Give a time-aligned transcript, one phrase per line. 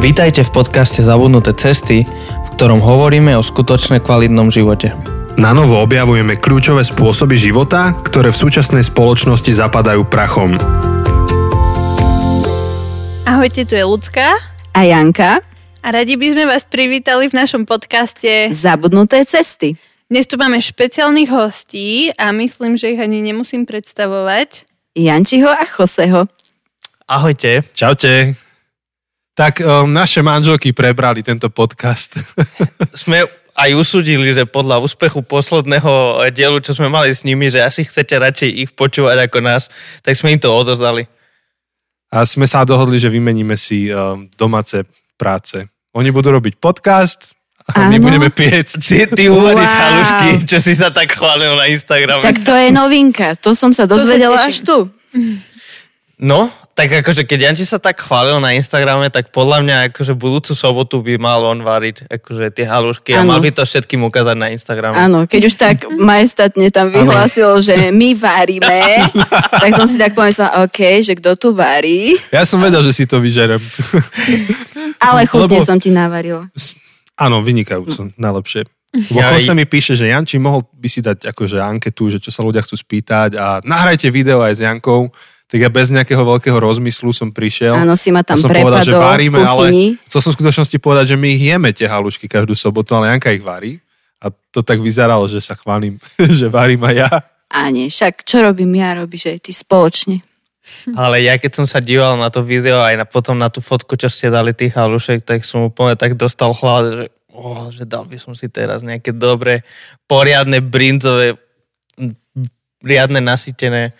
[0.00, 4.96] Vítajte v podcaste Zabudnuté cesty, v ktorom hovoríme o skutočne kvalitnom živote.
[5.36, 10.56] Na novo objavujeme kľúčové spôsoby života, ktoré v súčasnej spoločnosti zapadajú prachom.
[13.28, 14.40] Ahojte, tu je Lucka
[14.72, 15.44] a Janka
[15.84, 19.76] a radi by sme vás privítali v našom podcaste Zabudnuté cesty.
[20.08, 24.64] Dnes tu máme špeciálnych hostí a myslím, že ich ani nemusím predstavovať.
[24.96, 26.24] Jančiho a Joseho.
[27.04, 27.68] Ahojte.
[27.76, 28.48] Čaute.
[29.40, 32.12] Tak um, naše manželky prebrali tento podcast.
[32.92, 33.24] Sme
[33.56, 38.20] aj usudili, že podľa úspechu posledného dielu, čo sme mali s nimi, že asi chcete
[38.20, 39.68] radšej ich počúvať ako nás,
[40.00, 41.04] tak sme im to odozdali.
[42.08, 44.84] A sme sa dohodli, že vymeníme si um, domáce
[45.16, 45.66] práce.
[45.92, 47.34] Oni budú robiť podcast
[47.68, 48.06] a my Áno.
[48.06, 48.80] budeme piecť.
[48.80, 49.80] Ty, ty uvaríš Wow.
[49.82, 52.22] halušky, čo si sa tak chválil na Instagrame.
[52.22, 54.68] Tak to je novinka, to som sa dozvedela až teším.
[54.68, 54.76] tu.
[56.20, 60.56] No, tak akože keď Janči sa tak chválil na Instagrame, tak podľa mňa akože budúcu
[60.56, 63.36] sobotu by mal on variť akože tie halušky a Áno.
[63.36, 64.96] mal by to všetkým ukázať na Instagrame.
[64.96, 69.12] Áno, keď už tak majestatne tam vyhlásil, že my varíme,
[69.62, 73.04] tak som si tak pomyslela, OK, že kto tu varí, Ja som vedel, že si
[73.04, 73.60] to vyžerem.
[75.04, 76.48] ale chutne Lebo- som ti navarila.
[77.20, 78.64] Áno, vynikajúco, najlepšie.
[78.90, 82.32] Lebo Ja i- mi píše, že Janči mohol by si dať akože anketu, že čo
[82.32, 85.12] sa ľudia chcú spýtať a nahrajte video aj s Jankou.
[85.50, 87.74] Tak ja bez nejakého veľkého rozmyslu som prišiel.
[87.74, 91.16] Áno, si ma tam som povedal, že varíme, ale chcel som v skutočnosti povedať, že
[91.18, 93.82] my ich jeme tie halušky každú sobotu, ale Janka ich varí.
[94.22, 95.98] A to tak vyzeralo, že sa chválim,
[96.38, 97.10] že varím aj ja.
[97.50, 100.22] A nie, však čo robím ja, robíš aj ty spoločne.
[100.94, 103.98] Ale ja keď som sa díval na to video aj na, potom na tú fotku,
[103.98, 107.04] čo ste dali tých halušek, tak som úplne tak dostal hlad, že,
[107.34, 109.66] oh, že dal by som si teraz nejaké dobré,
[110.06, 111.34] poriadne brinzové,
[112.80, 113.92] riadne nasytené.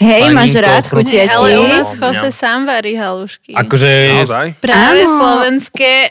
[0.00, 1.28] Hej, máš rád chutiaci?
[1.30, 1.92] Ale u nás.
[1.92, 3.52] Jose sám varí halušky.
[3.52, 4.46] Akože Naozaj?
[4.56, 5.12] Práve Áno.
[5.12, 6.08] slovenské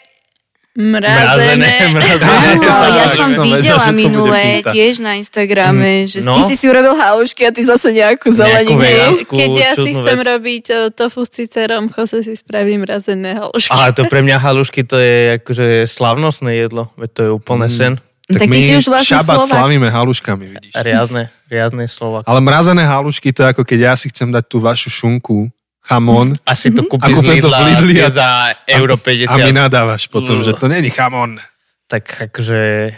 [0.79, 1.91] mrazené, mrazené.
[1.91, 2.55] mrazené.
[2.55, 4.71] Áno, Ja ja som som vedel, videla bude minulé finta.
[4.71, 6.37] tiež na Instagrame, že no.
[6.37, 8.79] ty si si urobil halušky a ty zase nejakú zeleninu.
[9.27, 10.29] Keď, ja si chcem vec.
[10.29, 13.73] robiť uh, tofu s cicerom, Jose si spraví mrazené halušky.
[13.73, 17.97] Ale to pre mňa halušky to je akože slavnostné jedlo, veď to je úplne sen.
[18.29, 19.49] Tak ty my si už vlastne šabat Slovák.
[19.49, 20.73] slavíme haluškami, vidíš.
[20.73, 22.21] A riadne, riadne slova.
[22.23, 25.49] Ale mrazené halušky, to je ako keď ja si chcem dať tú vašu šunku,
[25.81, 28.27] chamon, Asi to kúpiš Ako z to v Lidla Lidli a- za
[28.69, 29.25] euro 50.
[29.27, 30.45] a mi nadávaš potom, Ugh.
[30.45, 31.41] že to není chamon.
[31.89, 32.93] tak akože,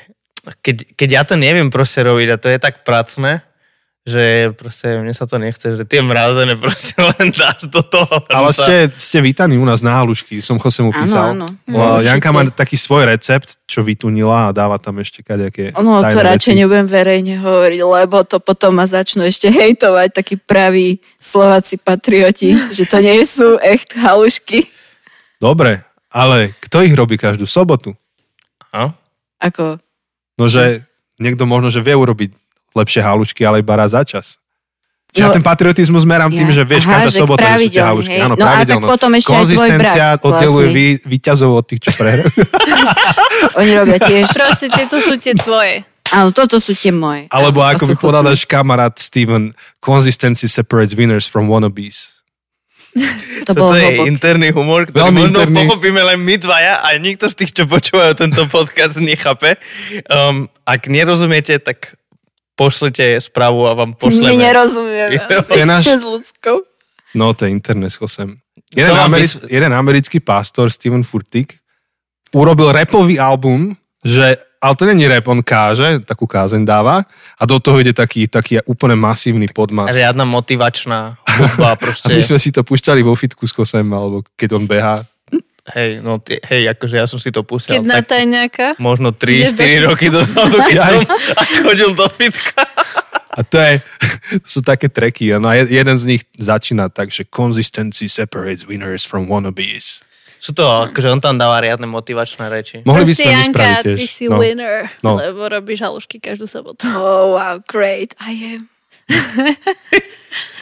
[0.60, 3.40] keď, keď ja to neviem proste robiť a to je tak pracné,
[4.02, 8.10] že proste mne sa to nechce, že tie mrazené proste len dáš do toho.
[8.28, 11.26] Ale ste, ste vítaní u nás na halušky, som Jose mu Áno, písal.
[11.32, 11.46] áno.
[11.64, 12.08] Lebo Určite.
[12.10, 16.50] Janka má taký svoj recept, čo vytunila a dáva tam ešte kadejaké No to radšej
[16.50, 16.60] veci.
[16.60, 22.90] nebudem verejne hovoriť, lebo to potom ma začnú ešte hejtovať takí praví Slováci patrioti, že
[22.90, 24.66] to nie sú echt halušky.
[25.38, 27.94] Dobre, ale kto ich robí každú sobotu?
[28.70, 28.98] No?
[29.38, 29.78] Ako,
[30.36, 30.82] No, že
[31.22, 32.34] niekto možno, že vie urobiť
[32.72, 34.40] lepšie halušky, ale iba raz za čas.
[35.12, 36.56] Čiže ja No, ten patriotizmus merám tým, ja.
[36.56, 38.18] že vieš, Aha, každá že sobota, že sú tie halušky.
[38.18, 41.82] Áno, No a tak potom ešte aj tvoj Konzistencia brat oddeluje vy, výťazov od tých,
[41.84, 42.32] čo prehrajú.
[43.60, 44.28] oni robia tiež.
[44.32, 45.84] Proste tieto sú tie tvoje.
[46.12, 47.28] Áno, toto sú tie moje.
[47.28, 52.20] Alebo A ako by povedal náš kamarát Steven, consistency separates winners from wannabes.
[53.42, 54.06] To bolo Toto je hlboké.
[54.06, 55.58] interný humor, ktorý Veľmi možno interný.
[55.66, 59.58] pochopíme len my dvaja a nikto z tých, čo počúvajú tento podcast, nechápe.
[60.06, 61.98] Um, ak nerozumiete, tak
[62.62, 64.38] pošlite správu a vám My pošleme.
[64.38, 65.22] nerozumieme Jo.
[65.40, 66.58] asi To je náš- s ľudskou.
[67.12, 68.38] No, to je internet s Josem.
[68.72, 71.58] Jeden, vám Ameri- vys- jeden americký pastor, Steven Furtick,
[72.32, 77.04] urobil repový album, že, ale to není rap, on káže, takú kázeň dáva
[77.36, 79.92] a do toho ide taký, taký úplne masívny podmas.
[79.92, 82.10] Riadna motivačná hudba, A proste.
[82.10, 85.04] my sme si to pušťali vo fitku s Josem, alebo keď on behá.
[85.62, 87.78] Hej, no, tie, hej, akože ja som si to pustil.
[87.78, 88.18] Keď na tak
[88.82, 91.00] možno Ideš do 3-4 roky dozadu, keď som
[91.62, 92.66] chodil do fitka.
[93.32, 93.74] A to, je,
[94.44, 95.32] to sú také treky.
[95.38, 100.02] No a je- jeden z nich začína tak, že consistency separates winners from wannabes.
[100.42, 102.82] Sú to, akože on tam dáva riadne motivačné reči.
[102.82, 103.98] Mohli by sme Janka, spraviť tiež.
[104.02, 104.42] ty si no.
[104.42, 105.22] winner, No.
[105.22, 106.90] lebo robíš halušky každú sobotu.
[106.90, 108.66] Oh, wow, great, I am.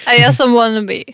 [0.10, 1.06] A ja som wannabe.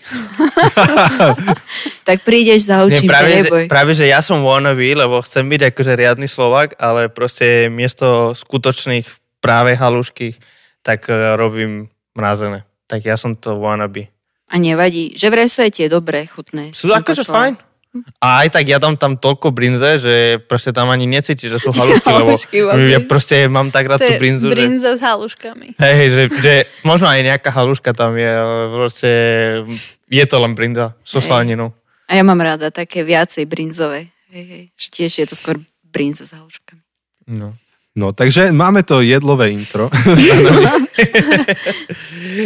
[2.05, 5.73] Tak prídeš, Nie, zaučím práve, ťa, že, práve, že ja som wannabe, lebo chcem byť
[5.73, 9.09] akože riadny Slovak, ale proste miesto skutočných
[9.41, 10.37] práve halušky,
[10.85, 12.63] tak eh, robím mrazené.
[12.85, 14.13] Tak ja som to wannabe.
[14.53, 16.69] A nevadí, že vraj sú aj tie dobré, chutné.
[16.77, 17.57] Sú akože fajn.
[18.19, 21.71] A aj tak ja dám tam toľko brinze, že proste tam ani necíti, že sú
[21.77, 22.57] halušky, lebo Halušky
[22.91, 24.55] ja proste mám tak rád To tú brinzu, že...
[24.55, 25.79] brinza s haluškami.
[25.79, 26.53] Hej, že, že
[26.83, 29.09] možno aj nejaká haluška tam je, ale proste
[30.11, 31.71] je to len brinza so slaninou.
[32.05, 34.63] A ja mám rada také viacej brinzové Hej, hej.
[34.75, 35.55] Že tiež je to skôr
[35.87, 36.83] brinza s haluškami.
[37.31, 37.55] No.
[37.95, 39.87] No, takže máme to jedlové intro.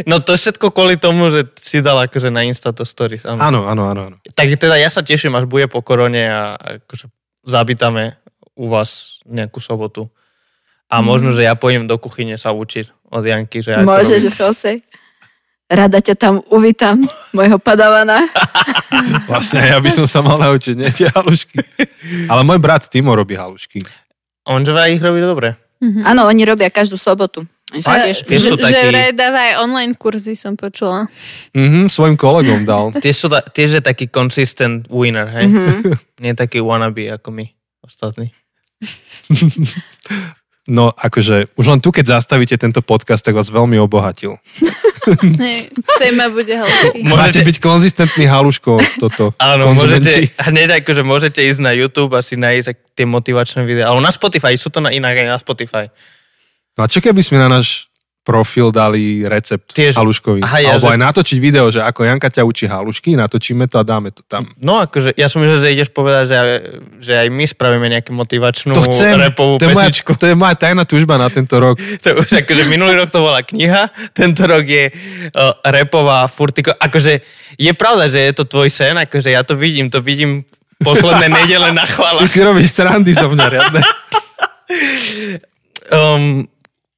[0.10, 3.26] no to všetko kvôli tomu, že si dal akože na Insta to stories.
[3.26, 3.42] Áno.
[3.42, 4.16] áno, áno, áno.
[4.38, 7.10] Tak teda ja sa teším, až bude po korone a akože
[7.50, 8.22] zabítame
[8.54, 10.06] u vás nejakú sobotu.
[10.86, 13.66] A možno, že ja pôjdem do kuchyne sa učiť od Janky.
[13.66, 14.22] Že ako Môžeš.
[14.38, 14.78] Jose.
[15.70, 17.06] Rada ťa tam uvítam,
[17.38, 18.26] môjho padavana.
[19.30, 21.62] Vlastne ja by som sa mal naučiť, nie tie halušky.
[22.26, 23.78] Ale môj brat Timo robí halušky.
[24.48, 25.58] On že vraj ich robí dobre.
[25.80, 27.48] Áno, oni robia každú sobotu.
[27.70, 28.26] Tiež...
[28.26, 31.06] Tie sú že, takí- že vraj dáva aj online kurzy, som počula.
[31.54, 32.90] Mhm, svojim kolegom dal.
[33.04, 35.46] Tiež sú ta, tiež je taký consistent winner, hej?
[35.48, 36.22] Mm-hmm.
[36.26, 37.46] Nie taký wannabe ako my
[37.86, 38.34] ostatní.
[40.70, 44.38] No akože, už len tu, keď zastavíte tento podcast, tak vás veľmi obohatil.
[45.42, 46.54] Hej, téma bude.
[46.54, 49.34] Môžete- Máte byť konzistentný haluško toto.
[49.42, 50.30] Áno, konzumenti.
[50.30, 53.90] môžete, hneď akože môžete ísť na YouTube a si nájsť tie motivačné videá.
[53.90, 55.90] Ale na Spotify, sú to na inak aj na Spotify.
[56.78, 57.89] No a čo keby sme na náš
[58.22, 60.40] profil dali recept Tiež- haluškový?
[60.40, 63.76] Aha, ja, Alebo že- aj natočiť video, že ako Janka ťa učí halušky, natočíme to
[63.76, 64.46] a dáme to tam.
[64.56, 66.38] No akože, ja som myslel, že ideš povedať, že,
[67.00, 70.12] že aj my spravíme nejakú motivačnú To chcem, repovú to je, moja, pesničku.
[70.14, 71.80] to je moja tajná tužba na tento rok.
[72.06, 76.70] To už akože minulý rok to bola kniha, tento rok je uh, repová furtiko.
[76.72, 77.26] Akože
[77.56, 80.46] je pravda, že je to tvoj sen, akože ja to vidím, to vidím
[80.78, 82.20] posledné nedele na Ty chvála.
[82.24, 83.82] si robíš srandy zo mňa riadne.
[85.90, 86.46] Um,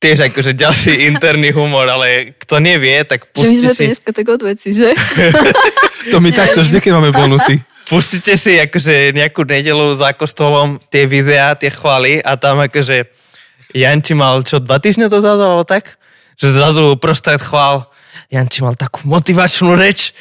[0.02, 4.12] tiež akože ďalší interný humor, ale kto nevie, tak Že my pustite sme si, dneska
[4.12, 4.90] tak odveci, že?
[6.10, 7.62] To my takto vždy, keď máme bonusy.
[7.86, 13.06] pustite si akože nejakú nedelu za kostolom tie videá, tie chvály a tam akože
[13.78, 16.02] Janči mal čo, dva týždne to zrazu, alebo tak?
[16.42, 17.86] Že zrazu uprostred chvál
[18.34, 20.18] Janči mal takú motivačnú reč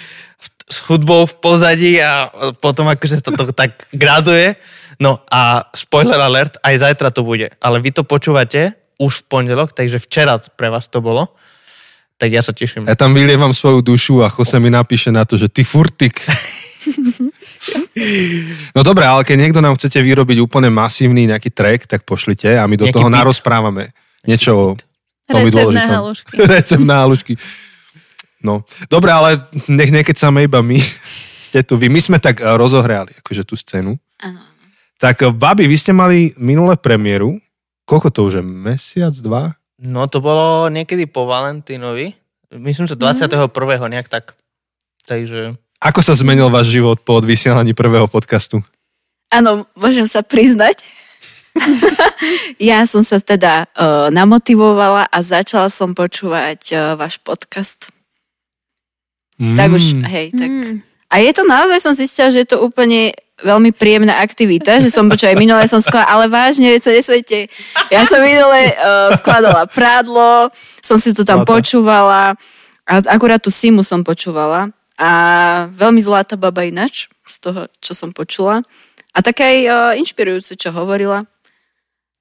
[0.70, 2.28] s hudbou v pozadí a
[2.60, 4.54] potom akože to, to tak graduje.
[5.00, 7.48] No a spoiler alert, aj zajtra to bude.
[7.58, 11.32] Ale vy to počúvate už v pondelok, takže včera pre vás to bolo.
[12.20, 12.84] Tak ja sa teším.
[12.84, 16.20] Ja tam vylievam svoju dušu a Jose mi napíše na to, že ty furtik.
[18.72, 22.64] No dobré, ale keď niekto nám chcete vyrobiť úplne masívny nejaký track, tak pošlite a
[22.64, 23.18] my do Nejaký toho beat.
[23.20, 23.92] narozprávame.
[24.24, 24.66] Niečo o
[25.28, 26.32] tom Recept na halušky.
[26.56, 27.34] Recept na halušky.
[28.40, 30.80] No, dobre, ale nech nekecáme iba my.
[31.50, 31.92] Ste tu vy.
[31.92, 34.00] My sme tak eh, rozohrali akože tú scénu.
[34.24, 34.40] Áno.
[34.96, 37.36] Tak, eh, babi, vy ste mali minulé premiéru.
[37.90, 38.44] Koľko to už je?
[38.46, 39.58] Mesiac, dva?
[39.82, 42.14] No to bolo niekedy po Valentínovi.
[42.54, 43.50] Myslím, že 21.
[43.90, 44.38] nejak tak.
[45.10, 45.58] Takže...
[45.82, 48.62] Ako sa zmenil váš život po odvysielaní prvého podcastu?
[49.34, 50.86] Áno, môžem sa priznať.
[52.62, 57.90] ja som sa teda uh, namotivovala a začala som počúvať uh, váš podcast.
[59.42, 59.56] Mm.
[59.58, 60.50] Tak už, hej, tak.
[60.50, 60.89] Mm.
[61.10, 63.10] A je to naozaj, som zistila, že je to úplne
[63.42, 67.38] veľmi príjemná aktivita, že som počula, aj minule som skladala, ale vážne, veď sa nesvete.
[67.88, 71.50] Ja som minule uh, skladala prádlo, som si to tam Zlata.
[71.50, 72.22] počúvala
[72.84, 74.70] a akurát tú Simu som počúvala
[75.00, 75.10] a
[75.72, 78.60] veľmi zlatá baba inač z toho, čo som počula.
[79.10, 81.26] A také aj uh, inšpirujúce, čo hovorila.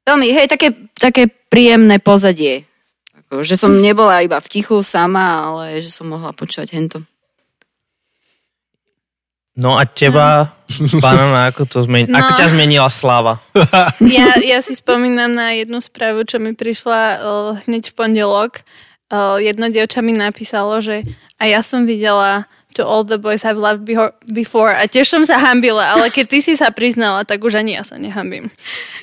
[0.07, 2.65] Veľmi, hej, také, také príjemné pozadie.
[3.13, 6.97] Ako, že som nebola iba v tichu sama, ale že som mohla počúvať hento.
[9.55, 10.53] No a teba,
[11.01, 12.17] banana, ako to zmeni- No.
[12.17, 13.41] ako ťa zmenila sláva?
[13.99, 17.19] Ja, ja si spomínam na jednu správu, čo mi prišla uh,
[17.65, 18.63] hneď v pondelok.
[19.09, 21.01] Uh, jedno dievča mi napísalo, že
[21.35, 23.81] a ja som videla To all the boys have loved
[24.23, 27.73] before a tiež som sa hambila, ale keď ty si sa priznala, tak už ani
[27.73, 28.53] ja sa nehambím.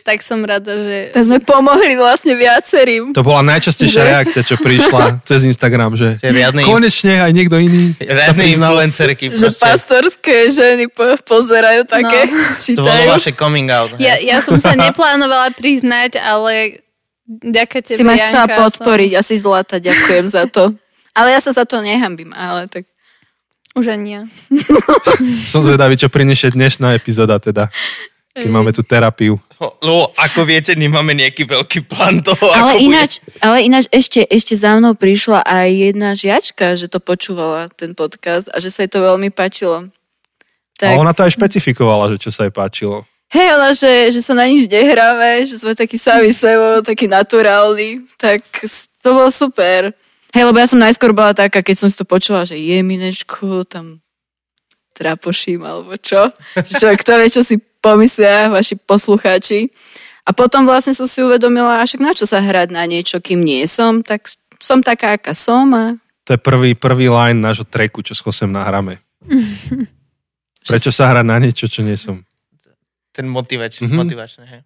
[0.01, 1.11] Tak som rada, že...
[1.11, 3.11] Tak sme pomohli vlastne viacerým.
[3.11, 7.99] To bola najčastejšia reakcia, čo prišla cez Instagram, že Že riadne, konečne aj niekto iný
[8.23, 8.79] sa priznal.
[8.79, 9.35] influencerky.
[9.35, 9.59] Že proste.
[9.61, 12.39] pastorské ženy po- pozerajú také, No.
[12.71, 13.11] To bolo čítajú.
[13.11, 13.91] vaše coming out.
[13.99, 16.87] Ja, ja som sa neplánovala priznať, ale
[17.27, 20.71] ďaká tebe, Si ma chcela podporiť, asi zlata, ďakujem za to.
[21.13, 22.87] Ale ja sa za to nehambím, ale tak...
[23.77, 24.23] Už ani ja.
[25.53, 27.69] Som zvedavý, čo prinesie dnešná epizóda teda.
[28.37, 29.41] Keď máme tú terapiu.
[29.81, 34.53] Lebo ako viete, nemáme nejaký veľký plán toho, Ale ako ináč, ale ináč ešte, ešte
[34.53, 38.93] za mnou prišla aj jedna žiačka, že to počúvala, ten podcast, a že sa jej
[38.93, 39.89] to veľmi páčilo.
[39.89, 39.89] A
[40.77, 43.09] Tak, ona to aj špecifikovala, že čo sa jej páčilo.
[43.33, 48.05] hej, ona, že, že sa na nič nehráme, že sme takí sami sebou, takí naturálni,
[48.21, 48.45] tak
[49.01, 49.97] to bolo super.
[50.37, 53.65] Hej, lebo ja som najskôr bola taká, keď som si to počula, že je minečku,
[53.65, 54.05] tam
[54.93, 56.29] trapoším, alebo čo.
[56.53, 59.73] Že Človek, kto vie, čo si pomyslia vaši poslucháči.
[60.29, 63.65] A potom vlastne som si uvedomila, však na čo sa hrať na niečo, kým nie
[63.65, 64.29] som, tak
[64.61, 65.97] som taká, aká som a
[66.29, 69.01] To je prvý, prvý line nášho treku, čo s Chosem nahráme.
[70.69, 72.21] Prečo sa hrať na niečo, čo nie som?
[73.17, 73.97] ten motivač, Mhm.
[73.97, 74.61] motivačný, hej.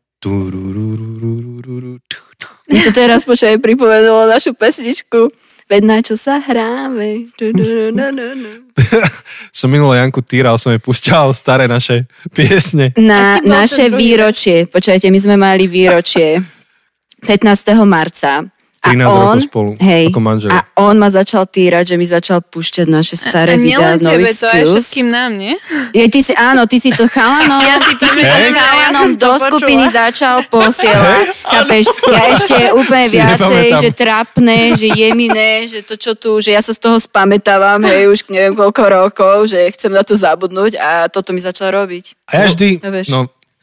[2.67, 5.31] Mi to teraz počaj pripomenulo našu pesničku.
[5.71, 7.31] Veď na čo sa hráme.
[7.39, 8.51] Du, du, du.
[9.55, 12.91] Som minule Janku týral, som jej púšťal staré naše piesne.
[12.99, 16.43] Na naše výročie, počujete, my sme mali výročie
[17.29, 17.71] 15.
[17.87, 18.51] marca.
[18.81, 20.57] 13 a on, rokov spolu, hej, ako manželia.
[20.57, 24.11] A on ma začal týrať, že mi začal púšťať naše staré a videá nielen No
[24.11, 25.53] tebe, to aj všetkým nám, nie?
[25.93, 29.15] Je, ty si, áno, ty si to chalanom, Ja si ty si to ja chalanom
[29.15, 29.47] to do počula.
[29.47, 31.25] skupiny začal posielať.
[31.53, 31.85] Chápeš?
[32.09, 33.37] Ja ešte úplne Si viacej,
[33.69, 33.79] nepamätám.
[33.79, 38.09] že trapné, že jeminé, že to čo tu, že ja sa z toho spamätávam, hej,
[38.09, 42.17] už neviem koľko rokov, že chcem na to zabudnúť a toto mi začal robiť.
[42.27, 43.21] A ja vždy, No, no,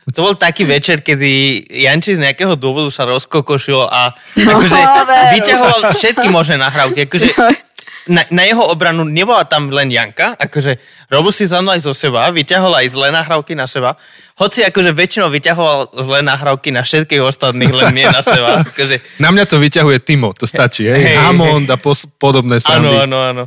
[0.07, 1.29] To bol taký večer, kedy
[1.67, 5.31] Janči z nejakého dôvodu sa rozkokošil a akože veru.
[5.35, 7.11] vyťahoval všetky možné nahrávky.
[7.11, 7.27] Akože
[8.07, 10.79] na, na jeho obranu nebola tam len Janka, akože
[11.11, 13.99] robil si za mnou aj zo seba, vyťahol aj zlé nahrávky na seba,
[14.39, 18.63] hoci akože väčšinou vyťahoval zlé nahrávky na všetkých ostatných, len nie na seba.
[18.63, 22.87] Akože, na mňa to vyťahuje Timo, to stačí, hej, Hej, Hammond a pos- podobné soundy.
[22.95, 23.43] áno, áno, áno.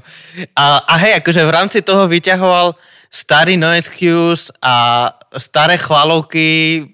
[0.53, 2.77] A, a hej, akože v rámci toho vyťahoval
[3.11, 6.87] starý No Excuse a staré chvalovky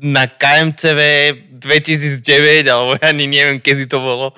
[0.00, 1.00] na KMCV
[1.56, 4.32] 2009, alebo ja ani neviem, kedy to bolo.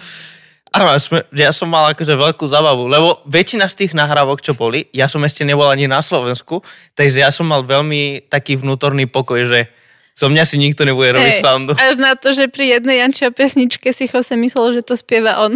[0.68, 0.94] Áno,
[1.32, 5.25] ja som mal akože veľkú zabavu, lebo väčšina z tých nahrávok, čo boli, ja som
[5.25, 6.61] ešte nebol ani na Slovensku,
[6.92, 9.70] takže ja som mal veľmi taký vnútorný pokoj, že
[10.18, 11.73] zo mňa si nikto nebude robiť Hej, srandu.
[11.78, 15.54] až na to, že pri jednej Jančia pesničke si Jose myslel, že to spieva on.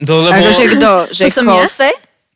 [0.00, 1.12] To, lebo, Akože kto?
[1.12, 1.68] Že som ja?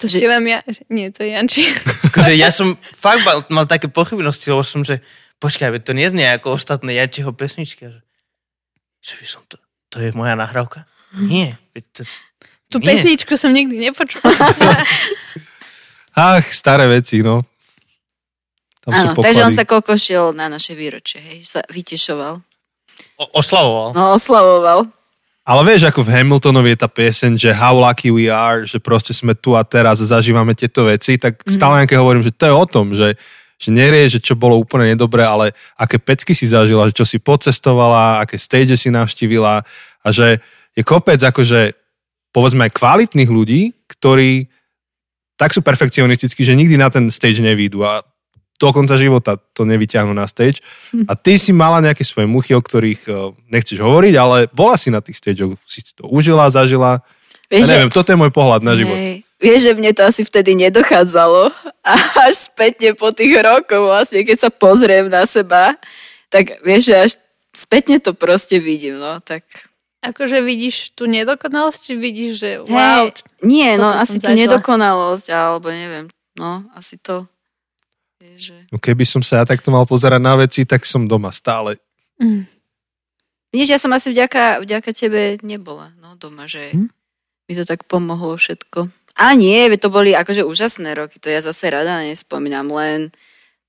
[0.05, 0.61] To spievam ja.
[0.69, 1.65] že- Nie, to je Janči.
[2.13, 5.01] akože ja som fakt mal, mal také pochybnosti, lebo som, že
[5.41, 7.89] počkaj, to nie znie ako ostatné Jančiho pesničky.
[7.89, 8.01] Že,
[9.01, 9.57] že by som to,
[9.89, 10.85] to je moja nahrávka?
[11.17, 11.57] Nie.
[11.97, 12.05] To,
[12.69, 12.97] Tú Nie.
[12.97, 14.29] pesničku som nikdy nepočula.
[16.15, 17.43] Ach, staré veci, no.
[18.85, 22.35] Tam Áno, takže on sa kokošil na naše výročie, hej, že sa vytešoval.
[23.17, 23.97] o, oslavoval.
[23.97, 24.79] No, oslavoval.
[25.45, 29.13] Ale vieš, ako v Hamiltonovi je tá pieseň, že how lucky we are, že proste
[29.13, 32.55] sme tu a teraz a zažívame tieto veci, tak stále nejaké hovorím, že to je
[32.57, 33.21] o tom, že,
[33.61, 37.21] že nerie, že čo bolo úplne nedobré, ale aké pecky si zažila, že čo si
[37.21, 39.69] pocestovala, aké stage si navštívila
[40.01, 40.41] a že
[40.73, 41.77] je kopec akože
[42.33, 44.49] povedzme aj kvalitných ľudí, ktorí
[45.37, 48.01] tak sú perfekcionistickí, že nikdy na ten stage nevídu a
[48.61, 50.63] do konca života to nevyťahnú na stage.
[51.11, 53.15] A ty si mala nejaké svoje muchy, o ktorých eh,
[53.51, 57.03] nechceš hovoriť, ale bola si na tých stageoch, si si to užila, zažila.
[57.51, 58.97] Vieš, ja neviem, toto je môj pohľad na život.
[58.97, 59.27] Hej.
[59.43, 61.53] Vieš, že mne to asi vtedy nedochádzalo
[61.85, 61.93] a
[62.25, 65.77] až spätne po tých rokoch vlastne, keď sa pozriem na seba,
[66.33, 67.11] tak vieš, že až
[67.53, 69.45] spätne to proste vidím, no, tak...
[70.01, 74.41] akože vidíš tú nedokonalosť, či vidíš, že wow, Hej, nie, no asi tú zažila.
[74.41, 76.09] nedokonalosť, alebo neviem,
[76.41, 77.29] no, asi to.
[78.75, 81.79] No keby som sa ja takto mal pozerať na veci, tak som doma stále.
[82.19, 82.51] Mm.
[83.55, 86.91] Vidíš, ja som asi vďaka, vďaka tebe nebola, no, doma, že Hm?
[87.47, 88.91] mi to tak pomohlo všetko.
[89.15, 93.15] A nie, to boli akože úžasné roky, to ja zase rada nespomínam, len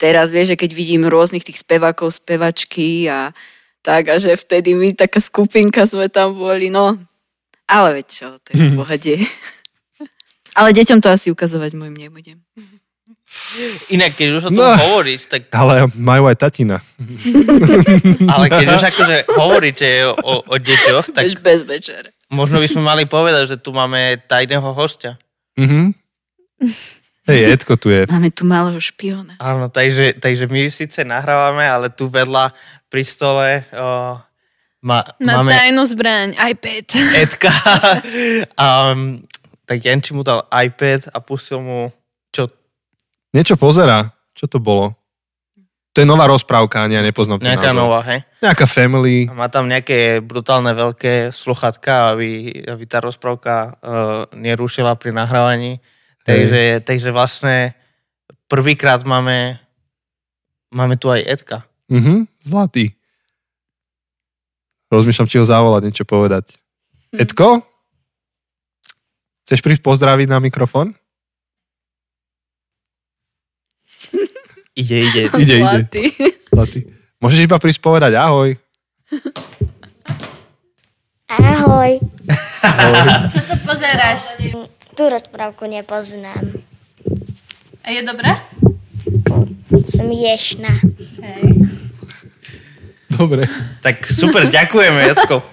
[0.02, 3.30] teraz vieš, že keď vidím rôznych tých spevákov, spevačky a
[3.86, 6.98] tak, a že vtedy my taká skupinka sme tam boli, no.
[7.70, 9.14] Ale veď čo, to je v pohode.
[10.58, 12.42] Ale deťom to asi ukazovať môjim nebudem.
[13.90, 14.76] Inak, keď už o tom No.
[14.76, 16.78] hovoríš, tak, Ale majú aj tatina.
[18.34, 22.08] ale keď už akože hovoríte o, o deťoch, tak Vieš, bez večera.
[22.28, 25.20] možno by sme mali povedať, že tu máme tajného hostia.
[25.60, 25.94] Mhm.
[27.26, 28.06] Hej, Edko tu je.
[28.06, 29.34] Máme tu malého špiona.
[29.42, 32.54] Áno, takže, takže my síce nahrávame, ale tu vedľa
[32.86, 34.22] pri stole o,
[34.80, 36.86] ma, Má máme tajnú zbraň, iPad.
[37.18, 37.50] Edka.
[38.62, 39.26] um,
[39.66, 41.90] tak Janči mu dal iPad a pustil mu?
[43.36, 44.16] Niečo pozera.
[44.32, 44.96] Čo to bolo?
[45.96, 47.80] To je nová rozprávka, ani ja nepoznám ten Nejaká názov.
[47.88, 48.20] nová, hej?
[48.44, 49.32] Nejaká family.
[49.32, 55.80] A má tam nejaké brutálne veľké sluchatka, aby, aby tá rozprávka uh, nerušila pri nahrávaní.
[56.28, 57.80] Takže, takže vlastne
[58.52, 59.56] prvýkrát máme
[60.76, 61.64] máme tu aj Edka.
[61.88, 62.92] Mhm, zlatý.
[64.92, 66.60] Rozmýšľam, či ho zavolať, niečo povedať.
[67.16, 67.64] Edko?
[69.48, 70.92] Chceš prísť pozdraviť na mikrofón?
[74.76, 75.24] Ide, ide.
[75.42, 75.58] Ide, ide.
[75.64, 76.04] Zlatý.
[76.52, 76.80] Zlatý.
[77.24, 78.60] Môžeš iba prísť povedať ahoj.
[81.26, 81.92] Ahoj,
[83.34, 84.36] Čo to pozeráš?
[84.96, 86.40] tú rozprávku nepoznám.
[87.84, 88.32] A je dobré?
[89.84, 90.72] Smiešná.
[91.20, 91.44] Hej.
[93.12, 93.48] Dobre.
[93.84, 95.44] Tak super, ďakujeme, Edko.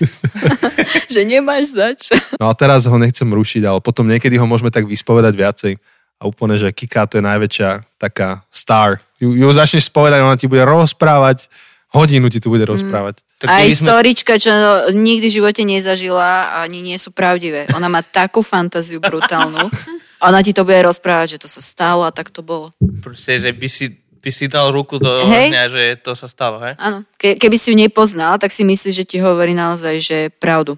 [1.14, 2.14] že nemáš zač.
[2.40, 5.72] No a teraz ho nechcem rušiť, ale potom niekedy ho môžeme tak vyspovedať viacej.
[6.20, 9.00] A úplne, že Kika to je najväčšia taká star.
[9.16, 11.48] Ju, ju začneš spovedať, ona ti bude rozprávať,
[11.96, 13.24] hodinu ti tu bude rozprávať.
[13.40, 14.52] Tak Aj sme- storička, čo
[14.92, 17.72] nikdy v živote nezažila, ani nie sú pravdivé.
[17.72, 19.72] Ona má takú fantáziu brutálnu.
[20.28, 22.68] Ona ti to bude rozprávať, že to sa stalo a tak to bolo.
[23.00, 23.88] Proste, že by si,
[24.20, 25.48] by si dal ruku do Hej.
[25.48, 26.76] ohňa, že to sa stalo, hej?
[26.76, 27.08] Áno.
[27.16, 30.76] Ke, keby si ju nepoznal, tak si myslíš, že ti hovorí naozaj, že pravdu.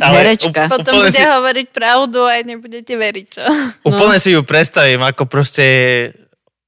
[0.00, 0.66] Herečka.
[0.66, 3.44] Potom úplne bude si, hovoriť pravdu a aj nebudete veriť, čo?
[3.90, 5.64] úplne si ju predstavím, ako proste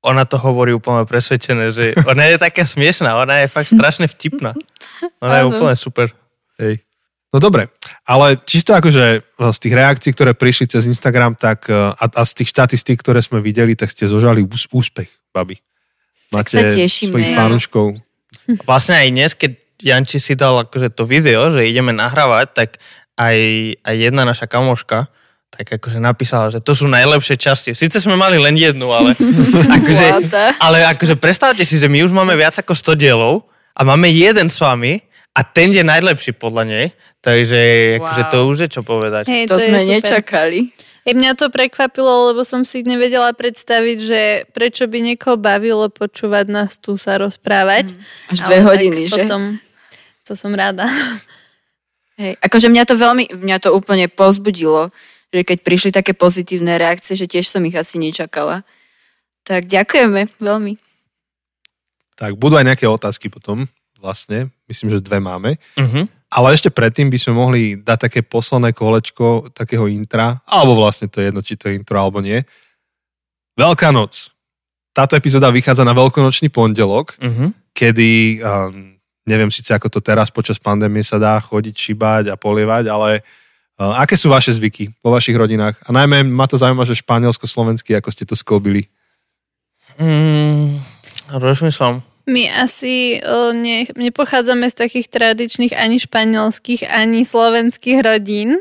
[0.05, 4.53] ona to hovorí úplne presvedčené, že ona je taká smiešná, ona je fakt strašne vtipná.
[5.25, 6.13] Ona je úplne super.
[6.61, 6.85] Hej.
[7.35, 7.67] No dobre,
[8.07, 12.31] ale čisto akože z tých reakcií, ktoré prišli cez Instagram, tak e, a, a z
[12.31, 15.59] tých štatistík, ktoré sme videli, tak ste zožali ús- úspech, babi.
[16.31, 17.11] Máte sa tešíme.
[17.11, 17.99] svojich fanúškov.
[18.63, 22.69] Vlastne aj dnes, keď Janči si dal akože to video, že ideme nahrávať, tak
[23.19, 23.37] aj,
[23.83, 25.11] aj jedna naša kamoška
[25.55, 27.71] tak akože napísala, že to sú najlepšie časti.
[27.79, 29.15] Sice sme mali len jednu, ale
[29.79, 30.07] akože,
[30.59, 34.51] ale akože predstavte si, že my už máme viac ako 100 dielov a máme jeden
[34.51, 34.99] s vami
[35.31, 36.87] a ten je najlepší podľa nej.
[37.23, 37.61] Takže
[38.03, 38.33] akože Wow.
[38.35, 39.25] to už je čo povedať.
[39.31, 39.95] Hej, To, sme je super.
[39.95, 40.61] nečakali.
[41.05, 44.21] I mňa to prekvapilo, lebo som si nevedela predstaviť, že
[44.57, 47.93] prečo by niekoho bavilo počúvať nás tu sa rozprávať.
[48.33, 49.29] Až dve Ale hodiny, že?
[49.29, 49.61] Potom,
[50.25, 50.89] to som rada.
[52.17, 52.41] Hej.
[52.41, 54.89] Akože mňa to veľmi, mňa to úplne povzbudilo,
[55.29, 58.65] že keď prišli také pozitívne reakcie, že tiež som ich asi nečakala.
[59.45, 60.81] Tak ďakujeme veľmi.
[62.17, 63.69] Tak budú aj nejaké otázky potom,
[64.01, 64.49] vlastne.
[64.71, 65.61] Myslím, že dve máme.
[65.77, 66.09] Uh-huh.
[66.35, 71.23] Ale ešte predtým by sme mohli dať také posledné kolečko takého intra, alebo vlastne to
[71.23, 72.43] je jedno, či to je intro, alebo nie.
[73.55, 74.35] Veľká noc.
[74.91, 77.55] Táto epizóda vychádza na veľkonočný pondelok, Uh-huh.
[77.71, 82.91] kedy, um, neviem síce ako to teraz počas pandémie sa dá chodiť, šibať a polievať,
[82.91, 83.23] ale
[83.79, 85.79] uh, aké sú vaše zvyky vo vašich rodinách?
[85.87, 88.91] A najmä ma to zaujíma, že španielsko-slovenský, ako ste to sklbili.
[90.03, 90.83] Mm,
[91.31, 92.14] rozmýšľam.
[92.25, 98.57] My asi uh, ne, nepochádzame z takých tradičných ani španielských, ani slovenských rodín.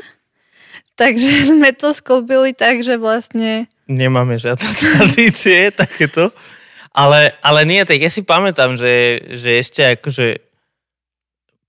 [0.94, 3.66] Takže sme to sklbili tak, že vlastne...
[3.88, 6.30] Nemáme žiadne tradície takéto.
[6.94, 10.44] Ale, ale nie, tak ja si pamätám, že, že ešte akože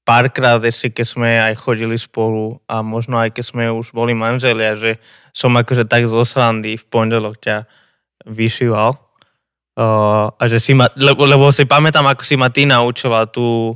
[0.05, 4.77] párkrát ešte, keď sme aj chodili spolu a možno aj keď sme už boli manželia,
[4.77, 5.01] že
[5.33, 7.65] som akože tak zo v pondelok ťa
[8.29, 9.04] vyšíval.
[9.75, 13.75] Uh, a že si ma, lebo, lebo si pamätám, ako si ma ty naučila tú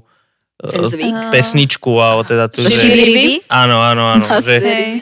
[0.56, 1.28] Ten uh, zvyk.
[1.28, 2.88] pesničku, alebo teda tú, To že,
[3.52, 4.60] áno, áno, áno, že,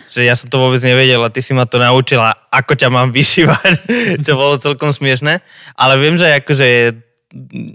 [0.10, 3.14] že ja som to vôbec nevedel a ty si ma to naučila, ako ťa mám
[3.18, 3.74] vyšívať,
[4.26, 5.42] čo bolo celkom smiešné.
[5.78, 6.98] Ale viem, že akože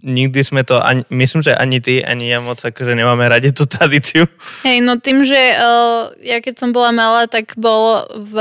[0.02, 3.70] nikdy sme to, ani, myslím, že ani ty, ani ja moc akože nemáme radi tú
[3.70, 4.26] tradíciu.
[4.66, 8.34] Hej, no tým, že uh, ja keď som bola malá, tak bolo v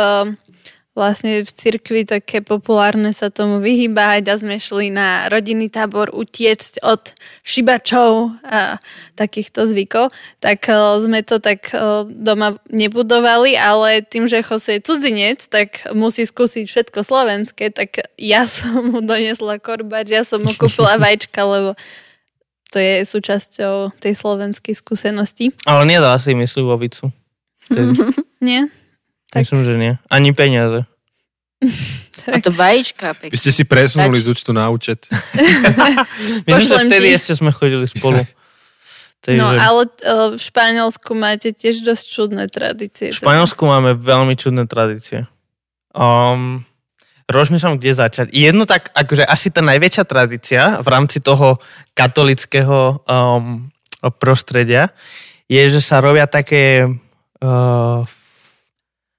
[0.91, 6.83] vlastne v cirkvi také populárne sa tomu vyhýbať a sme šli na rodinný tábor utiecť
[6.83, 7.15] od
[7.47, 8.75] šibačov a
[9.15, 10.11] takýchto zvykov,
[10.43, 15.87] tak uh, sme to tak uh, doma nebudovali, ale tým, že Jose je cudzinec, tak
[15.95, 21.39] musí skúsiť všetko slovenské, tak ja som mu donesla korbač, ja som mu kúpila vajčka,
[21.47, 21.71] lebo
[22.71, 25.51] to je súčasťou tej slovenskej skúsenosti.
[25.67, 27.11] Ale nedá si mi slivovicu.
[27.71, 27.95] Tedy.
[28.43, 28.80] Nie?
[29.31, 29.47] Tak.
[29.47, 29.93] Myslím, že nie.
[30.11, 30.83] Ani peniaze.
[32.35, 33.37] A to vajíčka Vy pekne.
[33.39, 34.25] ste si presunuli Stačí.
[34.27, 35.07] z účtu na účet.
[36.45, 37.17] Myslím, že vtedy ti.
[37.17, 38.21] ešte sme chodili spolu.
[39.23, 43.13] Takže No ale uh, v Španielsku máte tiež dosť čudné tradície.
[43.13, 45.29] v Španielsku máme veľmi čudné tradície.
[45.93, 46.65] Um,
[47.29, 48.27] rozmýšľam, kde začať.
[48.33, 51.61] Jedno tak, akože asi tá najväčšia tradícia v rámci toho
[51.93, 53.69] katolického um,
[54.17, 54.89] prostredia
[55.45, 58.01] je, že sa robia také uh,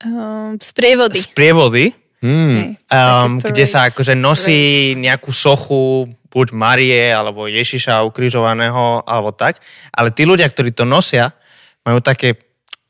[0.03, 1.19] Uh, sprievody.
[1.19, 1.85] sprievody,
[2.23, 2.55] Hmm.
[2.55, 3.93] Hej, um, také kde sa parades.
[3.99, 4.59] akože nosí
[4.95, 9.59] nejakú sochu buď Marie, alebo Ježiša ukrižovaného, alebo tak.
[9.91, 11.35] Ale tí ľudia, ktorí to nosia,
[11.83, 12.39] majú také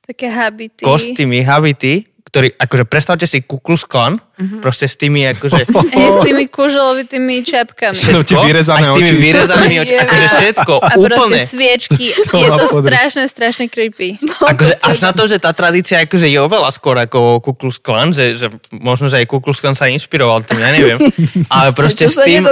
[0.04, 0.84] Také habity.
[0.84, 4.58] kostýmy, habity, ktorý, akože predstavte si Ku Klux Klan, Mhm.
[4.58, 7.94] proste s tými akože Hej, s tými kuželovitými čapkami.
[7.94, 9.20] Sú ti všetko, vyrezané s tými oči.
[9.20, 11.06] vyrezanými oči, akože všetko, A úplne.
[11.06, 12.06] proste sviečky.
[12.26, 12.88] To je to podrž.
[12.88, 14.16] strašne, strašne creepy.
[14.42, 18.10] Akože až na to, že tá tradícia akože je oveľa skôr ako Ku Klux Klan,
[18.10, 20.98] že, že možno, že aj Ku Klux Klan sa inšpiroval tým, ja neviem.
[21.46, 22.42] Ale proste s tým,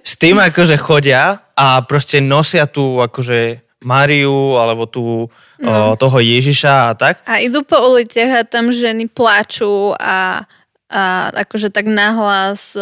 [0.00, 5.28] s tým akože chodia a proste nosia tú akože Máriu alebo tú,
[5.62, 5.92] no.
[5.92, 7.22] o, toho Ježiša a tak.
[7.26, 10.46] A idú po uliciach a tam ženy plačú a,
[10.90, 11.02] a
[11.34, 12.74] akože tak nahlas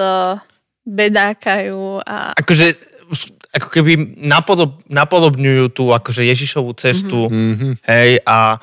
[0.87, 2.79] bedákajú a Akože
[3.57, 7.33] ako keby napodob, napodobňujú tú akože Ježišovú cestu.
[7.33, 7.81] Mhm.
[7.83, 8.61] Hej, a,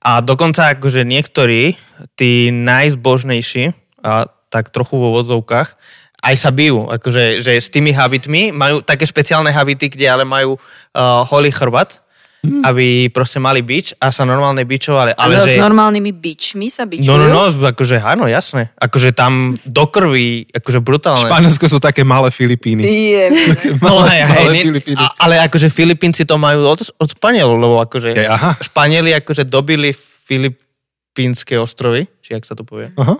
[0.00, 1.74] a dokonca akože niektorí,
[2.14, 3.74] tí najzbožnejší,
[4.06, 5.74] a tak trochu vo vodzovkách,
[6.22, 10.56] aj sa bijú, akože že s tými habitmi, majú také špeciálne habity, kde ale majú
[10.56, 12.02] uh, holý chrbát,
[12.46, 12.62] Hmm.
[12.62, 15.18] aby proste mali bič a sa normálne bičovali.
[15.18, 15.58] Ale Ale že...
[15.58, 17.10] s normálnymi bičmi sa bičujú?
[17.10, 18.70] No, no, no, akože áno, jasné.
[18.78, 21.26] Akože tam do krvi, akože V brutálne.
[21.26, 22.86] Španielsku sú také malé Filipíny.
[22.86, 23.24] Je,
[23.82, 24.96] No, hej, hej, malé nie, Filipíny.
[24.96, 28.54] a, ale akože Filipínci to majú od, od Španielov, lebo akože Hej, aha.
[28.62, 32.92] Španieli akože dobili Filipínske ostrovy, či jak sa to povie.
[32.96, 33.16] Aha.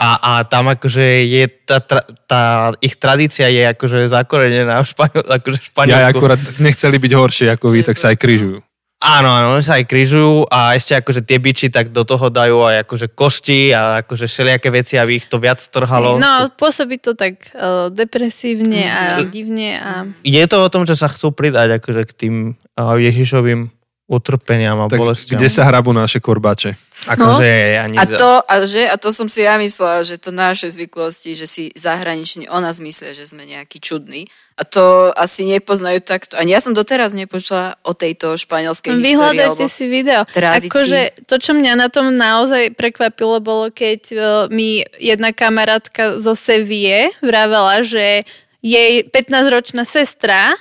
[0.00, 5.24] A, a tam akože je tá, tra, tá ich tradícia je akože zakorenená v Španiel,
[5.28, 6.16] akože v Ja Španielsku.
[6.16, 8.64] akurát nechceli byť horšie ako vy, tak sa aj križujú.
[9.00, 12.68] Áno, áno, oni sa aj križujú a ešte akože tie biči tak do toho dajú
[12.68, 16.20] aj akože kosti a akože všelijaké veci, aby ich to viac trhalo.
[16.20, 21.08] No, pôsobí to tak uh, depresívne a divne a Je to o tom, že sa
[21.08, 23.79] chcú pridať akože k tým uh, Ježišovým
[24.10, 25.38] utrpeniam a Tak bolestiam.
[25.38, 26.74] kde sa hrabú naše korbače?
[27.06, 30.68] Akože ani A to, a, že, a to som si ja myslela, že to naše
[30.68, 34.26] zvyklosti, že si zahraniční o nás myslia, že sme nejaký čudný.
[34.60, 36.36] A to asi nepoznajú takto.
[36.36, 39.08] Ani ja som doteraz nepočula o tejto španielskej histórii.
[39.16, 40.28] Vyhľadajte si video.
[40.28, 40.68] tradícii.
[40.68, 44.20] Akože to, čo mňa na tom naozaj prekvapilo, bolo, keď uh,
[44.52, 48.28] mi jedna kamarátka zo Sevie vravela, že
[48.60, 50.52] jej 15-ročná sestra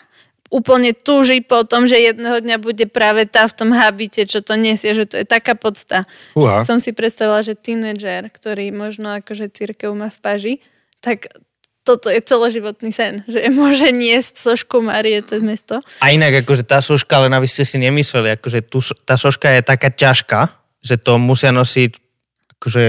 [0.50, 4.58] úplne túži po tom, že jedného dňa bude práve tá v tom habite, čo to
[4.58, 6.10] nesie, že to je taká podsta.
[6.34, 6.66] Fúha.
[6.66, 10.54] Som si predstavila, že tínedžer, ktorý možno akože církev má v paži,
[11.00, 11.30] tak
[11.86, 15.82] toto je celoživotný sen, že môže niesť sošku Marie cez mesto.
[16.02, 19.62] A inak akože tá soška, len aby ste si nemysleli, akože tú, tá soška je
[19.66, 20.50] taká ťažká,
[20.82, 21.92] že to musia nosiť
[22.60, 22.86] akože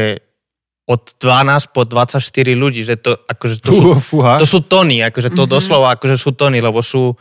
[0.90, 2.18] od 12 po 24
[2.58, 4.42] ľudí, že to, akože to, sú, Fú, fúha.
[4.42, 5.54] to sú tony, akože to mm-hmm.
[5.54, 7.14] doslova akože sú tony, lebo sú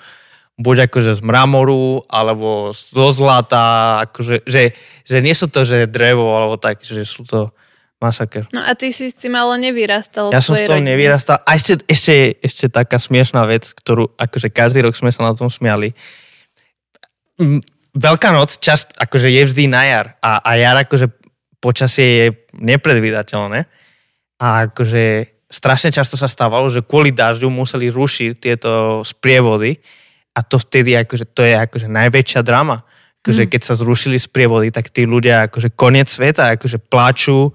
[0.59, 4.75] buď akože z mramoru, alebo zo zlata, akože, že,
[5.07, 7.47] že nie sú to, že drevo, alebo tak, že sú to
[8.03, 8.43] masaker.
[8.51, 10.35] No a ty si s tým ale nevyrastal.
[10.35, 11.39] Ja som svojej tom nevyrastal.
[11.43, 15.47] A ešte, ešte, ešte taká smiešná vec, ktorú akože každý rok sme sa na tom
[15.51, 15.95] smiali.
[17.95, 20.07] Veľká noc čas, akože je vždy na jar.
[20.19, 21.11] A, a jar akože
[21.59, 23.67] počasie je nepredvídateľné.
[24.39, 29.75] A akože strašne často sa stávalo, že kvôli dažďu museli rušiť tieto sprievody.
[30.37, 32.85] A to vtedy akože, to je akože najväčšia drama.
[33.19, 37.51] Akože keď sa zrušili sprievody, tak tí ľudia akože koniec sveta, akože pláču,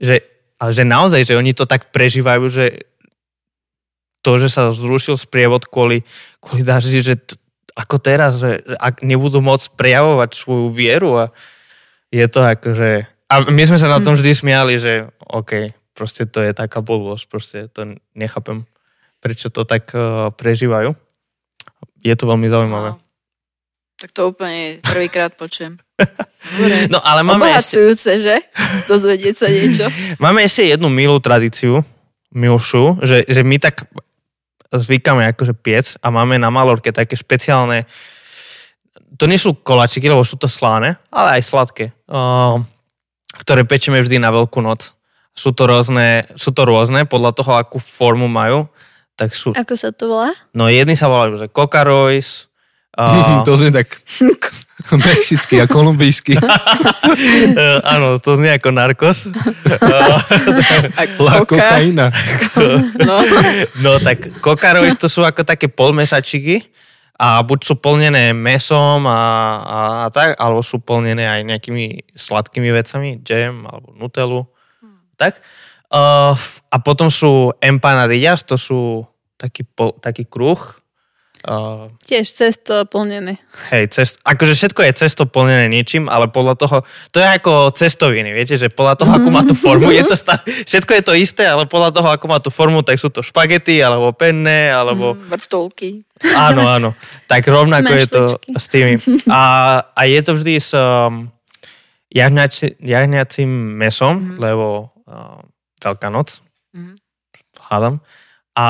[0.00, 0.24] že,
[0.56, 2.66] ale že naozaj, že oni to tak prežívajú, že
[4.22, 6.06] to, že sa zrušil sprievod kvôli,
[6.38, 7.36] kvôli daždi, že t-
[7.74, 11.34] ako teraz, že, že ak nebudú môcť prejavovať svoju vieru a
[12.12, 12.90] je to akože...
[13.32, 17.24] A my sme sa na tom vždy smiali, že OK, proste to je taká blbosť,
[17.26, 18.68] proste to nechápem,
[19.24, 20.92] prečo to tak uh, prežívajú.
[22.02, 22.94] Je to veľmi zaujímavé.
[22.94, 23.00] No.
[24.02, 25.78] Tak to úplne prvýkrát počujem.
[26.90, 28.42] No ale máme ešte, že?
[28.90, 29.86] Dozvedieť sa niečo.
[30.24, 31.86] máme ešte jednu milú tradíciu,
[32.34, 33.86] milšiu, že, že my tak
[34.74, 37.86] zvykáme akože piec a máme na Malorke také špeciálne
[39.16, 42.60] to nie sú koláčiky, lebo sú to sláne, ale aj sladké, uh,
[43.38, 44.96] ktoré pečeme vždy na Veľkú noc.
[45.32, 48.68] Sú to rôzne, sú to rôzne podľa toho, akú formu majú.
[49.12, 50.32] Tak sú, Ako sa to volá?
[50.56, 52.48] no jedni sa volajú, že Coca Royce,
[52.96, 53.88] uh, to znie tak
[55.06, 56.40] mexický a kolumbijský.
[56.40, 59.30] uh, áno, to znie ako narkos.
[59.30, 60.18] Uh,
[61.22, 61.54] La Koka.
[61.54, 62.10] kokaina.
[62.98, 63.16] No.
[63.78, 66.66] no tak Coca Royce to sú ako také polmesačiky
[67.22, 69.22] a buď sú plnené mesom a,
[69.62, 74.42] a, a tak, alebo sú plnené aj nejakými sladkými vecami, jam alebo nutelu.
[75.14, 75.38] Tak.
[75.92, 76.32] Uh,
[76.72, 79.04] a potom sú empanadillas, to sú
[79.36, 80.56] taký, pol, taký kruh.
[81.42, 83.42] Uh, Tiež cesto plnené.
[83.74, 86.76] hej, cest, akože všetko je cesto plnené niečím, ale podľa toho,
[87.10, 90.38] to je ako cestoviny, viete, že podľa toho, ako má tú formu, je to stále,
[90.46, 93.82] všetko je to isté, ale podľa toho, ako má tú formu, tak sú to špagety,
[93.82, 96.06] alebo penne, alebo Mm, Vrtulky.
[96.30, 96.94] Áno, áno.
[97.26, 98.54] Tak rovnako je to Mašličky.
[98.54, 98.94] s tými.
[99.26, 99.42] A,
[99.82, 101.26] a je to vždy s um,
[102.14, 104.38] jahňaci, jahňacím mesom, mm-hmm.
[104.38, 105.42] lebo um,
[105.82, 106.38] Veľká noc.
[106.72, 106.94] Mhm.
[107.58, 107.98] Hádam.
[108.54, 108.64] A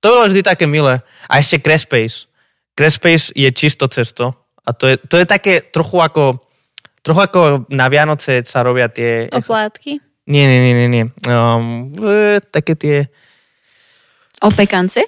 [0.00, 1.04] to bolo vždy také milé.
[1.28, 2.26] A ešte Crespase.
[2.72, 4.32] Crespase je čisto cesto.
[4.64, 6.44] A to je, to je také trochu ako
[7.04, 9.28] trochu ako na Vianoce sa robia tie...
[9.28, 10.00] Oplátky.
[10.24, 10.88] Nie, nie, nie, nie.
[10.88, 11.04] nie.
[11.28, 12.96] Um, e, také tie...
[14.40, 15.04] Opekance?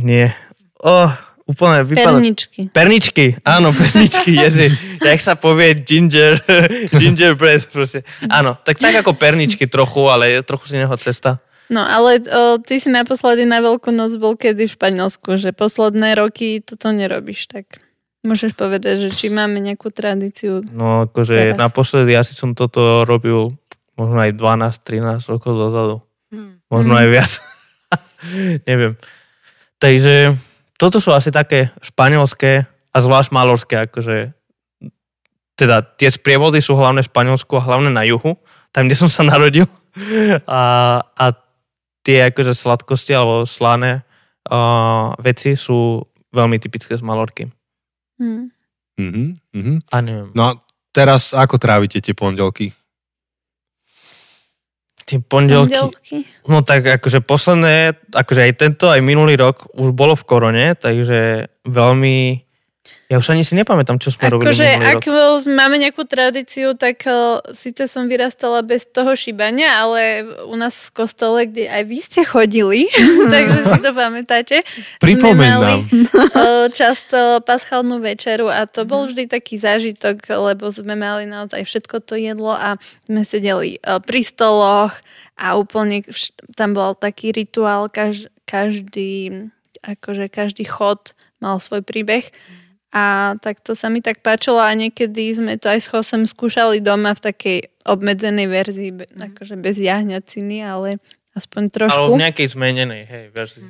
[0.00, 0.32] Nie.
[0.80, 1.12] Oh,
[1.50, 2.14] úplne vypadá...
[2.14, 2.60] Perničky.
[2.70, 4.70] Perničky, áno, perničky, ježi.
[5.02, 6.38] Jak sa povie ginger,
[7.00, 8.06] gingerbread proste.
[8.30, 11.42] Áno, tak tak ako perničky trochu, ale je trochu z neho cesta.
[11.70, 16.18] No ale o, ty si naposledy na Veľkú noc bol kedy v Španielsku, že posledné
[16.18, 17.86] roky toto nerobíš, tak
[18.26, 20.66] môžeš povedať, že či máme nejakú tradíciu.
[20.74, 21.58] No akože Teraz.
[21.58, 23.54] naposledy asi som toto robil
[23.94, 25.96] možno aj 12-13 rokov dozadu.
[26.34, 26.58] Hmm.
[26.66, 27.32] Možno aj viac.
[28.68, 28.98] Neviem.
[29.78, 30.36] Takže
[30.80, 34.32] toto sú asi také španielské a zvlášť malorské, akože
[35.60, 38.40] teda tie sprievody sú hlavne v Španielsku a hlavne na juhu,
[38.72, 39.68] tam, kde som sa narodil.
[40.48, 40.62] A,
[41.04, 41.24] a
[42.00, 44.00] tie akože sladkosti alebo slané
[44.48, 46.00] uh, veci sú
[46.32, 47.44] veľmi typické z Malorky.
[48.16, 48.48] Hm.
[48.96, 49.74] Mhm, mhm.
[49.92, 50.32] A neviem.
[50.32, 50.50] No a
[50.96, 52.72] teraz ako trávite tie pondelky?
[55.10, 56.16] Tie pondelky, Pondelky.
[56.46, 61.50] no tak akože posledné, akože aj tento, aj minulý rok už bolo v korone, takže
[61.66, 62.46] veľmi,
[63.10, 65.42] ja už ani si nepamätám, čo sme robili Akože minulý ak rok.
[65.50, 71.02] máme nejakú tradíciu, tak uh, síce som vyrastala bez toho šíbania, ale u nás v
[71.02, 72.86] kostole, kde aj vy ste chodili,
[73.34, 74.62] takže si to pamätáte,
[75.02, 75.80] Pripomeň sme mali nám.
[75.82, 82.06] uh, často paschálnu večeru a to bol vždy taký zážitok, lebo sme mali naozaj všetko
[82.06, 82.78] to jedlo a
[83.10, 84.94] sme sedeli uh, pri stoloch
[85.34, 89.50] a úplne vš- tam bol taký rituál, kaž, každý,
[89.82, 92.30] akože každý chod mal svoj príbeh.
[92.90, 96.82] A tak to sa mi tak páčilo a niekedy sme to aj s Chosem skúšali
[96.82, 100.98] doma v takej obmedzenej verzii, be, akože bez jahňaciny, ale
[101.38, 101.94] aspoň trošku.
[101.94, 103.66] Alebo v nejakej zmenenej, hej, verzii.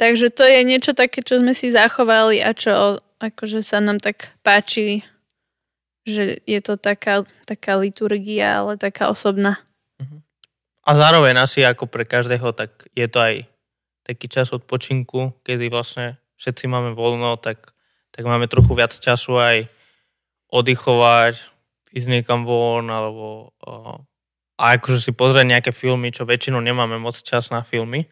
[0.00, 4.32] Takže to je niečo také, čo sme si zachovali a čo akože sa nám tak
[4.40, 5.04] páči,
[6.08, 9.60] že je to taká, taká liturgia, ale taká osobná.
[10.84, 13.34] A zároveň asi ako pre každého, tak je to aj
[14.04, 17.72] taký čas odpočinku, kedy vlastne všetci máme voľno, tak,
[18.14, 19.56] tak máme trochu viac času aj
[20.54, 21.34] oddychovať,
[21.90, 23.98] ísť niekam von, alebo uh,
[24.54, 28.06] a akože si pozrieť nejaké filmy, čo väčšinou nemáme moc čas na filmy,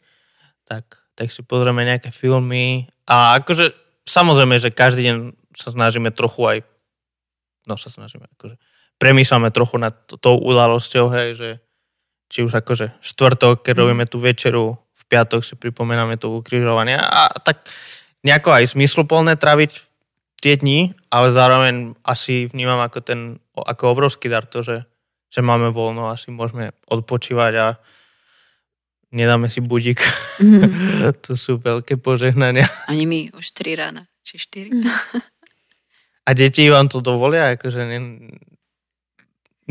[0.67, 2.91] tak, tak si pozrieme nejaké filmy.
[3.07, 3.71] A akože
[4.03, 5.17] samozrejme, že každý deň
[5.55, 6.59] sa snažíme trochu aj
[7.67, 8.59] no sa snažíme, akože
[8.99, 11.49] premýšľame trochu nad tou udalosťou, hej, že
[12.27, 16.97] či už akože štvrtok, keď robíme tú večeru, v piatok si pripomíname to ukrižovanie.
[16.97, 17.69] A tak
[18.25, 19.92] nejako aj zmysluplné traviť
[20.43, 23.21] tie dni, ale zároveň asi vnímam ako ten,
[23.55, 24.83] ako obrovský dar to, že,
[25.31, 27.67] že máme voľno, asi môžeme odpočívať a
[29.15, 30.03] nedáme si budík.
[30.43, 31.15] Mhm.
[31.25, 32.67] to sú veľké požehnania.
[32.91, 34.75] Ani my už 3 rána, či 4.
[36.27, 37.55] A deti vám to dovolia?
[37.55, 37.99] Akože ne,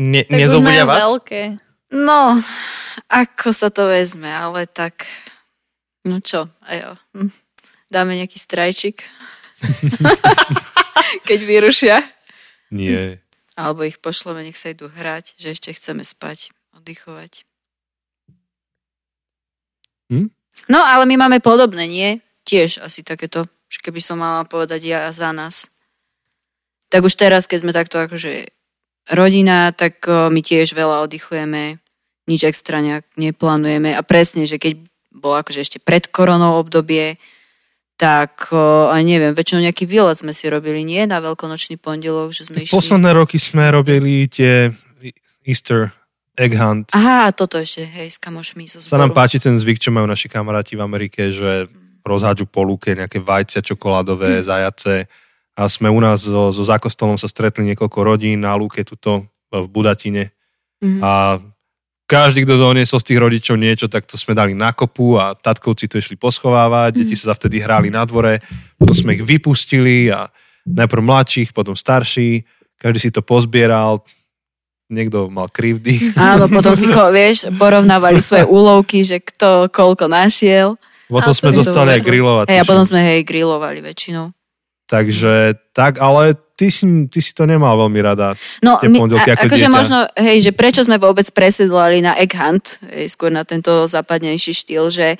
[0.00, 1.04] ne, Tak nezobudia vás?
[1.04, 1.60] veľké.
[1.92, 2.40] No,
[3.12, 5.04] ako sa to vezme, ale tak,
[6.08, 6.90] no čo, a jo.
[7.12, 7.32] Hm.
[7.92, 9.04] Dáme nejaký strajčik.
[11.28, 12.02] Keď vyrušia.
[12.72, 13.22] Nie.
[13.54, 17.44] Alebo ich pošleme, nech sa idú hrať, že ešte chceme spať, oddychovať.
[20.08, 20.28] Hm?
[20.68, 22.08] No, ale my máme podobné, nie?
[22.48, 25.68] Tiež asi takéto, že keby som mala povedať ja za nás.
[26.92, 28.52] Tak už teraz, keď sme takto akože
[29.10, 31.80] rodina, tak my tiež veľa oddychujeme,
[32.28, 34.78] nič extra nejak neplánujeme a presne, že keď
[35.10, 37.18] bolo akože ešte pred koronou obdobie,
[38.02, 38.50] tak
[39.06, 41.06] neviem, väčšinou nejaký výlet sme si robili, nie?
[41.06, 42.74] Na veľkonočný pondelok, že sme išli...
[42.74, 44.74] Posledné roky sme robili tie
[45.46, 45.94] Easter
[46.34, 46.90] egg hunt.
[46.90, 50.26] Aha, toto ešte, hej, s kamošmi zo Sa nám páči ten zvyk, čo majú naši
[50.26, 51.70] kamaráti v Amerike, že
[52.02, 55.06] rozhádžu po lúke nejaké vajcia čokoládové, zajace.
[55.54, 59.66] A sme u nás so, so zákostolom sa stretli niekoľko rodín na lúke tuto v
[59.70, 60.34] Budatine.
[60.82, 60.98] Mhm.
[61.04, 61.38] A
[62.12, 65.88] každý, kto doniesol z tých rodičov niečo, tak to sme dali na kopu a tatkovci
[65.88, 68.44] to išli poschovávať, deti sa vtedy hrali na dvore,
[68.76, 70.28] potom sme ich vypustili a
[70.68, 72.44] najprv mladších, potom starší,
[72.76, 74.04] každý si to pozbieral,
[74.92, 76.12] niekto mal krivdy.
[76.12, 80.76] Áno, potom si, ko, vieš, porovnávali svoje úlovky, že kto koľko našiel.
[81.08, 82.46] Potom sme zostali aj grilovať.
[82.52, 84.36] Hej, a potom sme, hej, grilovali väčšinou.
[84.84, 88.38] Takže tak, ale ty si, ty si to nemal veľmi rada.
[88.62, 89.74] No, Tie pondelky ako akože dieťa.
[89.74, 94.54] možno, hej, že prečo sme vôbec presedlali na egg hunt, hej, skôr na tento západnejší
[94.54, 95.18] štýl, že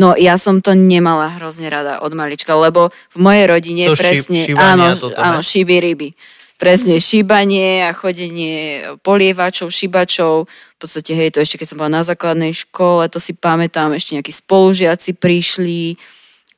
[0.00, 4.48] no ja som to nemala hrozne rada od malička, lebo v mojej rodine To presne,
[4.48, 6.08] šíbanie áno, toto, áno, šiby ryby.
[6.56, 10.46] Presne, šíbanie a chodenie polievačov, šibačov.
[10.46, 14.14] V podstate, hej, to ešte keď som bola na základnej škole, to si pamätám, ešte
[14.16, 15.98] nejakí spolužiaci prišli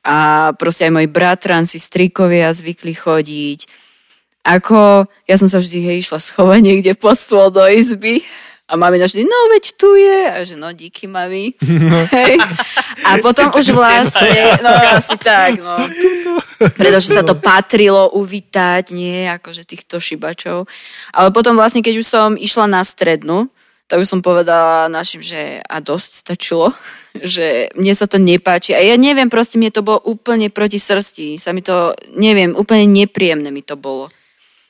[0.05, 3.84] a proste aj moji bratranci, strikovia zvykli chodiť.
[4.45, 8.21] Ako, ja som sa vždy hej, išla schovať niekde pod stôl do izby
[8.65, 10.21] a mami vždy, no veď tu je.
[10.25, 11.53] A že no, díky mami.
[12.17, 12.37] Hej.
[13.05, 15.85] A potom už vlastne, no asi tak, no.
[16.77, 20.65] Pretože sa to patrilo uvítať, nie, akože týchto šibačov.
[21.13, 23.49] Ale potom vlastne, keď už som išla na strednú,
[23.85, 26.73] tak už som povedala našim, že a dosť stačilo,
[27.33, 28.73] že mne sa to nepáči.
[28.73, 31.37] A ja neviem, proste mne to bolo úplne proti srsti.
[31.37, 34.09] Sa mi to, neviem, úplne nepríjemné mi to bolo.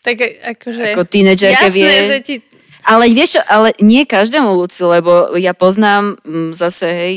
[0.06, 0.94] Tak akože...
[0.94, 1.98] Ako tínedžerke jasné, vie.
[2.06, 2.36] že ti...
[2.86, 7.16] Ale vieš čo, ale nie každému Luci, lebo ja poznám mm, zase, hej,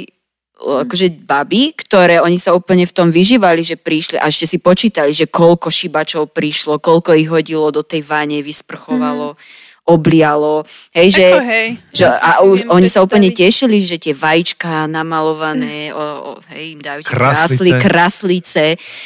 [0.58, 5.14] akože baby, ktoré oni sa úplne v tom vyžívali, že prišli a ešte si počítali,
[5.14, 9.38] že koľko šibačov prišlo, koľko ich hodilo do tej vane, vysprchovalo, mm.
[9.86, 10.66] oblialo.
[10.90, 14.90] Hej, že, Ako hej, že ja a už, oni sa úplne tešili, že tie vajíčka
[14.90, 17.78] namalované, o, o, hej, im dajú tie Kraslice.
[17.78, 18.64] kraslice.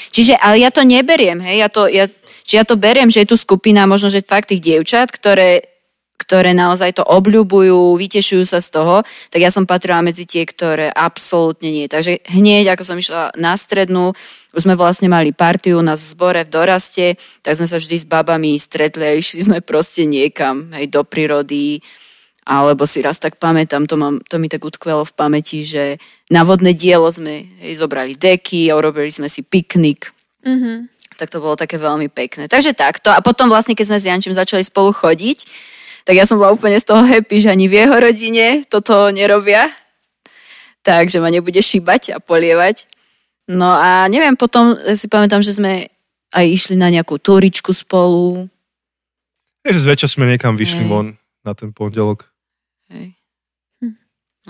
[0.08, 2.08] Čiže, ale ja to neberiem, hej, ja to, ja,
[2.44, 5.72] čiže ja to beriem, že je tu skupina možno, že fakt tých dievčat, ktoré
[6.22, 10.86] ktoré naozaj to obľúbujú, vytešujú sa z toho, tak ja som patrila medzi tie, ktoré
[10.94, 11.90] absolútne nie.
[11.90, 14.14] Takže hneď, ako som išla na strednú,
[14.54, 17.06] už sme vlastne mali partiu na zbore v doraste,
[17.42, 21.82] tak sme sa vždy s babami stretli a išli sme proste niekam, hej, do prírody,
[22.46, 25.98] alebo si raz tak pamätám, to, mám, to mi tak utkvelo v pamäti, že
[26.30, 30.14] na vodné dielo sme hej, zobrali deky a urobili sme si piknik.
[30.42, 30.91] Mhm.
[31.22, 32.50] Tak to bolo také veľmi pekné.
[32.50, 33.14] Takže takto.
[33.14, 35.46] A potom vlastne, keď sme s Jančím začali spolu chodiť,
[36.02, 39.70] tak ja som bola úplne z toho happy, že ani v jeho rodine toto nerobia.
[40.82, 42.90] Takže ma nebude šíbať a polievať.
[43.46, 45.86] No a neviem, potom si pamätám, že sme
[46.34, 48.50] aj išli na nejakú túričku spolu.
[49.62, 50.90] Takže zväčša sme niekam vyšli Hej.
[50.90, 51.06] von
[51.46, 52.26] na ten pondelok.
[52.90, 53.14] Hej.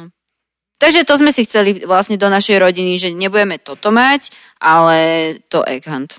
[0.01, 0.09] No.
[0.81, 4.97] Takže to sme si chceli vlastne do našej rodiny, že nebudeme toto mať, ale
[5.53, 6.17] to egg hunt.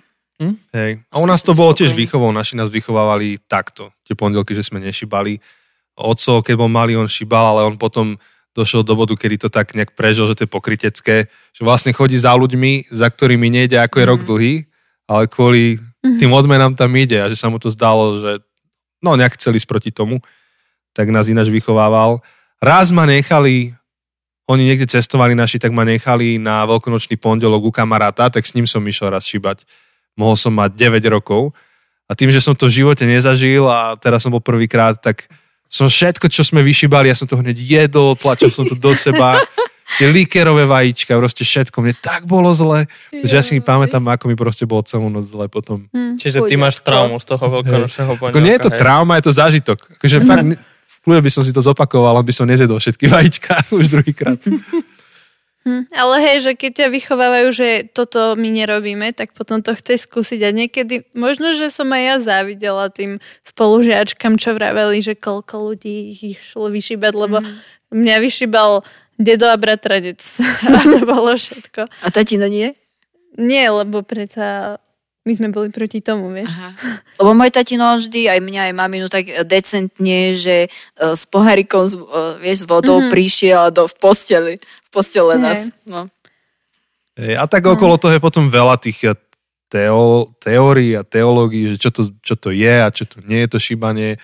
[0.74, 0.92] Hej.
[1.14, 2.34] A u nás to bolo tiež výchovou.
[2.34, 3.94] Naši nás vychovávali takto.
[4.04, 5.40] Tie pondelky, že sme nešibali.
[5.94, 8.18] Oco, keď bol malý, on šibal, ale on potom
[8.54, 12.18] došiel do bodu, kedy to tak nejak prežil, že to je pokrytecké, že vlastne chodí
[12.22, 14.54] za ľuďmi, za ktorými nejde, ako je rok dlhý,
[15.10, 18.44] ale kvôli tým odmenám tam ide a že sa mu to zdalo, že
[19.02, 20.22] no nejak chceli ísť proti tomu,
[20.94, 22.22] tak nás ináč vychovával.
[22.62, 23.74] Raz ma nechali,
[24.46, 28.70] oni niekde cestovali naši, tak ma nechali na veľkonočný pondelok u kamaráta, tak s ním
[28.70, 29.66] som išiel raz šibať.
[30.14, 31.54] Mohol som mať 9 rokov
[32.06, 35.26] a tým, že som to v živote nezažil a teraz som bol prvýkrát, tak
[35.66, 39.42] som všetko, čo sme vyšibali, ja som to hneď jedol, tlačil som to do seba,
[39.98, 44.38] tie líkerové vajíčka, proste všetko, mne tak bolo zle, že ja si pamätám, ako mi
[44.38, 45.90] proste bolo celú noc zle potom.
[45.94, 48.38] Čiže ty máš traumu z toho veľkonočného pondelka.
[48.38, 48.80] Ako nie je to hej?
[48.80, 49.78] trauma, je to zážitok.
[49.98, 53.74] Akože fakt, ne- v kľude by som si to zopakoval, aby som nezjedol všetky vajíčka
[53.74, 54.38] už druhýkrát.
[55.64, 60.12] Hm, ale hej, že keď ťa vychovávajú, že toto my nerobíme, tak potom to chceš
[60.12, 65.72] skúsiť a niekedy, možno, že som aj ja závidela tým spolužiačkam, čo vraveli, že koľko
[65.72, 67.40] ľudí ich išlo vyšibať, lebo
[67.96, 68.84] mňa vyšibal
[69.16, 70.20] dedo a bratranec
[70.68, 71.88] a to bolo všetko.
[71.88, 72.76] A tatino nie?
[73.40, 74.83] Nie, lebo predsa
[75.24, 76.52] my sme boli proti tomu, vieš.
[76.52, 76.76] Aha.
[77.24, 81.96] Lebo môj tatino vždy, aj mňa, aj maminu, tak decentne, že e, s pohárikom, s,
[81.96, 82.00] e,
[82.44, 83.14] vieš, s vodou mm-hmm.
[83.14, 84.54] prišiel do, v posteli.
[84.60, 85.72] V postele nás.
[85.88, 86.12] No.
[87.16, 89.16] Hej, A tak okolo toho je potom veľa tých eh,
[89.72, 93.50] teo, teórií a teológií, že čo to, čo to je a čo to nie je
[93.56, 94.20] to šíbanie.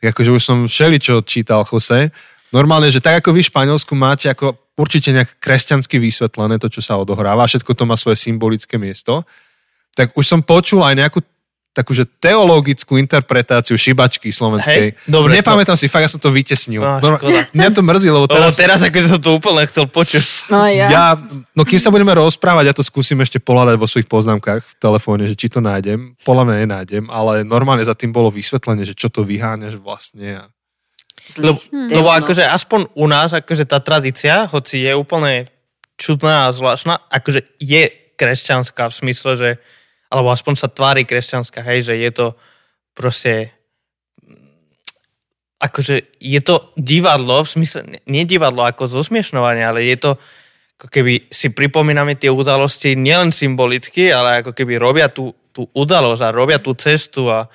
[0.00, 2.14] Tak akože už som všeličo čítal, Jose.
[2.54, 6.78] Normálne, že tak ako vy v Španielsku máte ako určite nejak kresťansky vysvetlené to, čo
[6.78, 9.26] sa odohráva, všetko to má svoje symbolické miesto,
[9.94, 11.18] tak už som počul aj nejakú
[11.74, 14.94] takúže teologickú interpretáciu šibačky slovenskej.
[14.94, 16.78] Hej, dobre, Nepamätám si, fakt ja som to vytesnil.
[16.78, 17.50] Škoda.
[17.58, 18.54] Mňa to mrzí, lebo Lebo teraz...
[18.54, 20.54] teraz akože som to úplne chcel počuť.
[20.54, 20.86] no ja.
[20.86, 21.04] Ja,
[21.58, 25.26] no kým sa budeme rozprávať, ja to skúsim ešte pohľadať vo svojich poznámkach v telefóne,
[25.26, 26.14] že či to nájdem.
[26.22, 30.46] Podľa mňa nenájdem, ale normálne za tým bolo vysvetlenie, že čo to vyháňaš vlastne.
[30.46, 30.54] A...
[31.42, 35.50] Lebo, Zlých lebo akože aspoň u nás, akože tá tradícia, hoci je úplne
[35.98, 37.82] čudná a zvláštna, akože je
[38.14, 39.50] kresťanská v smysle, že
[40.14, 42.26] alebo aspoň sa tvári kresťanská, hej, že je to
[42.94, 43.50] proste
[45.58, 50.10] akože je to divadlo, v smysle, nie divadlo ako zosmiešnovanie, ale je to
[50.74, 56.22] ako keby si pripomíname tie udalosti nielen symbolicky, ale ako keby robia tú, tú udalosť
[56.22, 57.48] a robia tú cestu a,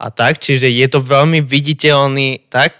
[0.00, 2.78] a tak, čiže je to veľmi viditeľný, tak,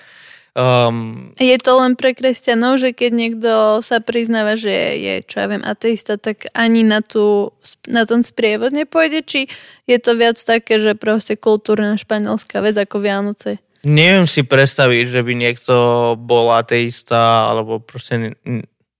[0.54, 5.46] um, Je to len pre kresťanov, že keď niekto sa priznáva, že je, čo ja
[5.46, 7.54] viem, ateista, tak ani na, tú,
[7.86, 9.40] na ten sprievod nepôjde, či
[9.86, 13.59] je to viac také, že proste kultúrna španielská vec ako Vianoce.
[13.86, 15.74] neviem si predstaviť, že by niekto
[16.20, 18.36] bol ateista alebo proste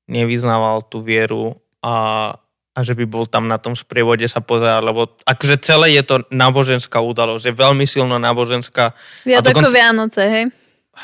[0.09, 2.33] nevyznával tú vieru a,
[2.75, 6.17] a že by bol tam na tom sprievode sa pozerať, lebo akože celé je to
[6.33, 8.91] náboženská udalosť, je veľmi silno náboženská.
[9.23, 10.45] Viac A ako dokonca- Vianoce, hej?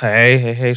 [0.02, 0.74] Hej, hej, hej.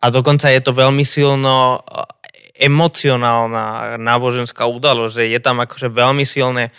[0.00, 6.24] A dokonca je to veľmi silno eh, emocionálna náboženská udalosť, že je tam akože veľmi
[6.28, 6.72] silné,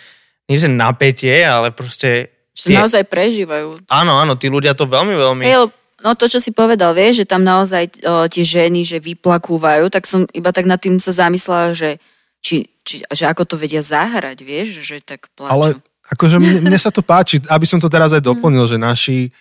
[0.46, 2.30] nie že napätie, ale proste...
[2.54, 3.88] Že naozaj prežívajú.
[3.90, 5.42] Áno, áno, tí ľudia to veľmi, veľmi...
[5.42, 5.72] Hej,
[6.04, 10.06] no to, čo si povedal, vieš, že tam naozaj o, tie ženy, že vyplakúvajú, tak
[10.06, 11.98] som iba tak nad tým sa zamyslela, že,
[12.42, 15.50] či, či, že ako to vedia zahrať, vieš, že tak plačú.
[15.50, 15.66] Ale
[16.12, 19.32] akože mne, mne sa to páči, aby som to teraz aj doplnil, že naši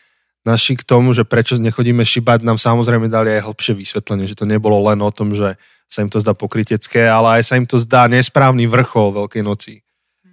[0.42, 4.50] naši k tomu, že prečo nechodíme šibať, nám samozrejme dali aj hlbšie vysvetlenie, že to
[4.50, 7.76] nebolo len o tom, že sa im to zdá pokrytecké, ale aj sa im to
[7.76, 9.74] zdá nesprávny vrchol Veľkej noci.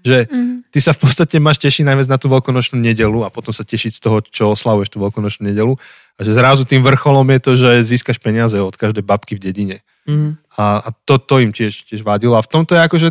[0.07, 0.71] Že Mhm.
[0.71, 3.99] ty sa v podstate máš tešiť najviac na tú veľkonočnú nedelu a potom sa tešiť
[3.99, 5.75] z toho, čo oslavuješ tú veľkonočnú nedelu.
[6.15, 9.77] A že zrazu tým vrcholom je to, že získaš peniaze od každej babky v dedine.
[10.07, 10.39] Mm.
[10.55, 12.39] A, a to, to im tiež, tiež vadilo.
[12.39, 13.09] A v tomto je akože,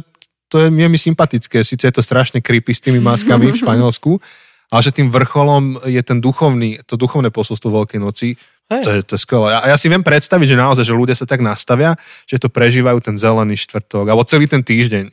[0.47, 1.59] to je, je mi sympatické.
[1.67, 4.11] Sice je to strašne creepy s tými maskami v Španielsku,
[4.67, 8.35] ale že tým vrcholom je ten duchovný, to duchovné posolstvo Veľkej noci,
[8.67, 8.83] Hej.
[8.83, 9.55] to je, to je skvelé.
[9.55, 11.95] A ja si viem predstaviť, že naozaj, že ľudia sa tak nastavia,
[12.27, 15.07] že to prežívajú ten zelený štvrtok, alebo celý ten týždeň.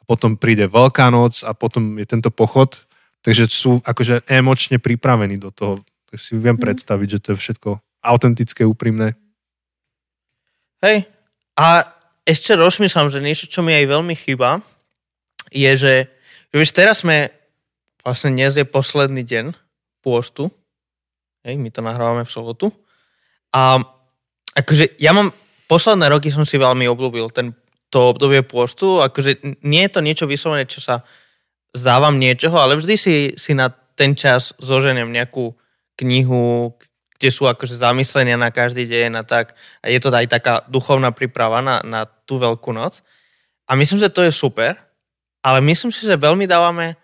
[0.00, 2.76] A potom príde Veľká noc a potom je tento pochod,
[3.24, 5.80] takže sú akože emočne pripravení do toho.
[6.12, 7.70] Takže si viem predstaviť, že to je všetko
[8.04, 9.16] autentické, úprimné.
[10.84, 11.08] Hej.
[11.56, 11.84] A
[12.24, 14.60] ešte rozmýšľam, že niečo, čo mi aj veľmi chýba,
[15.52, 15.94] je, že,
[16.52, 17.32] že vieš, teraz sme,
[18.04, 19.52] vlastne dnes je posledný deň
[20.00, 20.48] pôstu,
[21.44, 22.72] hej, my to nahrávame v sobotu,
[23.50, 23.82] a
[24.54, 25.34] akože ja mám,
[25.66, 27.54] posledné roky som si veľmi obľúbil ten,
[27.90, 31.02] to obdobie pôstu, akože nie je to niečo vyslovené, čo sa
[31.74, 35.54] zdávam niečoho, ale vždy si, si na ten čas zoženiem nejakú
[35.98, 36.74] knihu,
[37.20, 39.52] kde sú akože zamyslenia na každý deň a tak.
[39.84, 43.04] A je to aj taká duchovná príprava na, na tú veľkú noc.
[43.68, 44.74] A myslím, že to je super,
[45.44, 46.96] ale myslím si, že veľmi dávame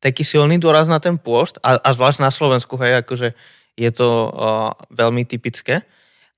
[0.00, 3.32] taký silný dôraz na ten pôst a, a zvlášť na Slovensku, hej, akože
[3.76, 5.84] je to uh, veľmi typické.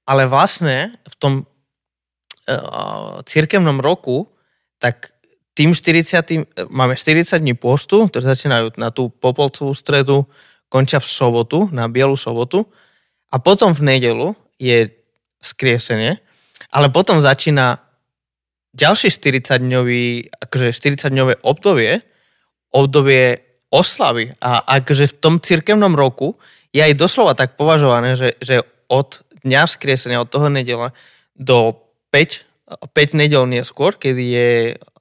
[0.08, 4.30] Ale vlastne v tom uh, církevnom roku,
[4.82, 5.14] tak
[5.58, 10.22] tým 40, máme 40 dní postu, ktoré začínajú na tú popolcovú stredu,
[10.70, 12.68] končia v sobotu, na bielu sobotu
[13.32, 14.92] a potom v nedelu je
[15.40, 16.20] skriesenie,
[16.70, 17.80] ale potom začína
[18.76, 22.04] ďalší 40-dňový, akože 40-dňové obdobie,
[22.70, 24.32] obdobie oslavy.
[24.40, 26.36] A akože v tom cirkevnom roku
[26.72, 30.92] je aj doslova tak považované, že, že od dňa vzkriesenia, od toho nedela
[31.36, 31.76] do
[32.10, 32.48] 5,
[32.92, 34.50] 5 nedel neskôr, kedy je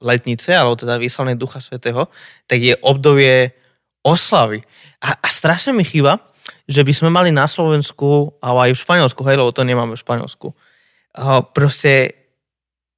[0.00, 2.08] letnice, alebo teda vyslané Ducha Svetého,
[2.48, 3.52] tak je obdobie
[4.00, 4.64] oslavy.
[5.04, 6.24] A, a strašne mi chýba,
[6.64, 10.02] že by sme mali na Slovensku, ale aj v Španielsku, hej, lebo to nemáme v
[10.04, 12.16] Španielsku, uh, proste,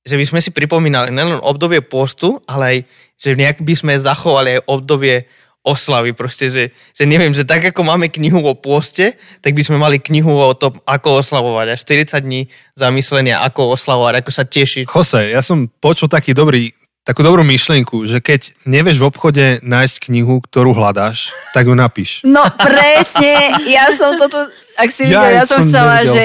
[0.06, 2.76] že by sme si pripomínali nielen obdobie postu, ale aj,
[3.18, 5.26] že nejak by sme zachovali aj obdobie
[5.60, 6.64] oslavy, proste, že,
[6.96, 10.56] že neviem, že tak ako máme knihu o pôste, tak by sme mali knihu o
[10.56, 11.66] tom, ako oslavovať.
[11.72, 12.40] A 40 dní
[12.72, 14.84] zamyslenia, ako oslavovať, ako sa tešiť.
[14.88, 16.72] Jose, ja som počul taký dobrý,
[17.04, 22.24] takú dobrú myšlienku, že keď nevieš v obchode nájsť knihu, ktorú hľadáš, tak ju napíš.
[22.24, 24.48] No presne, ja som toto,
[24.80, 26.14] ak si Ja videl, ja som som chcela, nevidel.
[26.16, 26.24] že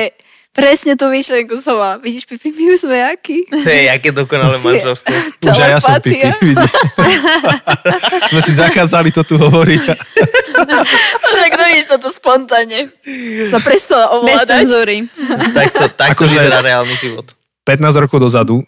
[0.56, 2.00] presne tú myšlenku som mala.
[2.00, 3.44] Vidíš, Pipi, my už sme akí.
[3.52, 5.12] To je aké dokonalé manželstvo.
[5.44, 6.24] Už aj ja som pipi.
[8.32, 9.84] Sme si zakázali to tu hovoriť.
[11.36, 12.88] Tak no vidíš toto spontánne.
[13.52, 14.60] Sa prestala Bez ovládať.
[14.64, 14.98] cenzúry.
[15.52, 17.28] Takto, takto Akože- vyzerá reálny život.
[17.66, 18.62] 15 rokov dozadu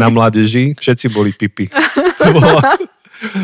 [0.00, 1.68] na mládeži všetci boli pipi.
[2.18, 2.56] To bolo...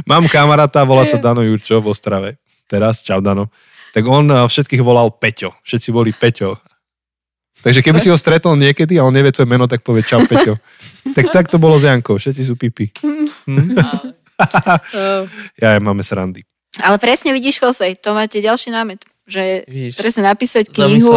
[0.09, 2.41] Mám kamaráta, volá sa Dano Jurčo v Ostrave.
[2.65, 3.53] Teraz, čau Dano.
[3.93, 5.53] Tak on eh, všetkých volal Peťo.
[5.61, 6.57] Všetci boli Peťo.
[7.61, 10.57] Takže keby si ho stretol niekedy a on nevie tvoje meno, tak povie čau Peťo.
[11.17, 12.21] Tak tak to bolo s Jankou.
[12.21, 12.93] Všetci sú pipi.
[15.61, 16.45] Ja aj máme srandy.
[16.81, 19.03] Ale presne vidíš, Jose, to máte ďalší námet.
[19.31, 19.95] Že Vidíš.
[19.95, 21.15] presne napísať knihu.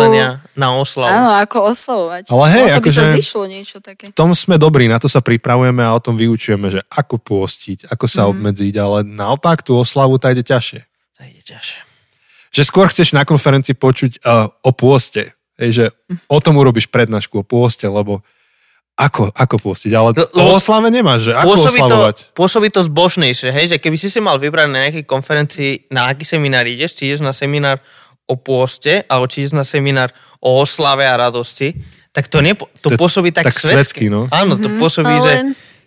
[0.53, 1.09] Na oslavu.
[1.09, 2.23] Áno, ako oslavovať.
[2.29, 4.05] Ale hej, no, to by sa akože- zišlo niečo také.
[4.11, 7.89] V tom sme dobrí, na to sa pripravujeme a o tom vyučujeme, že ako pôstiť,
[7.89, 10.81] ako sa obmedziť, ale naopak tú oslavu tá ide ťažšie.
[11.17, 11.79] To ide ťažšie.
[12.53, 15.33] že skôr chceš na konferencii počuť uh, o pôste.
[15.55, 15.85] Hej, že
[16.25, 18.25] o tom urobíš prednášku, o pôste, lebo
[18.93, 22.17] ako, ako pôstiť, ale No, o oslave nemáš, že ako Pôsobí to, oslavovať.
[22.37, 26.21] pôsobí to zbožnejšie, hej, že keby si si mal vybrať na nejakej konferencii, na aký
[26.21, 27.81] seminár ideš, či ideš na seminár
[28.25, 31.73] o pôste, alebo či ideš na seminár o oslave a radosti,
[32.13, 34.29] tak to, nepo, to, To pôsobí tak, tak svetsky, no.
[34.29, 35.33] Áno, to pôsobí, Ale- že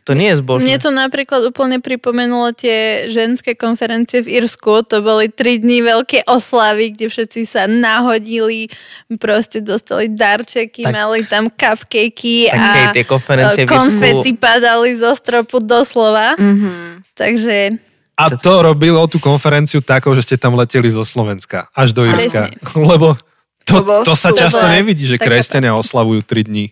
[0.07, 0.71] to nie je zbožné.
[0.71, 4.87] Mne to napríklad úplne pripomenulo tie ženské konferencie v Irsku.
[4.87, 8.71] To boli tri dní veľké oslavy, kde všetci sa nahodili,
[9.19, 15.11] proste dostali darčeky, Tak- mali tam cupcakey a hej, tie konferencie e, konfety padali zo
[15.19, 16.39] stropu doslova.
[16.39, 17.11] Mm-hmm.
[17.19, 17.57] Takže
[18.15, 22.55] A to robilo tú konferenciu takou, že ste tam leteli zo Slovenska až do Irska.
[22.79, 23.19] Lebo
[23.67, 24.41] to, To sa super.
[24.47, 26.67] často nevidí, že kresťania oslavujú 3 dní.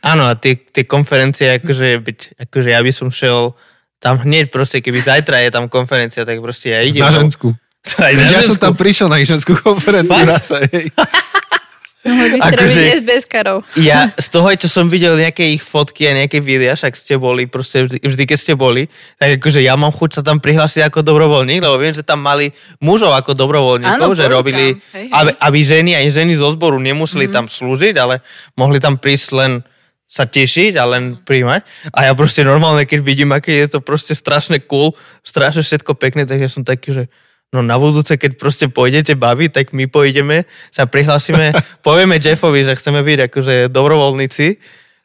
[0.00, 3.52] Áno, a tie, tie konferencie, akože, byť, akože ja by som šiel
[3.98, 7.02] tam hneď proste, keby zajtra je tam konferencia, tak proste ja idem.
[7.02, 7.52] Na žensku.
[8.00, 8.62] Aj na Ja som žensku.
[8.62, 10.48] tam prišiel na ich ženskú konferenciu raz.
[12.04, 12.12] Hej.
[12.12, 13.58] Mohli by ste Akože- robiť SBS-karov.
[13.80, 17.48] Ja z toho, čo som videl nejaké ich fotky a nejaké videá, však ste boli,
[17.48, 21.00] proste vždy, vždy keď ste boli, tak akože ja mám chuť sa tam prihlásiť ako
[21.00, 22.52] dobrovoľník, lebo viem, že tam mali
[22.84, 25.08] mužov ako dobrovoľníkov, že robili, hej, hej.
[25.16, 28.20] aby, aby ženy aj ženy zo zboru nemuseli tam slúžiť, ale
[28.60, 29.52] mohli tam prísť len
[30.04, 31.90] sa tešiť a len príjmať.
[31.90, 34.94] A ja proste normálne, keď vidím, aké je to proste strašne cool,
[35.26, 37.04] strašne všetko pekné, tak ja som taký, že
[37.52, 41.52] no na budúce, keď proste pôjdete baviť, tak my pôjdeme, sa prihlásime,
[41.86, 44.46] povieme Jeffovi, že chceme byť akože dobrovoľníci,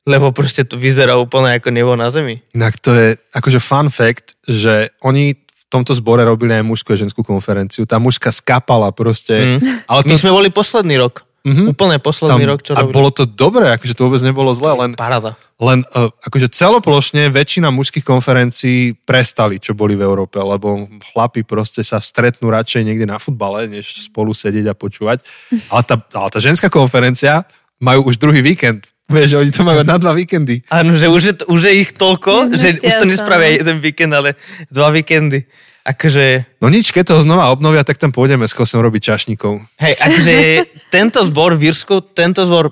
[0.07, 2.41] lebo proste to vyzerá úplne ako nebo na zemi.
[2.55, 7.01] Inak to je akože fun fact, že oni v tomto zbore robili aj mužskú a
[7.01, 7.85] ženskú konferenciu.
[7.85, 9.59] Tá mužka skapala proste.
[9.61, 9.85] Mm.
[9.85, 11.29] Ale to, My sme boli posledný rok.
[11.45, 11.71] Mhm.
[11.71, 12.95] Úplne posledný tam, rok, čo a robili.
[12.99, 15.39] bolo to dobré, akože to vôbec nebolo zle, len, Parada.
[15.59, 21.83] Len uh, akože celoplošne väčšina mužských konferencií prestali, čo boli v Európe, lebo chlapi proste
[21.83, 25.19] sa stretnú radšej niekde na futbale, než spolu sedieť a počúvať.
[25.67, 27.43] Ale tá, ale tá ženská konferencia
[27.75, 28.87] majú už druhý víkend.
[29.09, 30.63] Vieš, oni to majú na dva víkendy.
[30.69, 34.37] Áno, že už je, už je ich toľko, že už to nespravia jeden víkend, ale
[34.69, 35.43] dva víkendy.
[35.81, 39.65] Akože, No nič, keď to znova obnovia, tak tam pôjdeme s kosom robiť čašníkov.
[39.81, 40.33] hej, akože
[40.95, 42.69] tento zbor v Írsku, tento zbor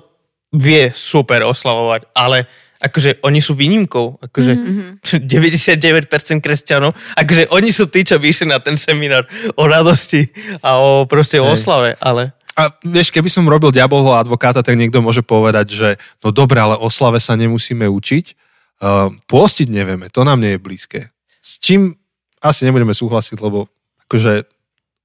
[0.54, 2.46] vie super oslavovať, ale
[2.78, 5.26] akože oni sú výnimkou, akože mm-hmm.
[5.26, 9.26] 99% kresťanov, akože oni sú tí, čo vyšli na ten seminár
[9.58, 10.30] o radosti
[10.62, 11.54] a o proste o Hej.
[11.58, 15.88] oslave, ale A vieš, keby som robil diabolho advokáta, tak niekto môže povedať, že
[16.22, 18.34] no dobre, ale o slave sa nemusíme učiť.
[18.78, 21.00] Uh, pôstiť nevieme, to nám nie je blízke.
[21.42, 21.98] S čím
[22.38, 23.66] asi nebudeme súhlasiť, lebo
[24.06, 24.46] akože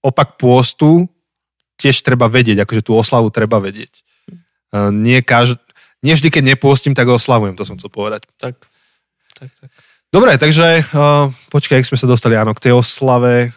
[0.06, 1.10] opak pôstu
[1.82, 4.06] tiež treba vedieť, akože tú oslavu treba vedieť.
[4.70, 5.58] Uh, nie, kaž...
[6.04, 8.28] nie vždy, keď nepôstim, tak oslavujem, to som chcel povedať.
[8.38, 8.60] tak,
[9.40, 9.70] tak, tak.
[10.14, 13.50] Dobre, takže uh, počkaj, jak sme sa dostali, áno, k tej oslave,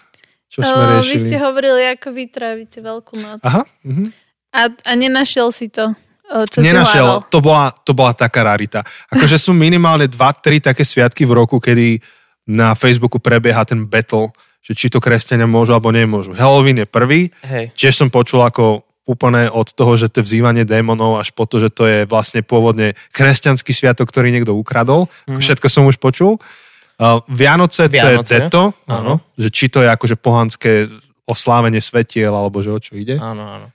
[0.49, 1.29] čo sme vy riešili.
[1.29, 3.45] ste hovorili, ako vy trávite veľkú noc.
[3.45, 4.09] Aha, mhm.
[4.57, 5.93] A, a nenašiel si to,
[6.33, 8.81] o, čo Nenašiel, to bola, to bola taká rarita.
[9.13, 12.01] Akože sú minimálne 2-3 také sviatky v roku, kedy
[12.49, 14.33] na Facebooku prebieha ten battle,
[14.65, 16.33] že či to kresťania môžu alebo nemôžu.
[16.33, 17.77] Halloween je prvý, Hej.
[17.77, 21.63] tiež som počul ako úplne od toho, že to je vzývanie démonov až po to,
[21.63, 25.07] že to je vlastne pôvodne kresťanský sviatok, ktorý niekto ukradol.
[25.07, 25.39] Mm-hmm.
[25.39, 26.43] Všetko som už počul.
[26.99, 28.97] Uh, Vianoce, Vianoce, to je deto, áno.
[28.99, 29.15] áno.
[29.39, 30.91] že či to je akože pohanské
[31.29, 33.21] oslávenie svetiel, alebo že o čo ide.
[33.21, 33.67] Áno, áno.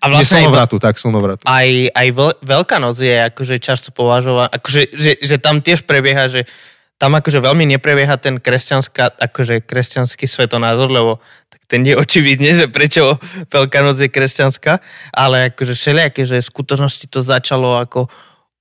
[0.00, 1.44] A Je vlastne aj, slnovratu, tak slnovratu.
[1.44, 6.24] aj, aj veľ, Veľká noc je akože často považovaná, akože, že, že tam tiež prebieha,
[6.26, 6.48] že
[6.96, 11.20] tam akože veľmi neprebieha ten kresťanská, akože kresťanský svetonázor, lebo
[11.68, 13.16] ten je očividne, že prečo
[13.48, 14.72] Veľká noc je kresťanská,
[15.16, 18.08] ale akože všelijaké, že v skutočnosti to začalo ako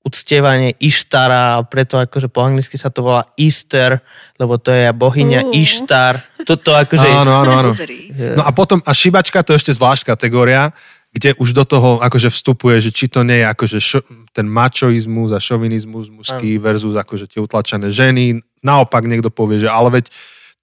[0.03, 4.03] uctievanie Ištara a preto akože po anglicky sa to volá Easter,
[4.35, 5.55] lebo to je bohyňa Uh.
[5.55, 6.19] Ištar.
[6.43, 7.07] Toto akože...
[7.07, 7.71] Áno, áno, áno.
[8.35, 10.75] No a potom, a šibačka to je ešte zvlášť kategória,
[11.15, 13.99] kde už do toho akože vstupuje, že či to nie je akože šo,
[14.35, 18.43] ten mačoizmus a šovinizmus mužský versus akože tie utlačené ženy.
[18.59, 20.11] Naopak niekto povie, že ale veď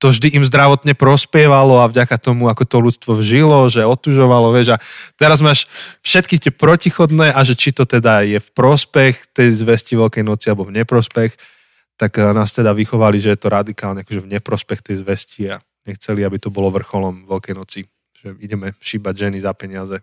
[0.00, 4.74] to vždy im zdravotne prospievalo a vďaka tomu, ako to ľudstvo vžilo, že otužovalo, vieš,
[4.74, 4.82] a
[5.20, 5.68] teraz máš
[6.00, 10.48] všetky tie protichodné a že či to teda je v prospech tej zvesti Veľkej noci
[10.48, 11.36] alebo v neprospech,
[12.00, 15.60] tak eh, nás teda vychovali, že je to radikálne akože v neprospech tej zvesti a
[15.84, 17.84] nechceli, aby to bolo vrcholom Veľkej noci,
[18.24, 20.00] že ideme šíbať ženy za peniaze.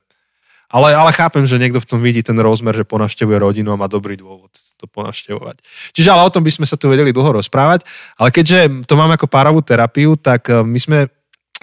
[0.67, 3.87] Ale, ale chápem, že niekto v tom vidí ten rozmer, že ponavštevuje rodinu a má
[3.87, 5.63] dobrý dôvod to ponavštevovať.
[5.95, 7.87] Čiže ale o tom by sme sa tu vedeli dlho rozprávať,
[8.19, 10.99] ale keďže to máme ako párovú terapiu, tak eh, my sme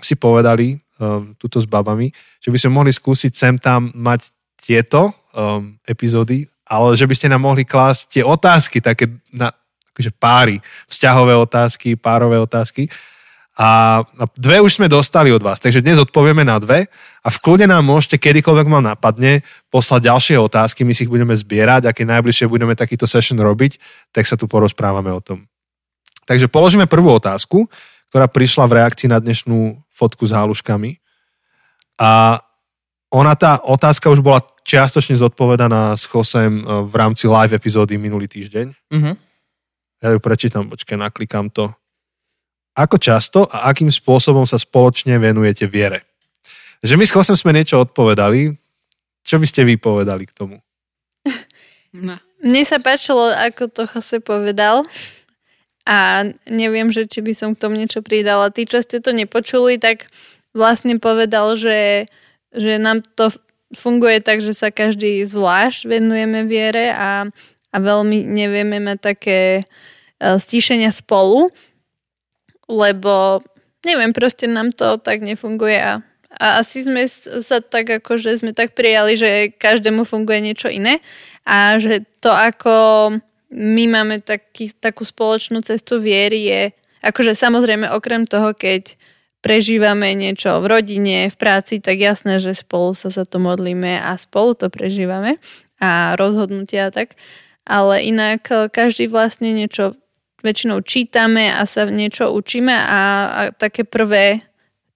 [0.02, 2.10] si povedali um, tuto s babami,
[2.42, 4.28] že by sme mohli skúsiť sem tam mať
[4.58, 9.54] tieto um, epizódy, ale že by ste nám mohli klásť tie otázky, také na
[9.94, 10.58] akože páry,
[10.90, 12.90] vzťahové otázky, párové otázky.
[13.54, 14.02] A
[14.34, 16.90] dve už sme dostali od vás, takže dnes odpovieme na dve
[17.22, 21.38] a v kľude nám môžete kedykoľvek vám napadne poslať ďalšie otázky, my si ich budeme
[21.38, 23.78] zbierať a keď najbližšie budeme takýto session robiť,
[24.10, 25.46] tak sa tu porozprávame o tom.
[26.26, 27.70] Takže položíme prvú otázku,
[28.10, 30.98] ktorá prišla v reakcii na dnešnú fotku s háluškami.
[32.02, 32.42] A
[33.14, 38.26] ona, tá otázka už bola čiastočne zodpovedaná s Chosem eh, v rámci live epizódy minulý
[38.26, 38.66] týždeň.
[38.90, 39.12] Mhm.
[40.04, 41.72] Ja ju prečítam, počkaj, naklikám to.
[42.74, 46.02] Ako často a akým spôsobom sa spoločne venujete viere?
[46.82, 48.50] Že my s Chosem sme niečo odpovedali.
[49.24, 50.56] Čo by ste vy povedali k tomu?
[51.94, 52.18] No.
[52.42, 54.82] Mne sa páčilo, ako to Jose povedal
[55.86, 58.50] a neviem, že či by som k tomu niečo pridala.
[58.50, 60.10] Tí, čo ste to nepočuli, tak
[60.50, 62.10] vlastne povedal, že,
[62.50, 63.30] že nám to
[63.78, 67.30] funguje tak, že sa každý zvlášť venujeme viere a,
[67.70, 69.62] a veľmi nevieme mať také e,
[70.18, 71.52] stíšenia spolu,
[72.70, 73.44] lebo
[73.84, 76.00] neviem, proste nám to tak nefunguje a,
[76.34, 77.06] A asi sme
[77.44, 80.98] sa tak ako, že sme tak prijali, že každému funguje niečo iné
[81.46, 82.74] a že to, ako
[83.54, 86.62] my máme taký, takú spoločnú cestu viery je,
[87.06, 88.98] akože samozrejme okrem toho, keď
[89.44, 94.16] prežívame niečo v rodine, v práci, tak jasné, že spolu sa za to modlíme a
[94.16, 95.36] spolu to prežívame
[95.76, 97.20] a rozhodnutia a tak.
[97.68, 100.00] Ale inak e, každý vlastne niečo
[100.44, 104.44] väčšinou čítame a sa niečo učíme a, a také prvé,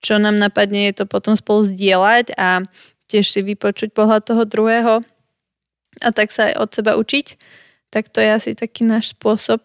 [0.05, 2.63] čo nám napadne, je to potom spolu zdieľať a
[3.09, 4.95] tiež si vypočuť pohľad toho druhého
[6.05, 7.27] a tak sa aj od seba učiť.
[7.89, 9.65] Tak to je asi taký náš spôsob.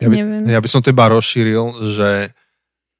[0.00, 0.42] Ja by, Neviem.
[0.48, 2.32] ja by som to iba rozšíril, že,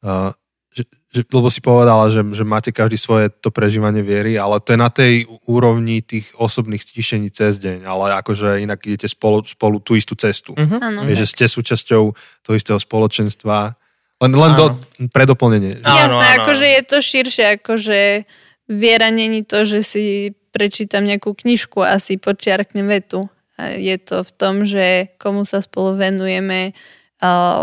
[0.05, 0.33] uh,
[0.77, 4.77] že, že lebo si povedala, že, že máte každý svoje to prežívanie viery, ale to
[4.77, 9.81] je na tej úrovni tých osobných stíšení cez deň, ale akože inak idete spolu, spolu
[9.81, 10.53] tú istú cestu.
[10.53, 10.77] Mhm.
[10.85, 11.01] Áno.
[11.09, 12.03] Je, že ste súčasťou
[12.45, 13.73] toho istého spoločenstva.
[14.21, 14.77] Len, len do,
[15.13, 15.81] pre doplnenie.
[15.81, 18.25] Jasné, akože je to širšie, akože
[18.69, 20.05] viera není to, že si
[20.57, 23.29] prečítam nejakú knižku a si počiarknem vetu.
[23.61, 26.73] Je to v tom, že komu sa spolu venujeme,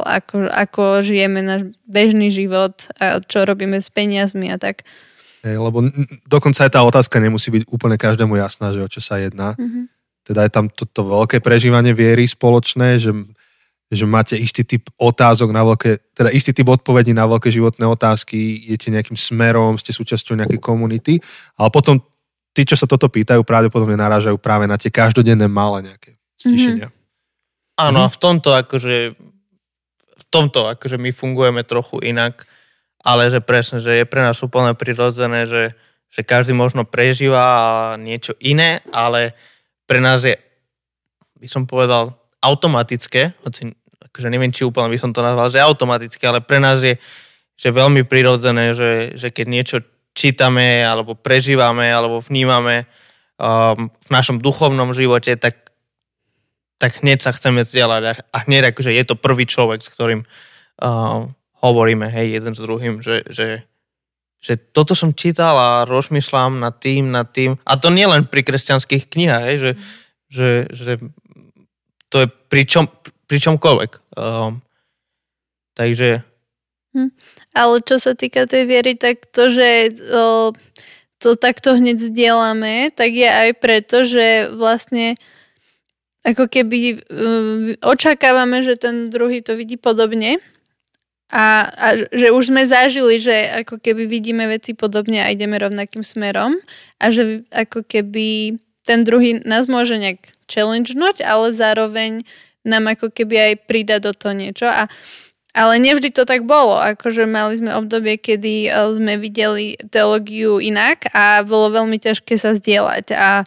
[0.02, 4.82] ako, ako žijeme náš bežný život, a čo robíme s peniazmi a tak.
[5.44, 5.84] Lebo
[6.26, 9.54] dokonca aj tá otázka nemusí byť úplne každému jasná, že o čo sa jedná.
[9.60, 9.92] Mhm.
[10.24, 13.12] Teda je tam toto veľké prežívanie viery spoločné, že,
[13.92, 18.72] že máte istý typ otázok na veľké, teda istý typ odpovedí na veľké životné otázky,
[18.72, 21.20] idete nejakým smerom, ste súčasťou nejakej komunity,
[21.60, 22.00] ale potom
[22.56, 26.88] tí, čo sa toto pýtajú, pravdepodobne narážajú práve na tie každodenné malé nejaké stíšenia.
[27.76, 28.06] Áno, Mhm.
[28.08, 28.96] a v tomto akože
[30.34, 32.50] tomto akože my fungujeme trochu inak,
[33.06, 35.78] ale že presne, že je pre nás úplne prirodzené, že,
[36.10, 39.38] že každý možno prežíva niečo iné, ale
[39.86, 40.34] pre nás je,
[41.38, 43.70] by som povedal, automatické, hoci
[44.10, 46.98] akože neviem, či úplne by som to nazval, že automatické, ale pre nás je
[47.54, 49.78] že veľmi prirodzené, že, že keď niečo
[50.14, 52.86] čítame, alebo prežívame, alebo vnímame
[53.38, 55.73] um, v našom duchovnom živote, tak
[56.78, 61.30] tak hneď sa chceme zdieľať a, hneď akože je to prvý človek, s ktorým uh,
[61.64, 63.64] hovoríme, hej, jeden s druhým, že, že,
[64.44, 67.56] že toto som čítal a rozmýšľam nad tým, nad tým.
[67.64, 69.72] A to nie len pri kresťanských knihách, hej, že,
[70.28, 70.92] že, že
[72.12, 72.86] to je pri, čom,
[73.26, 73.92] pri čomkoľvek.
[74.20, 74.60] Um,
[75.74, 76.22] takže
[77.58, 80.54] Ale čo sa týka tej viery, tak to, že o,
[81.18, 85.18] to takto hneď zdieľame, tak je aj preto, že vlastne
[86.24, 90.40] ako keby um, očakávame, že ten druhý to vidí podobne.
[91.34, 96.06] A, a že už sme zažili, že ako keby vidíme veci podobne a ideme rovnakým
[96.06, 96.56] smerom.
[97.02, 98.56] A že ako keby
[98.88, 102.24] ten druhý nás môže nejak challengenúť, ale zároveň
[102.64, 104.68] nám ako keby aj prida do toho niečo.
[104.68, 104.88] A
[105.54, 106.82] ale nevždy to tak bolo.
[106.82, 112.58] Akože mali sme obdobie, kedy eh, sme videli teológiu inak a bolo veľmi ťažké sa
[112.58, 113.14] zdieľať.
[113.14, 113.46] A,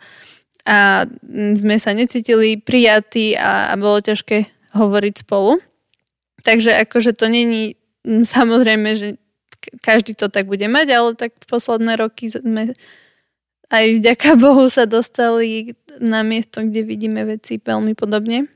[0.66, 5.62] a sme sa necítili prijatí a, a bolo ťažké hovoriť spolu.
[6.42, 9.08] Takže akože to není samozrejme, že
[9.82, 12.74] každý to tak bude mať, ale tak v posledné roky sme
[13.70, 18.46] aj vďaka Bohu sa dostali na miesto, kde vidíme veci veľmi podobne.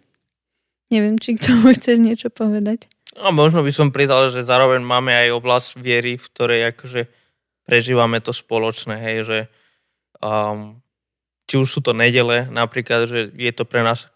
[0.91, 2.91] Neviem, či k tomu chceš niečo povedať.
[3.19, 7.03] a možno by som pridal, že zároveň máme aj oblasť viery, v ktorej akože
[7.67, 9.39] prežívame to spoločné, hej, že
[10.19, 10.83] um,
[11.51, 14.07] či už sú to nedele, napríklad, že je to pre nás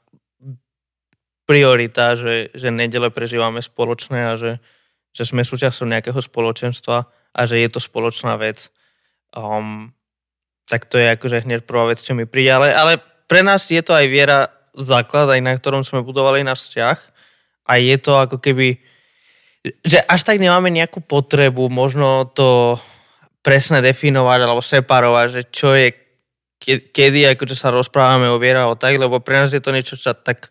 [1.51, 4.62] priorita, že, že nedele prežívame spoločné a že,
[5.11, 8.70] že sme súčasťou nejakého spoločenstva a že je to spoločná vec.
[9.35, 9.91] Um,
[10.70, 12.55] tak to je akože hneď prvá vec, čo mi príde.
[12.55, 14.47] Ale, ale pre nás je to aj viera
[14.78, 16.99] základ, aj na ktorom sme budovali náš vzťah.
[17.66, 18.78] A je to ako keby,
[19.82, 22.78] že až tak nemáme nejakú potrebu možno to
[23.43, 26.04] presne definovať alebo separovať, že čo je
[26.65, 30.17] kedy akože sa rozprávame o viera o tak, lebo pre nás je to niečo čo
[30.17, 30.49] tak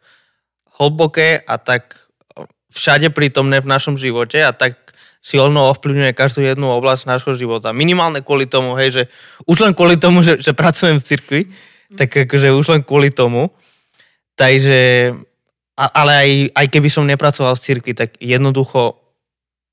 [0.77, 1.97] hlboké a tak
[2.73, 4.93] všade prítomné v našom živote a tak
[5.23, 7.71] silno ovplyvňuje každú jednu oblasť nášho života.
[7.71, 9.03] Minimálne kvôli tomu, hej, že
[9.47, 11.41] už len kvôli tomu, že, že pracujem v cirkvi,
[11.95, 13.53] tak akože už len kvôli tomu.
[14.35, 15.13] Takže,
[15.77, 18.99] ale aj, aj keby som nepracoval v cirkvi, tak jednoducho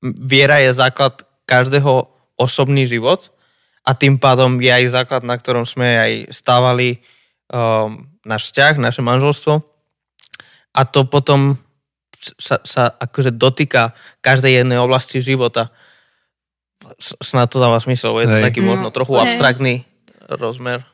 [0.01, 2.07] viera je základ každého
[2.39, 3.33] osobný život
[3.81, 7.01] a tým pádom je aj základ, na ktorom sme aj stávali
[7.49, 9.65] um, náš vzťah, naše manželstvo.
[10.71, 11.57] A to potom
[12.37, 15.73] sa, sa akože dotýka každej jednej oblasti života.
[17.01, 18.45] Snad to dáva smysl, lebo je to Hej.
[18.45, 19.21] taký možno trochu Hej.
[19.25, 19.75] abstraktný
[20.29, 20.85] rozmer.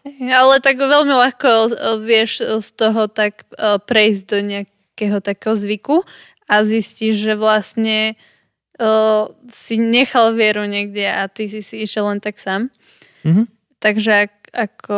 [0.42, 1.70] Ale tak veľmi ľahko e,
[2.02, 6.02] vieš z toho tak e, prejsť do nejakého takého zvyku
[6.48, 8.16] a zistíš, že vlastne
[8.80, 12.72] uh, si nechal vieru niekde a ty si si išiel len tak sám.
[13.28, 13.44] Mhm.
[13.78, 14.98] Takže ak, ako,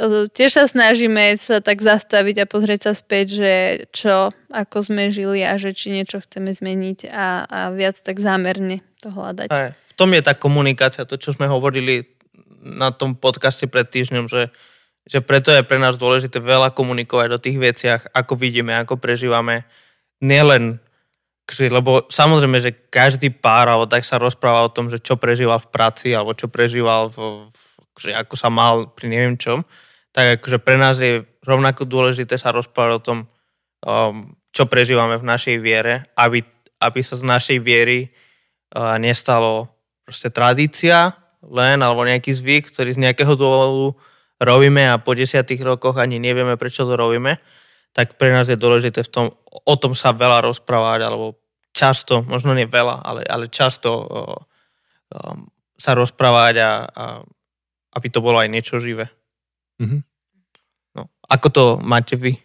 [0.00, 3.52] uh, tiež sa snažíme sa tak zastaviť a pozrieť sa späť, že
[3.92, 8.80] čo, ako sme žili a že či niečo chceme zmeniť a, a viac tak zámerne
[9.04, 9.52] to hľadať.
[9.52, 12.08] Aj, v tom je tá komunikácia, to, čo sme hovorili
[12.64, 14.48] na tom podcaste pred týždňom, že,
[15.04, 19.68] že preto je pre nás dôležité veľa komunikovať o tých veciach, ako vidíme, ako prežívame.
[20.24, 20.80] Nielen,
[21.60, 25.68] lebo samozrejme, že každý pár alebo tak sa rozpráva o tom, že čo prežíval v
[25.68, 27.63] práci alebo čo prežíval, v, v,
[27.98, 29.62] že ako sa mal pri neviem čom,
[30.14, 33.18] tak akože pre nás je rovnako dôležité sa rozprávať o tom,
[33.82, 36.46] um, čo prežívame v našej viere, aby,
[36.78, 39.74] aby sa z našej viery uh, nestalo
[40.06, 43.98] proste tradícia len, alebo nejaký zvyk, ktorý z nejakého dôvodu
[44.40, 47.36] robíme a po desiatých rokoch ani nevieme, prečo to robíme,
[47.94, 51.38] tak pre nás je dôležité v tom, o tom sa veľa rozprávať, alebo
[51.74, 54.38] často, možno nie veľa, ale, ale často uh,
[55.10, 57.04] um, sa rozprávať a, a
[57.94, 59.08] aby to bolo aj niečo živé.
[59.78, 60.02] Mhm.
[60.94, 62.38] No, ako to máte vy?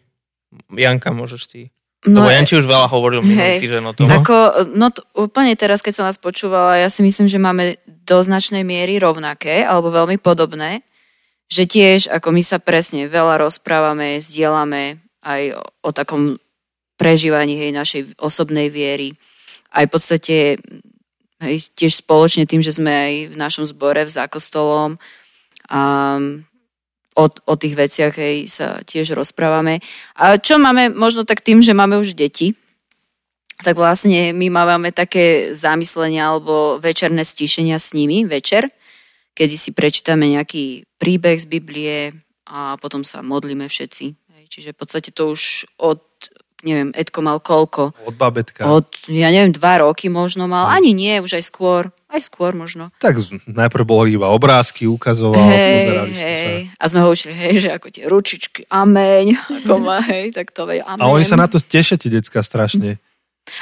[0.74, 1.62] Janka, môžeš ty.
[2.08, 3.62] No, Lebo Janči už veľa hovoril minulý hej.
[3.62, 4.08] týždeň o tom.
[4.08, 8.24] Ako, no t- úplne teraz, keď som vás počúvala, ja si myslím, že máme do
[8.24, 10.80] značnej miery rovnaké, alebo veľmi podobné,
[11.52, 16.40] že tiež, ako my sa presne veľa rozprávame, zdieľame aj o, o takom
[16.96, 19.12] prežívaní hej, našej osobnej viery.
[19.68, 20.56] Aj v podstate
[21.44, 24.96] hej, tiež spoločne tým, že sme aj v našom zbore v zákostolom
[25.70, 25.82] a
[27.20, 29.84] o, o tých veciach hej, sa tiež rozprávame.
[30.18, 32.56] A čo máme možno tak tým, že máme už deti,
[33.60, 38.72] tak vlastne my máme také zamyslenia alebo večerné stíšenia s nimi večer,
[39.36, 42.16] kedy si prečítame nejaký príbeh z Biblie
[42.48, 44.16] a potom sa modlíme všetci.
[44.50, 46.02] Čiže v podstate to už od,
[46.62, 47.96] neviem, Edko mal koľko?
[48.04, 48.68] Od babetka.
[48.68, 50.68] Od, ja neviem, dva roky možno mal.
[50.70, 51.82] Ani nie, už aj skôr.
[52.10, 52.90] Aj skôr možno.
[52.98, 56.48] Tak najprv boli iba obrázky, ukazoval, pozerali sme sa.
[56.50, 56.62] hej.
[56.74, 59.26] A sme ho učili, hej, že ako tie ručičky, ameň,
[59.62, 61.06] ako má, hej, tak to vej, amen.
[61.06, 62.98] A oni sa na to tešia, tie decka, strašne.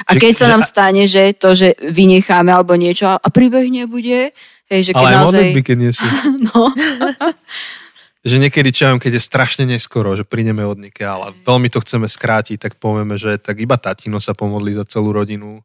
[0.08, 3.68] A že- keď sa že- nám stane, že to, že vynecháme alebo niečo a príbeh
[3.68, 4.32] nebude,
[4.68, 5.40] hej, že keď Ale aj naozaj...
[5.44, 6.04] modlitby, keď nie sú.
[6.48, 6.72] No,
[8.26, 11.78] Že niekedy, čo viem, keď je strašne neskoro, že prídeme od nikia, ale veľmi to
[11.78, 15.62] chceme skrátiť, tak povieme, že tak iba tatino sa pomodlí za celú rodinu.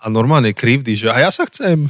[0.00, 1.88] A normálne krivdy, že a ja sa chcem.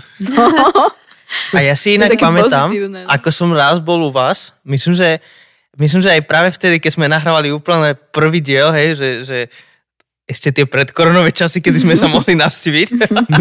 [1.55, 3.09] A ja si inak pamätám, pozitívne, no.
[3.11, 5.19] ako som raz bol u vás, myslím, že,
[5.79, 9.39] myslím, že aj práve vtedy, keď sme nahrávali úplne prvý diel, hej, že, že
[10.25, 12.89] ešte tie predkoronové časy, kedy sme sa mohli navštíviť.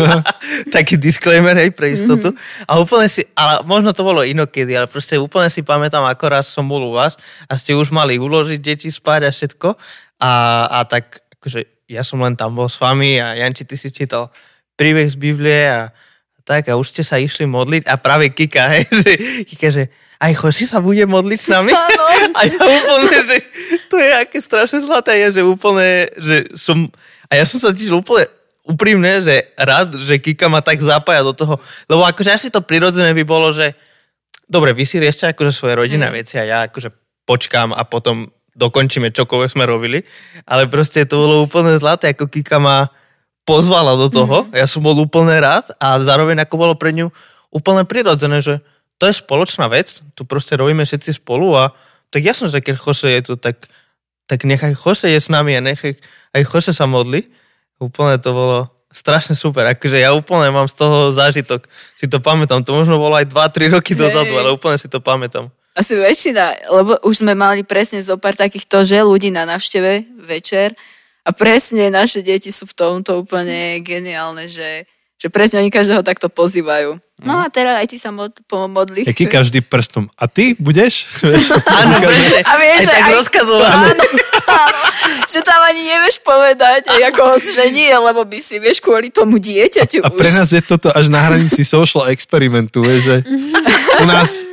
[0.75, 2.35] Taký disclaimer, hej, pre istotu.
[2.67, 6.51] A úplne si, ale možno to bolo inokedy, ale proste úplne si pamätám, ako raz
[6.51, 7.15] som bol u vás
[7.47, 9.67] a ste už mali uložiť deti spať a všetko.
[10.19, 10.31] A,
[10.67, 14.27] a tak, akože ja som len tam bol s vami a Janči, ty si čítal
[14.75, 15.91] príbeh z Biblie a
[16.43, 19.11] tak a už ste sa išli modliť a práve Kika, hej, že
[19.47, 19.83] Kika, že
[20.23, 21.75] aj Choši sa bude modliť s nami.
[22.37, 23.43] A ja úplne, že
[23.91, 26.87] to je aké strašne zlaté, je, že úplne, že som,
[27.27, 28.25] a ja som sa cítil úplne
[28.63, 31.59] úprimne, že rád, že Kika ma tak zapája do toho,
[31.91, 33.75] lebo akože asi to prirodzené by bolo, že
[34.47, 36.89] dobre, vy si riešte akože svoje rodinné veci a ja akože
[37.27, 39.99] počkám a potom dokončíme čokoľvek sme robili,
[40.47, 42.87] ale proste to bolo úplne zlaté, ako Kika ma
[43.43, 47.11] pozvala do toho, ja som bol úplne rád a zároveň ako bolo pre ňu
[47.51, 48.63] úplne prirodzené, že
[49.03, 51.75] to je spoločná vec, tu proste robíme všetci spolu a
[52.07, 53.67] tak jasno, že keď Jose je tu, tak,
[54.31, 55.99] tak nechaj Jose je s nami a nechaj
[56.31, 57.27] aj Jose sa modli.
[57.83, 58.57] Úplne to bolo
[58.95, 59.67] strašne super.
[59.67, 61.67] Akože ja úplne mám z toho zážitok.
[61.99, 62.63] Si to pamätám.
[62.63, 65.51] To možno bolo aj 2-3 roky dozadu, ale úplne si to pamätám.
[65.75, 70.77] asi väčšina, lebo už sme mali presne zo pár takýchto, že ľudí na návšteve večer
[71.25, 74.85] a presne naše deti sú v tomto úplne geniálne, že,
[75.23, 76.99] že presne oni každého takto pozývajú.
[77.23, 79.07] No a teraz aj ty sa mod, pomodli.
[79.07, 80.11] Jaký každý prstom.
[80.19, 81.07] A ty budeš?
[81.79, 82.43] Áno, presne.
[82.43, 83.87] A vieš, aj tak aj- rozkazované.
[83.95, 84.03] Áno,
[84.51, 84.83] áno,
[85.31, 89.39] že tam ani nevieš povedať, ako host, že nie, lebo by si, vieš, kvôli tomu
[89.39, 90.35] dieťaťu A pre už.
[90.35, 93.17] nás je toto až na hranici social experimentu, vieš, že
[94.03, 94.43] u nás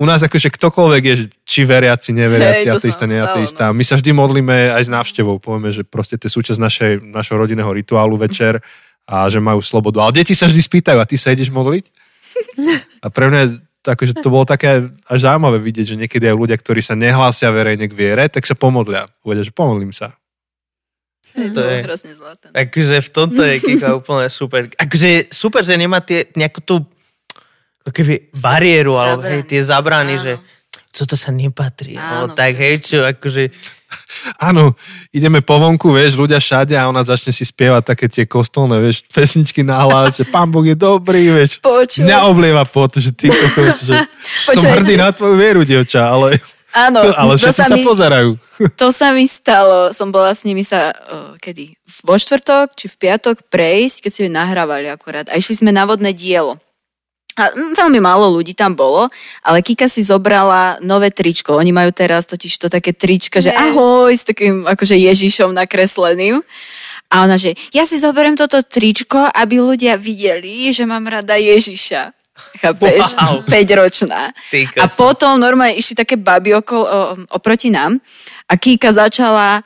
[0.00, 1.14] u nás akože ktokoľvek je,
[1.44, 3.64] či veriaci, neveriaci, sa ateista, neateista.
[3.76, 7.36] My sa vždy modlíme aj s návštevou, povieme, že proste to je súčasť našej, našho
[7.36, 8.64] rodinného rituálu večer
[9.06, 10.04] a že majú slobodu.
[10.04, 11.84] Ale deti sa vždy spýtajú, a ty sa ideš modliť?
[13.04, 13.42] A pre mňa
[13.80, 17.48] to, akože to bolo také až zaujímavé vidieť, že niekedy aj ľudia, ktorí sa nehlásia
[17.48, 19.08] verejne k viere, tak sa pomodlia.
[19.24, 20.20] Povedia, že pomodlím sa.
[21.32, 22.46] Hej, To to je hrozne zlaté.
[22.52, 24.68] Akože v tomto je Kika úplne super.
[24.68, 26.84] Akože super, že nemá tie, nejakú tú
[27.88, 30.22] keby bariéru, alebo hej, tie zabrany, Áno.
[30.22, 30.32] že
[30.92, 31.96] toto sa nepatrí.
[31.96, 33.48] Áno, tak hej, čo, akože
[34.50, 34.78] Áno,
[35.10, 39.02] ideme po vonku, vieš, ľudia všade a ona začne si spievať také tie kostolné, vieš,
[39.10, 41.58] pesničky na hlas, že pán Boh je dobrý, vieš.
[41.60, 42.06] Počuj.
[42.06, 43.94] Mňa oblieva pot, že ty kokos, že
[44.56, 46.38] som hrdý na tvoju vieru, dievča, ale,
[46.70, 48.38] Áno, ale to sa sa mi- pozerajú.
[48.78, 51.74] To sa mi stalo, som bola s nimi sa, uh, kedy?
[52.06, 55.26] Vo štvrtok či v piatok prejsť, keď si ju nahrávali akurát.
[55.28, 56.56] A išli sme na vodné dielo.
[57.38, 59.06] A veľmi málo ľudí tam bolo,
[59.46, 61.54] ale Kika si zobrala nové tričko.
[61.54, 66.42] Oni majú teraz totiž to také trička, že ahoj, s takým akože Ježišom nakresleným.
[67.10, 72.14] A ona, že ja si zoberiem toto tričko, aby ľudia videli, že mám rada Ježiša.
[72.62, 73.18] Chápeš?
[73.20, 73.44] Wow.
[73.46, 74.32] 5-ročná.
[74.48, 76.86] Ty A potom normálne išli také baby okolo,
[77.34, 78.00] oproti nám
[78.48, 79.60] a Kíka začala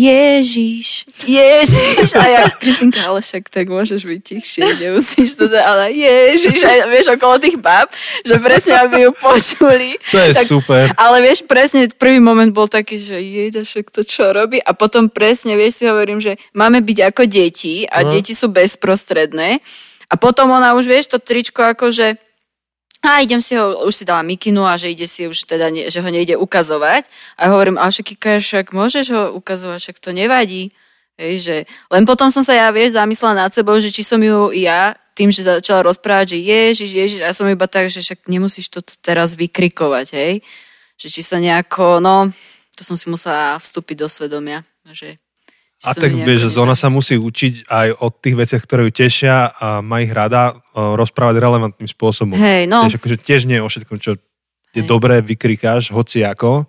[0.00, 2.16] Ježiš, Ježiš.
[2.16, 6.56] A ja, Kristinka, ale však tak môžeš byť tichšie, nemusíš to dať, ale Ježiš.
[6.64, 7.92] A vieš, okolo tých bab,
[8.24, 10.00] že presne, aby ju počuli.
[10.08, 10.88] To je super.
[10.96, 14.56] Ale vieš, presne prvý moment bol taký, že jeda, však to čo robí.
[14.56, 18.08] A potom presne, vieš, si hovorím, že máme byť ako deti a No.
[18.08, 19.60] deti sú bezprostredné.
[20.10, 22.16] A potom ona už, vieš, to tričko akože
[23.00, 25.88] a idem si ho, už si dala mikinu a že ide si už teda, ne,
[25.88, 27.08] že ho nejde ukazovať.
[27.40, 30.68] A hovorím, ale však Kika, však môžeš ho ukazovať, však to nevadí.
[31.16, 31.56] Hej, že...
[31.88, 35.32] Len potom som sa ja, vieš, zamyslela nad sebou, že či som ju ja tým,
[35.32, 38.80] že začala rozprávať, že ježiš, ježiš, a ja som iba tak, že však nemusíš to
[39.04, 40.32] teraz vykrikovať, hej.
[40.96, 42.32] Že či sa nejako, no,
[42.76, 45.16] to som si musela vstúpiť do svedomia, že...
[45.80, 49.48] A tak vieš, že ona sa musí učiť aj od tých veciach, ktoré ju tešia
[49.56, 52.36] a má ich rada o, rozprávať relevantným spôsobom.
[52.36, 52.84] Hej, no.
[52.84, 54.20] Vieš, akože tiež nie je o všetkom, čo
[54.76, 54.88] je Hej.
[54.88, 56.68] dobré, vykrikáš, hoci ako.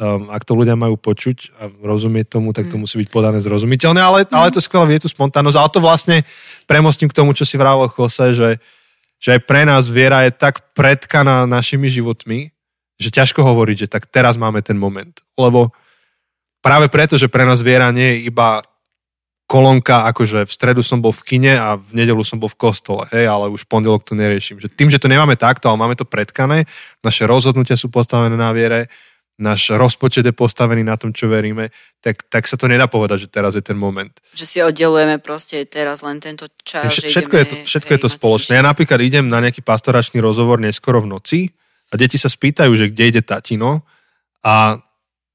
[0.00, 2.88] Um, ak to ľudia majú počuť a rozumieť tomu, tak to Mm.
[2.88, 5.56] musí byť podané zrozumiteľne, ale, ale to skvelé, vie tú spontánnosť.
[5.60, 6.16] Ale to vlastne
[6.64, 8.56] premostím k tomu, čo si vravel Chose, že,
[9.20, 12.48] že aj pre nás viera je tak predkaná našimi životmi,
[12.96, 15.12] že ťažko hovoriť, že tak teraz máme ten moment.
[15.36, 15.76] Lebo
[16.60, 18.64] práve preto, že pre nás viera nie je iba
[19.50, 23.10] kolónka, akože v stredu som bol v kine a v nedelu som bol v kostole,
[23.10, 24.62] hej, ale už pondelok to neriešim.
[24.62, 26.70] Že tým, že to nemáme takto, ale máme to predkané,
[27.02, 28.86] naše rozhodnutia sú postavené na viere,
[29.40, 33.32] náš rozpočet je postavený na tom, čo veríme, tak, tak sa to nedá povedať, že
[33.32, 34.12] teraz je ten moment.
[34.36, 36.86] Že si oddelujeme proste teraz len tento čas.
[36.86, 38.52] Že všetko je to, ideme, všetko hej, je to spoločné.
[38.60, 41.40] Ja napríklad idem na nejaký pastoračný rozhovor neskoro v noci
[41.90, 43.82] a deti sa spýtajú, že kde ide tatino
[44.44, 44.78] a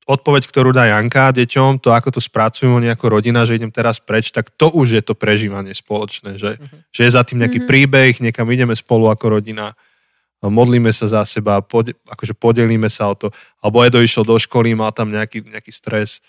[0.06, 3.98] odpoveď, ktorú dá Janka deťom, to ako to spracujú oni ako rodina, že idem teraz
[3.98, 6.62] preč, tak to už je to prežívanie spoločné, že,
[6.94, 9.74] že je za tým nejaký príbeh, niekam ideme spolu ako rodina,
[10.46, 13.34] modlíme sa za seba, pode, akože podelíme sa o to.
[13.66, 16.22] Alebo Edo išiel do školy, mal tam nejaký, nejaký stres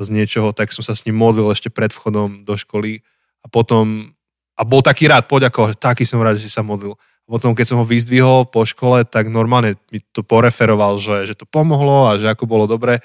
[0.00, 3.04] z niečoho, tak som sa s ním modlil ešte pred vchodom do školy
[3.44, 4.16] a potom
[4.60, 6.92] a bol taký rád, poďakoval, že taký som rád, že si sa modlil.
[7.30, 11.46] Potom, keď som ho vyzdvihol po škole, tak normálne mi to poreferoval, že, že to
[11.46, 12.98] pomohlo a že ako bolo dobre.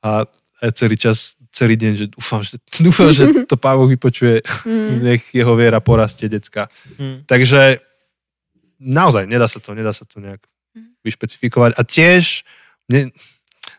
[0.00, 0.24] A
[0.58, 4.42] a celý čas, celý deň, že dúfam, že, dúfam, že to Pán Boh vypočuje,
[5.06, 6.66] nech jeho viera porastie, decka.
[6.98, 7.24] Hm.
[7.26, 7.78] Takže
[8.82, 10.42] naozaj, nedá sa to, nedá sa to nejak
[11.02, 11.78] vyšpecifikovať.
[11.78, 12.42] A tiež
[12.90, 13.10] ne,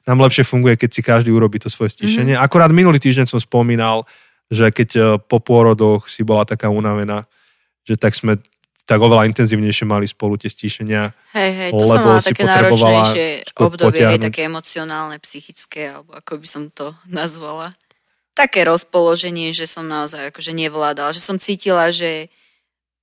[0.08, 2.36] nám lepšie funguje, keď si každý urobí to svoje stíšenie.
[2.36, 4.08] Akorát minulý týždeň som spomínal,
[4.50, 7.30] že keď e, po pôrodoch si bola taká unavená,
[7.86, 8.41] že tak sme
[8.89, 11.13] tak oveľa intenzívnejšie mali spolu tie stíšenia.
[11.37, 14.25] Hej, hej, to som mala také náročnejšie obdobie, potiahnuť.
[14.25, 17.69] také emocionálne, psychické, alebo ako by som to nazvala.
[18.33, 22.33] Také rozpoloženie, že som naozaj akože nevládala, že som cítila, že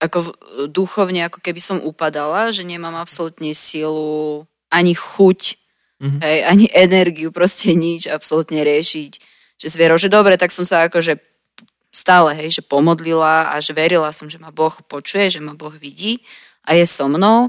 [0.02, 0.34] ako
[0.68, 5.62] duchovne, ako keby som upadala, že nemám absolútne silu, ani chuť,
[5.96, 6.20] Mhm.
[6.20, 9.12] hej, ani energiu, proste nič absolútne riešiť.
[9.56, 11.16] Že s vierou, že dobre, tak som sa akože
[11.96, 15.72] stále, hej, že pomodlila a že verila som, že ma Boh počuje, že ma Boh
[15.72, 16.20] vidí
[16.68, 17.48] a je so mnou,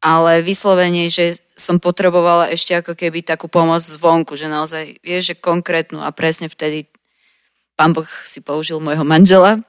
[0.00, 5.40] ale vyslovene, že som potrebovala ešte ako keby takú pomoc zvonku, že naozaj, vieš, že
[5.40, 6.88] konkrétnu a presne vtedy
[7.76, 9.60] pán Boh si použil môjho manžela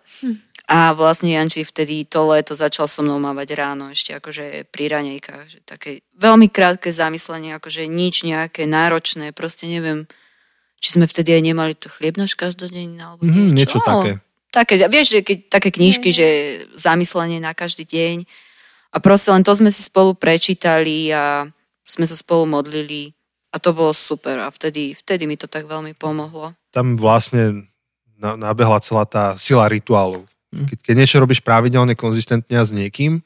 [0.65, 5.45] a vlastne Janči vtedy to leto začal so mnou mávať ráno ešte akože pri ranejkách,
[5.45, 10.09] že také veľmi krátke zamyslenie, akože nič nejaké náročné, proste neviem,
[10.77, 13.85] či sme vtedy aj nemali to chlieb náš každodenný alebo Mhm, niečo niečo.
[13.85, 14.11] také.
[14.49, 16.27] Také, vieš, že keď, také knižky, že
[16.73, 18.23] zamyslenie na každý deň
[18.89, 21.43] a proste len to sme si spolu prečítali a
[21.83, 23.11] sme sa spolu modlili
[23.51, 26.55] a to bolo super a vtedy, vtedy mi to tak veľmi pomohlo.
[26.71, 27.67] Tam vlastne
[28.15, 30.23] na- nabehla celá tá sila rituálov.
[30.55, 33.19] Keď, keď niečo robíš pravidelne, konzistentne a s niekým,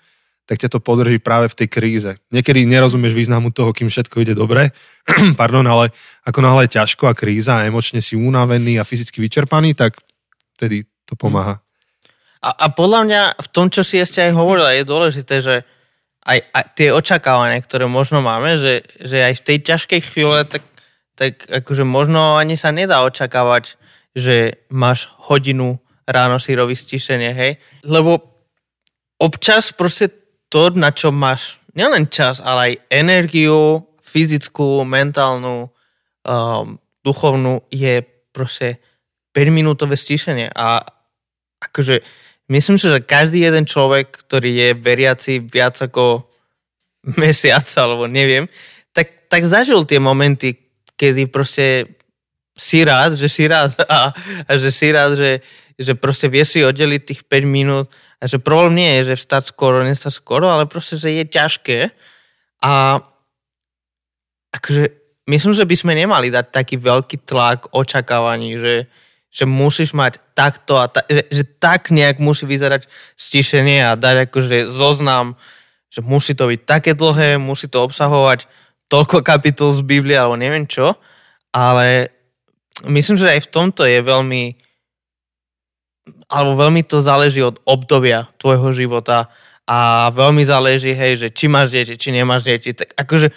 [0.49, 2.11] tak ťa to podrží práve v tej kríze.
[2.33, 4.73] Niekedy nerozumieš významu toho, kým všetko ide dobre,
[5.39, 5.93] pardon, ale
[6.25, 10.01] ako náhle je ťažko a kríza a emočne si unavený a fyzicky vyčerpaný, tak
[10.57, 11.61] vtedy to pomáha.
[12.41, 15.55] A, a podľa mňa v tom, čo si ešte aj hovorila, je dôležité, že
[16.25, 20.65] aj, aj tie očakávania, ktoré možno máme, že, že aj v tej ťažkej chvíle, tak,
[21.13, 23.77] tak akože možno ani sa nedá očakávať,
[24.17, 25.77] že máš hodinu
[26.09, 27.61] ráno si robí stišenie, hej?
[27.85, 28.17] Lebo
[29.21, 30.18] občas proste
[30.49, 36.65] to, na čo máš nielen čas, ale aj energiu, fyzickú, mentálnu, um,
[37.05, 38.01] duchovnú, je
[38.33, 38.81] proste
[39.31, 40.49] 5-minútové stišenie.
[40.51, 40.81] A
[41.61, 42.01] akože
[42.49, 46.25] myslím si, že každý jeden človek, ktorý je veriaci viac ako
[47.21, 48.49] mesiac, alebo neviem,
[48.91, 50.57] tak, tak zažil tie momenty,
[50.97, 51.95] kedy proste
[52.59, 54.11] si rád, že si rád a,
[54.49, 55.31] a že si rád, že,
[55.77, 57.87] že proste vie si oddeliť tých 5 minút
[58.19, 61.79] a že problém nie je, že vstať skoro, nestať skoro, ale proste, že je ťažké.
[62.59, 62.99] A
[64.51, 64.83] akože
[65.31, 68.75] myslím, že by sme nemali dať taký veľký tlak očakávaní, že,
[69.31, 74.27] že musíš mať takto a ta, že, že tak nejak musí vyzerať stišenie a dať
[74.27, 75.39] akože zoznam,
[75.87, 78.51] že musí to byť také dlhé, musí to obsahovať
[78.91, 80.99] toľko kapitol z Biblie alebo neviem čo,
[81.55, 82.11] ale
[82.83, 84.43] myslím, že aj v tomto je veľmi
[86.29, 89.29] alebo veľmi to záleží od obdobia tvojho života
[89.69, 92.73] a veľmi záleží, hej, že či máš deti, či nemáš deti.
[92.73, 93.27] Tak akože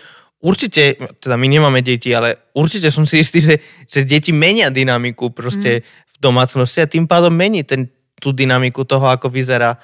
[0.41, 5.29] určite, teda my nemáme deti, ale určite som si istý, že, že deti menia dynamiku
[5.31, 5.85] proste mm.
[5.85, 9.77] v domácnosti a tým pádom mení ten, tú dynamiku toho, ako vyzerá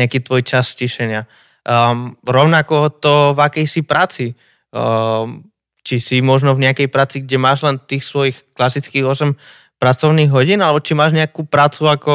[0.00, 1.28] nejaký tvoj čas stišenia.
[1.68, 4.32] Um, rovnako to v akejsi práci.
[4.72, 9.32] Um, či si možno v nejakej práci, kde máš len tých svojich klasických 8
[9.80, 12.14] pracovných hodín, alebo či máš nejakú prácu ako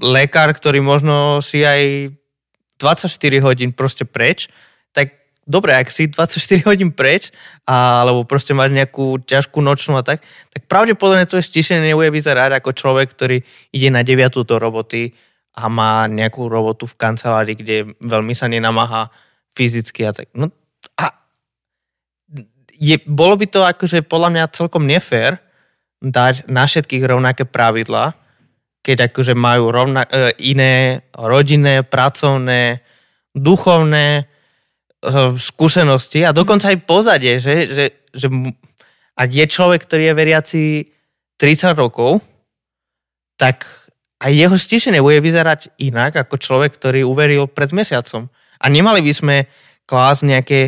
[0.00, 2.10] lekár, ktorý možno si aj
[2.80, 3.12] 24
[3.44, 4.48] hodín proste preč,
[4.96, 7.28] tak dobre, ak si 24 hodín preč,
[7.68, 12.08] a, alebo proste máš nejakú ťažkú nočnú a tak, tak pravdepodobne to je stišenie nebude
[12.08, 13.44] vyzerať ako človek, ktorý
[13.76, 15.12] ide na 9 do roboty
[15.60, 19.12] a má nejakú robotu v kancelárii, kde veľmi sa nenamáha
[19.52, 20.32] fyzicky a tak.
[20.32, 20.48] No,
[20.96, 21.12] a
[22.80, 25.49] je, bolo by to akože podľa mňa celkom nefér,
[26.00, 28.16] dať na všetkých rovnaké pravidla,
[28.80, 32.80] keď akože majú rovna, e, iné rodinné, pracovné,
[33.36, 34.22] duchovné e,
[35.36, 37.84] skúsenosti a dokonca aj pozadie, že, že,
[38.16, 38.26] že
[39.20, 40.62] ak je človek, ktorý je veriaci
[41.36, 42.24] 30 rokov,
[43.36, 43.68] tak
[44.20, 48.28] aj jeho stišenie bude vyzerať inak ako človek, ktorý uveril pred mesiacom.
[48.60, 49.36] A nemali by sme
[49.88, 50.60] klásť nejaké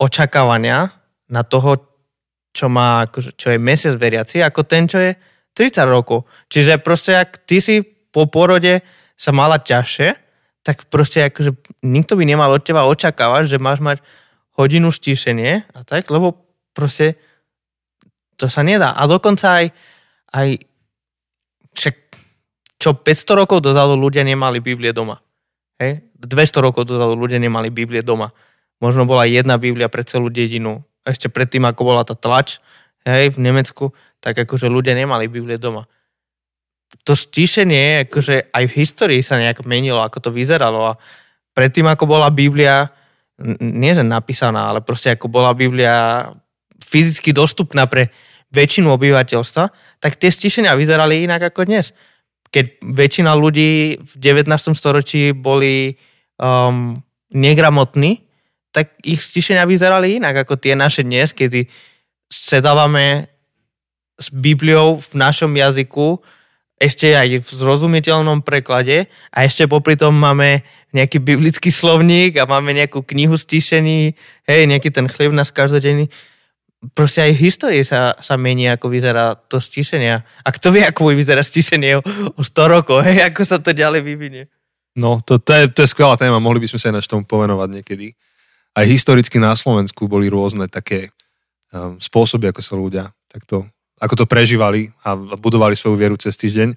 [0.00, 0.92] očakávania
[1.28, 1.95] na toho,
[2.56, 5.12] čo, má, akože, čo je mesiac veriaci, ako ten, čo je
[5.52, 6.24] 30 rokov.
[6.48, 8.80] Čiže proste, ak ty si po porode
[9.12, 10.08] sa mala ťažšie,
[10.64, 11.52] tak proste akože
[11.84, 14.00] nikto by nemal od teba očakávať, že máš mať
[14.56, 16.40] hodinu štíšenie a tak, lebo
[16.72, 17.20] proste
[18.40, 18.96] to sa nedá.
[18.96, 19.66] A dokonca aj,
[20.32, 20.48] aj
[21.76, 21.96] však
[22.80, 25.20] čo 500 rokov dozadu ľudia nemali Biblie doma.
[25.76, 26.08] Hej?
[26.18, 28.32] 200 rokov dozadu ľudia nemali Biblie doma.
[28.80, 32.58] Možno bola jedna Biblia pre celú dedinu ešte predtým, ako bola tá tlač,
[33.06, 35.86] hej, v Nemecku, tak akože ľudia nemali Biblie doma.
[37.06, 40.98] To stíšenie, akože aj v histórii sa nejak menilo, ako to vyzeralo a
[41.54, 42.90] predtým, ako bola Biblia,
[43.62, 46.26] nie že napísaná, ale proste ako bola Biblia
[46.82, 48.10] fyzicky dostupná pre
[48.50, 49.64] väčšinu obyvateľstva,
[50.02, 51.94] tak tie stíšenia vyzerali inak ako dnes.
[52.50, 54.46] Keď väčšina ľudí v 19.
[54.78, 55.98] storočí boli
[56.38, 56.94] um,
[57.34, 58.25] negramotní,
[58.76, 61.64] tak ich stišenia vyzerali inak ako tie naše dnes, kedy
[62.28, 63.32] sedávame
[64.20, 66.20] s Bibliou v našom jazyku,
[66.76, 70.60] ešte aj v zrozumiteľnom preklade a ešte popri tom máme
[70.92, 74.12] nejaký biblický slovník a máme nejakú knihu stišení,
[74.44, 76.12] hej, nejaký ten chlieb nás každodenný.
[76.92, 80.20] Proste aj v histórii sa, sa mení, ako vyzerá to stišenie.
[80.20, 82.04] A kto vie, ako bude vyzerať stišenie o,
[82.36, 84.44] o 100 rokov, hej, ako sa to ďalej vyvinie.
[85.00, 87.24] No, to, to, je, to je skvelá téma, mohli by sme sa aj na tomu
[87.24, 88.12] povenovať niekedy
[88.76, 91.08] aj historicky na Slovensku boli rôzne také
[91.72, 93.64] um, spôsoby, ako sa ľudia takto,
[93.96, 96.76] ako to prežívali a budovali svoju vieru cez týždeň.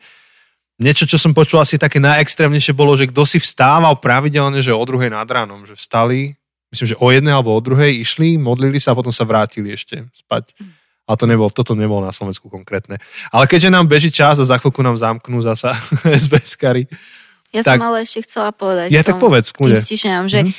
[0.79, 4.79] Niečo, čo som počul asi také najextrémnejšie bolo, že kto si vstával pravidelne, že o
[4.87, 6.39] druhej nad ránom, že vstali,
[6.71, 10.07] myslím, že o jednej alebo o druhej išli, modlili sa a potom sa vrátili ešte
[10.15, 10.55] spať.
[11.03, 13.01] Ale to nebol, toto nebolo na Slovensku konkrétne.
[13.33, 15.75] Ale keďže nám beží čas a za chvíľku nám zamknú zasa
[16.05, 16.55] SBS.
[17.49, 18.93] Ja tak, som ale ešte chcela povedať.
[18.93, 20.55] Ja tak povedz, tým stišeniam, že, mm-hmm.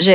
[0.00, 0.14] že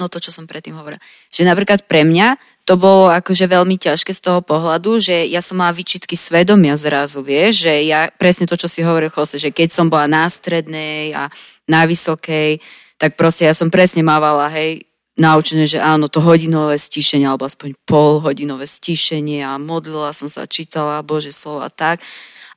[0.00, 0.96] no to, čo som predtým hovorila.
[1.28, 5.60] Že napríklad pre mňa to bolo akože veľmi ťažké z toho pohľadu, že ja som
[5.60, 9.68] mala výčitky svedomia zrazu, vieš, že ja presne to, čo si hovoril, Jose, že keď
[9.68, 11.28] som bola na strednej a
[11.68, 12.64] na vysokej,
[12.96, 14.88] tak proste ja som presne mávala, hej,
[15.20, 20.48] naučené, že áno, to hodinové stíšenie, alebo aspoň pol hodinové stíšenie a modlila som sa,
[20.48, 22.00] čítala Bože slova tak.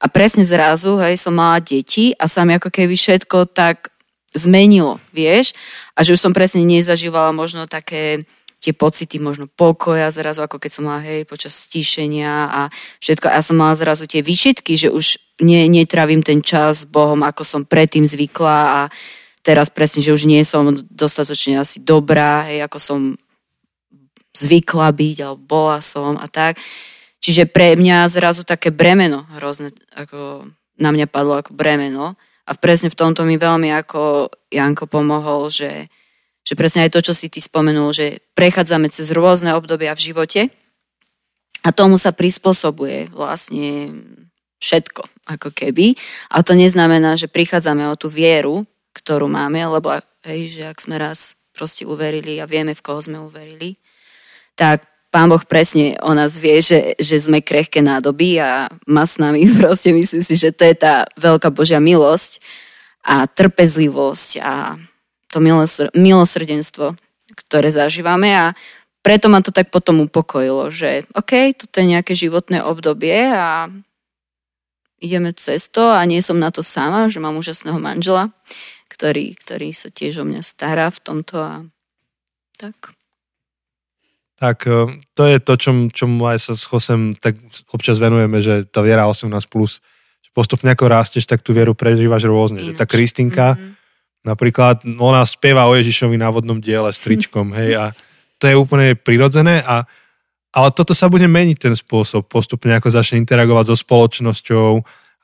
[0.04, 3.93] A presne zrazu, hej, som mala deti a sa mi ako keby všetko tak
[4.34, 5.54] zmenilo, vieš?
[5.94, 8.26] A že už som presne nezažívala možno také
[8.64, 12.62] tie pocity možno pokoja zrazu, ako keď som mala, hej, počas stíšenia a
[13.04, 13.28] všetko.
[13.28, 17.44] Ja som mala zrazu tie výčitky, že už ne, netravím ten čas s Bohom, ako
[17.44, 18.82] som predtým zvykla a
[19.44, 23.00] teraz presne, že už nie som dostatočne asi dobrá, hej, ako som
[24.32, 26.56] zvykla byť, alebo bola som a tak.
[27.20, 30.48] Čiže pre mňa zrazu také bremeno hrozné, ako
[30.80, 32.16] na mňa padlo ako bremeno.
[32.44, 35.88] A presne v tomto mi veľmi ako Janko pomohol, že
[36.44, 40.42] že presne aj to, čo si ty spomenul, že prechádzame cez rôzne obdobia v živote
[41.64, 43.96] a tomu sa prispôsobuje vlastne
[44.60, 45.96] všetko, ako keby.
[46.36, 49.96] A to neznamená, že prichádzame o tú vieru, ktorú máme, lebo
[50.28, 53.80] hej, že ak sme raz proste uverili a vieme, v koho sme uverili,
[54.60, 54.84] tak
[55.14, 59.46] Pán Boh presne o nás vie, že, že sme krehké nádoby a má s nami
[59.62, 62.42] proste, myslím si, že to je tá veľká Božia milosť
[63.06, 64.82] a trpezlivosť a
[65.30, 65.38] to
[65.94, 66.98] milosrdenstvo,
[67.46, 68.58] ktoré zažívame a
[69.06, 73.70] preto ma to tak potom upokojilo, že OK, toto je nejaké životné obdobie a
[75.04, 78.32] ideme cez to a nie som na to sama, že mám úžasného manžela,
[78.88, 81.54] ktorý, ktorý sa tiež o mňa stará v tomto a
[82.58, 82.96] tak.
[84.44, 87.40] Tak e, to je to, čom, čomu aj sa s Chosem tak
[87.72, 89.80] občas venujeme, že tá viera 18+, plus,
[90.20, 92.60] že postupne ako rásteš, tak tú vieru prežívaš rôzne.
[92.60, 92.68] Ináč.
[92.68, 93.84] Že tá Kristinka, mm-hmm
[94.24, 97.86] Napríklad ona spieva o Ježišovi na vodnom diele s tričkom, hej, a
[98.40, 99.84] to je úplne prirodzené a
[100.54, 104.70] ale toto sa bude meniť ten spôsob, postupne ako začne interagovať so spoločnosťou,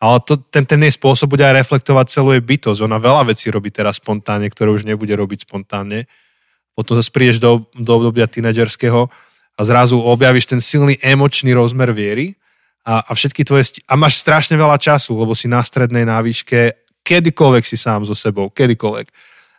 [0.02, 2.82] ale to, ten, ten jej spôsob bude aj reflektovať celú jej bytosť.
[2.82, 6.10] Ona veľa vecí robí teraz spontánne, ktoré už nebude robiť spontánne.
[6.80, 9.12] Potom sa spríješ do, do obdobia tínedžerského
[9.60, 12.40] a zrazu objavíš ten silný emočný rozmer viery
[12.88, 13.76] a, a všetky tvoje...
[13.76, 16.24] Sti- a máš strašne veľa času, lebo si na strednej, na
[17.04, 19.12] kedykoľvek si sám so sebou, kedykoľvek.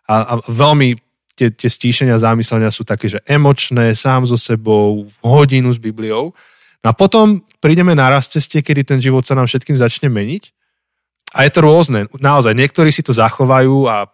[0.09, 0.97] A, a veľmi
[1.37, 6.33] tie, tie stíšenia, zámyslenia sú také, že emočné, sám so sebou, hodinu s Bibliou.
[6.81, 10.57] No a potom prídeme na raz ceste, kedy ten život sa nám všetkým začne meniť.
[11.37, 12.09] A je to rôzne.
[12.17, 14.09] Naozaj, niektorí si to zachovajú a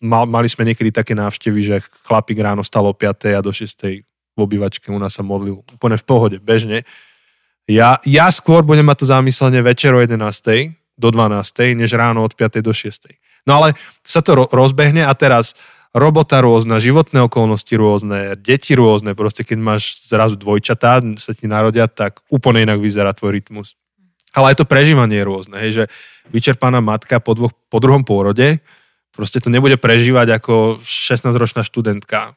[0.00, 1.76] mal, mali sme niekedy také návštevy, že
[2.08, 3.36] chlapík ráno stal o 5.
[3.36, 4.04] a do 6.
[4.34, 6.88] v obývačke u nás sa modlil úplne v pohode, bežne.
[7.68, 10.18] Ja, ja skôr budem mať to zámyslenie večer o 11
[10.98, 11.78] do 12.
[11.78, 12.64] než ráno od 5.
[12.64, 13.12] do 6.
[13.46, 15.54] No ale sa to rozbehne a teraz
[15.90, 21.90] robota rôzna, životné okolnosti rôzne, deti rôzne, proste keď máš zrazu dvojčatá, sa ti narodia,
[21.90, 23.74] tak úplne inak vyzerá tvoj rytmus.
[24.30, 25.84] Ale aj to prežívanie je rôzne, hej, že
[26.30, 28.62] vyčerpaná matka po, dvoch, po druhom pôrode,
[29.20, 32.32] proste to nebude prežívať ako 16-ročná študentka.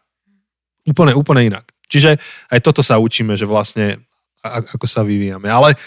[0.83, 1.71] Úplne, úplne inak.
[1.87, 2.19] Čiže
[2.51, 4.03] aj toto sa učíme, že vlastne
[4.43, 5.47] ako sa vyvíjame.
[5.47, 5.79] Ale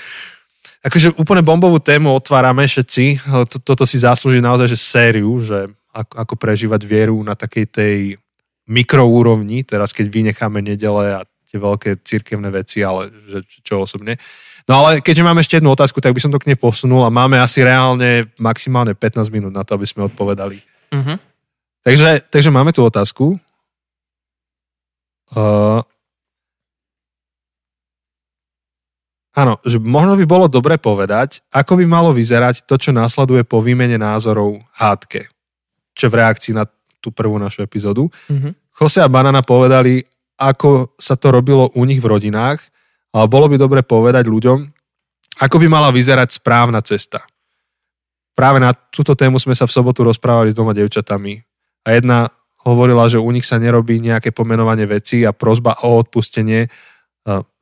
[0.81, 3.21] akože úplne bombovú tému otvárame všetci.
[3.61, 7.97] Toto si zaslúži naozaj že sériu, že ako, ako prežívať vieru na takej tej
[8.65, 14.19] mikroúrovni, teraz keď vynecháme nedele a tie veľké cirkevné veci, ale že, čo osobne.
[14.67, 17.15] No ale keďže máme ešte jednu otázku, tak by som to k nej posunul a
[17.15, 20.59] máme asi reálne maximálne 15 minút na to, aby sme odpovedali.
[20.93, 21.17] Uh-huh.
[21.87, 23.39] Takže, takže máme tu otázku.
[25.35, 25.83] Uh,
[29.37, 33.61] Áno, že možno by bolo dobre povedať, ako by malo vyzerať to, čo následuje po
[33.61, 35.29] výmene názorov hádke.
[35.93, 36.65] Čo v reakcii na
[37.05, 38.09] tú prvú našu epizódu.
[38.33, 38.53] Mm-hmm.
[38.81, 40.01] Jose a Banana povedali,
[40.41, 42.65] ako sa to robilo u nich v rodinách,
[43.13, 44.59] ale bolo by dobre povedať ľuďom,
[45.37, 47.21] ako by mala vyzerať správna cesta.
[48.37, 51.41] Práve na túto tému sme sa v sobotu rozprávali s dvoma devčatami
[51.83, 52.29] a jedna
[52.63, 56.69] hovorila, že u nich sa nerobí nejaké pomenovanie veci a prozba o odpustenie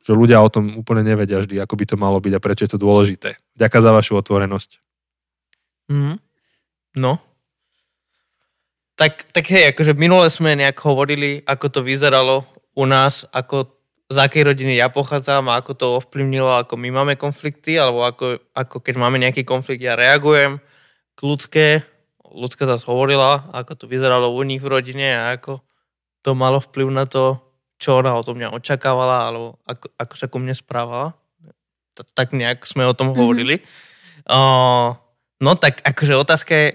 [0.05, 2.77] že ľudia o tom úplne nevedia vždy, ako by to malo byť a prečo je
[2.77, 3.41] to dôležité.
[3.57, 4.71] Ďakujem za vašu otvorenosť.
[5.89, 6.21] Mm.
[7.01, 7.13] No.
[9.01, 12.45] Tak, tak hej, akože minule sme nejak hovorili, ako to vyzeralo
[12.77, 13.73] u nás, ako
[14.13, 18.39] z akej rodiny ja pochádzam a ako to ovplyvnilo, ako my máme konflikty, alebo ako,
[18.53, 20.61] ako keď máme nejaký konflikt, ja reagujem
[21.15, 21.67] k ľudské.
[22.35, 25.63] Ľudská zase hovorila, ako to vyzeralo u nich v rodine a ako
[26.27, 27.39] to malo vplyv na to,
[27.79, 31.15] čo ona o tom mňa očakávala, alebo ako, ako sa ku mne správala.
[31.95, 33.21] Tak nejak sme o tom mm-hmm.
[33.23, 33.57] hovorili.
[34.27, 34.99] Uh,
[35.39, 36.69] no tak akože otázka je,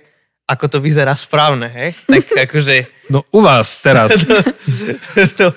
[0.49, 1.93] ako to vyzerá správne, hej?
[2.09, 3.05] Tak akože...
[3.13, 4.25] No u vás teraz.
[5.41, 5.53] no.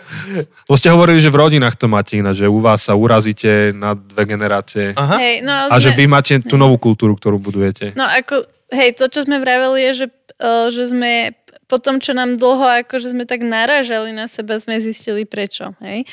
[0.69, 3.97] Bo ste hovorili, že v rodinách to máte ináč, že u vás sa urazíte na
[3.97, 4.93] dve generácie.
[4.93, 5.17] Aha.
[5.17, 5.85] Hej, no, a sme...
[5.85, 7.97] že vy máte tú novú kultúru, ktorú budujete.
[7.97, 10.07] No ako, hej, to, čo sme vraveli, je, že,
[10.41, 11.37] uh, že sme
[11.73, 15.73] po tom, čo nám dlho akože sme tak naražali na seba, sme zistili prečo.
[15.81, 16.05] Hej?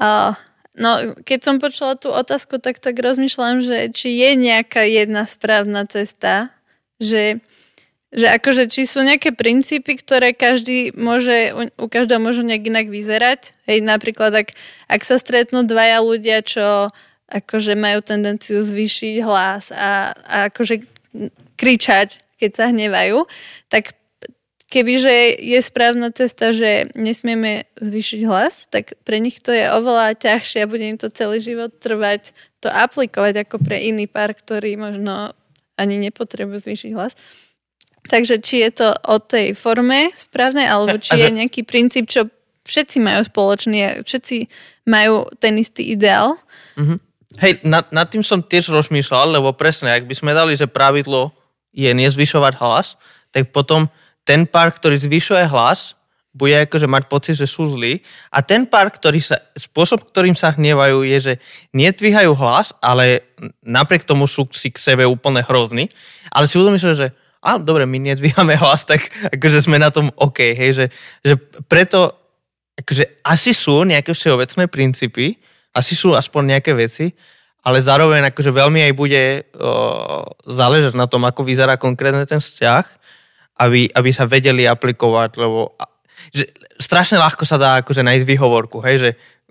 [0.00, 0.32] A,
[0.80, 5.84] no, keď som počula tú otázku, tak tak rozmýšľam, že či je nejaká jedna správna
[5.84, 6.56] cesta,
[6.96, 7.44] že
[8.14, 13.50] že akože či sú nejaké princípy, ktoré každý môže, u, každého môžu nejak inak vyzerať.
[13.66, 14.48] Hej, napríklad, ak,
[14.86, 16.94] ak sa stretnú dvaja ľudia, čo
[17.26, 20.86] akože majú tendenciu zvýšiť hlas a, a akože
[21.58, 23.26] kričať, keď sa hnevajú,
[23.66, 23.98] tak
[24.70, 30.66] kebyže je správna cesta, že nesmieme zvýšiť hlas, tak pre nich to je oveľa ťažšie
[30.66, 35.36] a bude im to celý život trvať to aplikovať ako pre iný pár, ktorý možno
[35.78, 37.14] ani nepotrebujú zvýšiť hlas.
[38.04, 42.28] Takže či je to o tej forme správnej, alebo či je nejaký princíp, čo
[42.64, 44.36] všetci majú spoločný všetci
[44.88, 46.36] majú ten istý ideál.
[46.76, 46.98] Mm-hmm.
[47.44, 51.34] Hej, nad, nad tým som tiež rozmýšľal, lebo presne, ak by sme dali, že pravidlo
[51.74, 52.94] je nezvyšovať hlas,
[53.34, 53.90] tak potom
[54.22, 55.98] ten pár, ktorý zvyšuje hlas,
[56.34, 58.02] bude akože mať pocit, že sú zlí.
[58.34, 61.34] A ten pár, ktorý sa, spôsob, ktorým sa hnevajú, je, že
[61.70, 63.22] netvíhajú hlas, ale
[63.62, 65.90] napriek tomu sú si k sebe úplne hrozní.
[66.34, 67.14] Ale si udomyslím, že
[67.44, 70.86] a dobre, my nedvíhame hlas, tak akože sme na tom OK, hej, že,
[71.20, 71.34] že
[71.68, 72.16] preto
[72.80, 75.36] akože asi sú nejaké všeobecné princípy,
[75.76, 77.12] asi sú aspoň nejaké veci,
[77.64, 79.22] ale zároveň akože veľmi aj bude
[79.56, 82.84] o, záležať na tom, ako vyzerá konkrétne ten vzťah,
[83.62, 85.76] aby, aby sa vedeli aplikovať, lebo
[86.34, 86.48] že
[86.80, 89.10] strašne ľahko sa dá akože nájsť výhovorku, hej, že,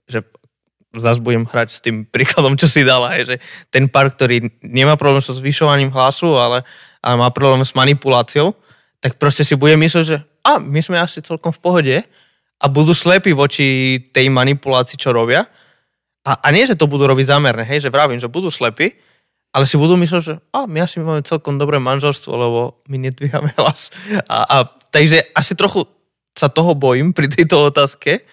[0.09, 0.19] že
[0.93, 3.35] zase budem hrať s tým príkladom, čo si dala, hej, že
[3.73, 6.61] ten pár, ktorý nemá problém so zvyšovaním hlasu, ale
[7.03, 8.55] a má problém s manipuláciou,
[9.03, 10.17] tak proste si bude myslieť, že
[10.47, 11.95] a my sme asi celkom v pohode
[12.59, 15.43] a budú slepí voči tej manipulácii, čo robia.
[16.23, 18.95] A, a nie, že to budú robiť zámerne, hej, že vravím, že budú slepí,
[19.51, 23.51] ale si budú myslieť, že a my asi máme celkom dobré manželstvo, lebo my nedvíhame
[23.59, 23.91] hlas.
[24.31, 24.55] A, a
[24.87, 25.83] takže asi trochu
[26.33, 28.23] sa toho bojím pri tejto otázke.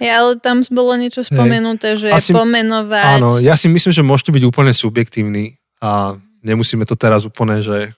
[0.00, 3.20] Ja, ale tam bolo niečo spomenuté, že asi, pomenovať...
[3.20, 7.92] Áno, ja si myslím, že môžete byť úplne subjektívni a nemusíme to teraz úplne, že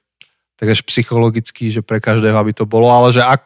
[0.63, 3.43] tak až psychologicky, že pre každého, aby to bolo, ale že, ak,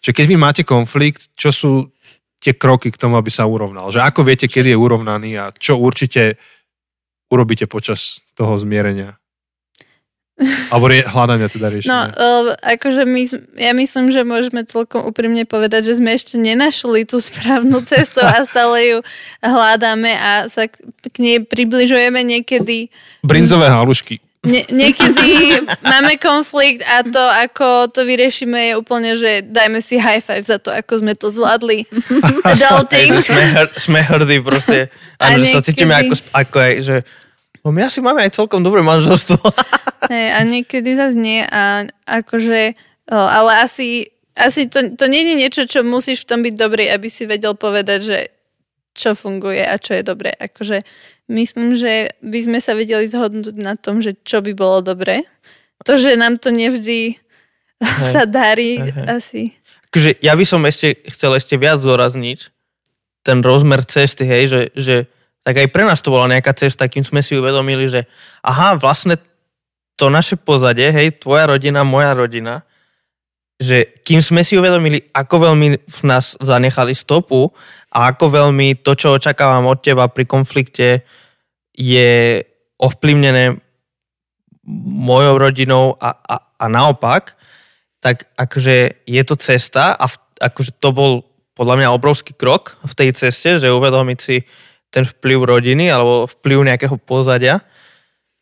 [0.00, 1.92] že keď vy máte konflikt, čo sú
[2.40, 3.92] tie kroky k tomu, aby sa urovnal?
[3.92, 6.40] Že ako viete, kedy je urovnaný a čo určite
[7.28, 9.20] urobíte počas toho zmierenia?
[10.72, 12.16] Alebo rie, hľadania teda riešenia.
[12.16, 13.22] No, akože my,
[13.60, 18.40] ja myslím, že môžeme celkom úprimne povedať, že sme ešte nenašli tú správnu cestu a
[18.48, 18.98] stále ju
[19.44, 22.88] hľadáme a sa k nej približujeme niekedy.
[23.20, 24.31] Brinzové halušky.
[24.42, 25.54] Nie, niekedy
[25.94, 30.58] máme konflikt a to, ako to vyriešime, je úplne, že dajme si high five za
[30.58, 31.86] to, ako sme to zvládli.
[32.50, 33.10] Adulting.
[33.14, 34.90] Aj, sme, hr, sme hrdí proste.
[35.22, 36.96] A, že sa cítime ako, ako aj, že
[37.62, 39.38] no my asi máme aj celkom dobré manželstvo.
[40.02, 41.46] Hey, a niekedy zase nie.
[41.46, 42.74] A akože,
[43.06, 47.06] ale asi, asi to, to nie je niečo, čo musíš v tom byť dobrý, aby
[47.06, 48.18] si vedel povedať, že
[48.92, 50.36] čo funguje a čo je dobré.
[50.36, 50.84] Akože
[51.32, 55.24] myslím, že by sme sa vedeli zhodnúť na tom, že čo by bolo dobré.
[55.88, 57.16] To, že nám to nevždy
[57.82, 58.10] hej.
[58.12, 59.06] sa darí, hej.
[59.08, 59.42] asi.
[59.90, 62.48] Akože ja by som ešte chcel ešte viac zdôrazniť
[63.22, 64.96] ten rozmer cesty, hej, že, že
[65.42, 68.06] tak aj pre nás to bola nejaká cesta, kým sme si uvedomili, že
[68.42, 69.18] aha, vlastne
[69.98, 72.66] to naše pozadie, hej, tvoja rodina, moja rodina,
[73.62, 77.54] že kým sme si uvedomili, ako veľmi v nás zanechali stopu
[77.92, 81.04] a ako veľmi to, čo očakávam od teba pri konflikte,
[81.76, 82.40] je
[82.80, 83.60] ovplyvnené
[85.04, 87.36] mojou rodinou a, a, a naopak,
[88.02, 91.12] tak akože je to cesta a v, akože to bol
[91.52, 94.42] podľa mňa obrovský krok v tej ceste, že uvedomiť si
[94.88, 97.60] ten vplyv rodiny alebo vplyv nejakého pozadia.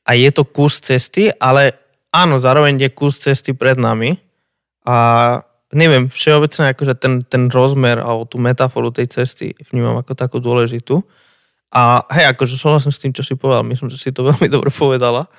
[0.07, 1.77] A je to kus cesty, ale
[2.11, 4.19] áno, zároveň je kus cesty pred nami.
[4.87, 4.97] A
[5.71, 11.03] neviem, všeobecne akože ten, ten rozmer alebo tú metaforu tej cesty vnímam ako takú dôležitú.
[11.71, 14.75] A hej, akože súhlasím s tým, čo si povedal, myslím, že si to veľmi dobre
[14.75, 15.31] povedala,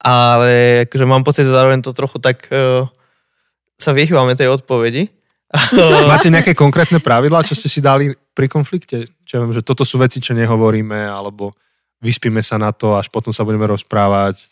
[0.00, 2.88] ale akože mám pocit, že zároveň to trochu tak uh,
[3.76, 5.12] sa vychývame tej odpovedi.
[6.10, 9.06] Máte nejaké konkrétne pravidlá, čo ste si dali pri konflikte?
[9.22, 11.52] Čo viem, že toto sú veci, čo nehovoríme, alebo
[12.00, 14.48] vyspíme sa na to, až potom sa budeme rozprávať.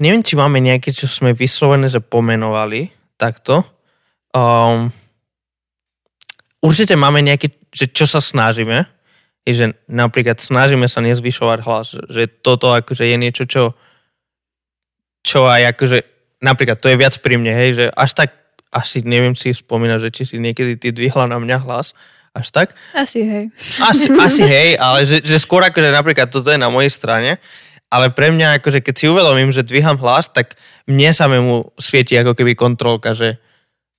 [0.00, 3.77] Neviem, či máme nejaké, čo sme vyslovené, že pomenovali takto.
[4.36, 4.92] Um,
[6.60, 8.84] určite máme nejaké, že čo sa snažíme,
[9.48, 13.72] je, že napríklad snažíme sa nezvyšovať hlas, že toto akože je niečo, čo,
[15.24, 15.98] čo aj akože,
[16.44, 18.30] napríklad to je viac pri mne, hej, že až tak,
[18.68, 21.96] asi neviem si spomínať, že či si niekedy ty dvihla na mňa hlas,
[22.36, 22.76] až tak.
[22.92, 23.44] Asi hej.
[23.80, 27.40] Asi, asi hej, ale že, že skôr akože napríklad toto je na mojej strane,
[27.88, 32.36] ale pre mňa akože keď si uvedomím, že dvíham hlas, tak mne samému svieti ako
[32.36, 33.40] keby kontrolka, že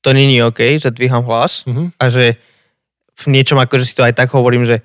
[0.02, 2.00] to není OK, že dvíham hlas mm-hmm.
[2.00, 2.40] a že
[3.20, 4.80] v niečom akože si to aj tak hovorím, že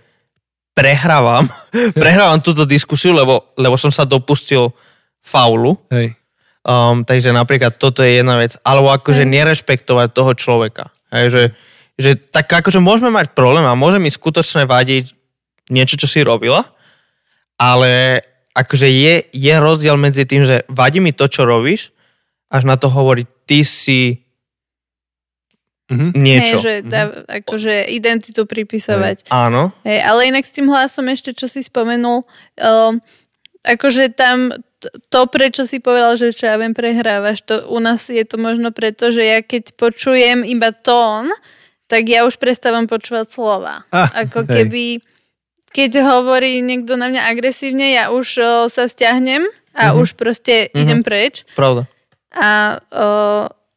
[0.74, 1.46] prehrávam,
[2.02, 4.74] prehrávam túto diskusiu, lebo, lebo som sa dopustil
[5.22, 5.78] faulu.
[5.94, 6.18] Hej.
[6.64, 8.56] Um, takže napríklad toto je jedna vec.
[8.66, 10.90] Alebo akože nerešpektovať toho človeka.
[11.14, 11.42] Hej, že,
[11.94, 15.14] že tak akože môžeme mať problém a môže mi skutočne vadiť
[15.70, 16.66] niečo, čo si robila,
[17.56, 18.20] ale
[18.52, 21.94] akože je, je rozdiel medzi tým, že vadí mi to, čo robíš,
[22.52, 24.23] až na to hovoriť, ty si
[25.84, 26.06] Mhm.
[26.16, 26.56] niečo.
[26.58, 29.28] Hej, že tá, akože identitu pripisovať.
[29.28, 29.72] Áno.
[29.84, 32.24] Hej, ale inak s tým hlasom ešte, čo si spomenul,
[32.56, 32.94] um,
[33.62, 34.56] akože tam
[35.08, 38.68] to, prečo si povedal, že čo ja viem, prehrávaš, to u nás je to možno
[38.68, 41.32] preto, že ja keď počujem iba tón,
[41.88, 43.84] tak ja už prestávam počúvať slova.
[43.88, 44.48] Ah, Ako hej.
[44.68, 44.84] keby,
[45.72, 49.96] keď hovorí niekto na mňa agresívne, ja už o, sa stiahnem a Mhm.
[50.00, 51.44] už proste idem preč.
[51.56, 51.88] Pravda.
[52.32, 53.06] A, o,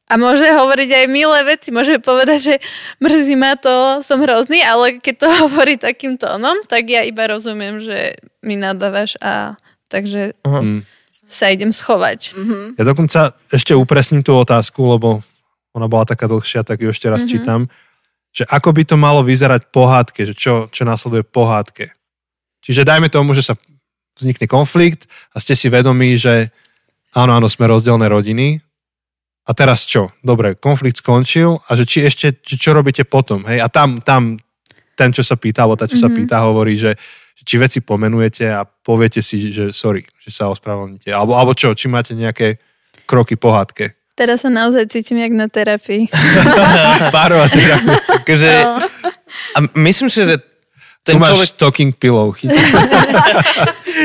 [0.07, 2.55] a môže hovoriť aj milé veci, môže povedať, že
[3.03, 7.83] mrzí ma to, som hrozný, ale keď to hovorí takým tónom, tak ja iba rozumiem,
[7.83, 9.59] že mi nadávaš a
[9.91, 10.63] takže Aha.
[10.63, 10.81] Mm.
[11.27, 12.31] sa idem schovať.
[12.79, 15.19] Ja dokonca ešte upresním tú otázku, lebo
[15.75, 17.29] ona bola taká dlhšia, tak ju ešte raz Mhm.
[17.29, 17.61] čítam.
[18.31, 21.91] Že ako by to malo vyzerať pohádke, že čo, čo následuje pohádke.
[22.61, 23.55] Čiže dajme tomu, že sa
[24.17, 26.51] vznikne konflikt a ste si vedomí, že
[27.13, 28.59] áno, áno, sme rozdielne rodiny.
[29.47, 30.11] A teraz čo?
[30.19, 33.47] Dobre, konflikt skončil a že či ešte, že čo robíte potom?
[33.47, 33.63] Hej?
[33.63, 34.35] A tam, tam
[34.93, 36.15] ten, čo sa pýta, alebo tá, čo sa Mhm.
[36.15, 36.99] pýta, hovorí, že,
[37.31, 41.07] že či veci pomenujete a poviete si, že sorry, že sa ospravedlníte.
[41.09, 42.59] Alebo, alebo čo, či máte nejaké
[43.05, 43.95] kroky pohádke.
[44.13, 46.09] Teraz sa naozaj cítim jak na terapii.
[47.15, 47.95] Párova terapia.
[48.19, 48.81] Akože, No.
[49.53, 50.41] a myslím si, že
[51.07, 52.35] Tu ten máš človek, talking pillow.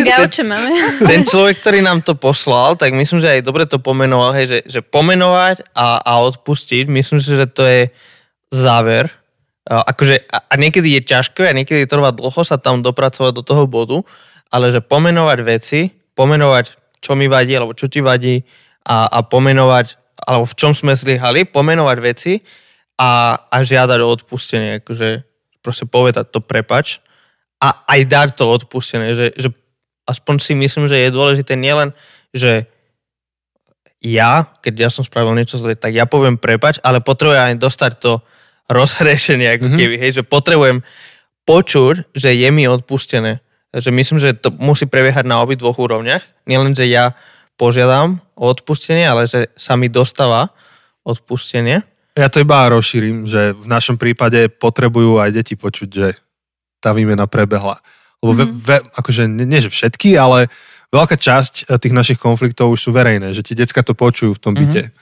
[0.07, 1.03] Gauče máme.
[1.03, 4.59] ten človek, ktorý nám to poslal, tak myslím, že aj dobre to pomenoval, hej, že,
[4.62, 7.91] že pomenovať a, a odpustiť, myslím si, že to je
[8.55, 9.11] záver.
[9.66, 13.43] A, akože, a, a niekedy je ťažké a niekedy trvá dlho sa tam dopracovať do
[13.43, 13.99] toho bodu,
[14.55, 18.47] ale že pomenovať veci, pomenovať, čo mi vadí, alebo čo ti vadí
[18.87, 22.39] a, a pomenovať, alebo v čom sme zlyhali, pomenovať veci
[22.95, 25.31] a, a žiadať o odpustenie, akože
[25.62, 26.98] proste povedať to prepač
[27.62, 29.48] a aj dať to odpustenie, že, že
[30.05, 31.94] aspoň si myslím, že je dôležité nielen,
[32.34, 32.66] že
[34.02, 37.93] ja, keď ja som spravil niečo zlé, tak ja poviem prepač, ale potrebujem aj dostať
[38.02, 38.12] to
[38.66, 39.76] rozhrešenie, ako Mhm.
[39.78, 40.82] keby, hej, že potrebujem
[41.47, 43.39] počuť, že je mi odpustené.
[43.72, 46.20] Takže myslím, že to musí prebiehať na obi dvoch úrovniach.
[46.44, 47.14] Nielen, že ja
[47.56, 50.51] požiadam o odpustenie, ale že sa mi dostáva
[51.06, 51.82] odpustenie.
[52.12, 56.12] Ja to iba rozšírim, že v našom prípade potrebujú aj deti počuť, že
[56.76, 57.80] tá výmena prebehla.
[58.20, 60.52] Lebo ve, ve, akože nie, nie, že všetky, ale
[60.93, 64.43] veľká časť eh, tých našich konfliktov už sú verejné, že ti decka to počujú v
[64.43, 64.93] tom byte.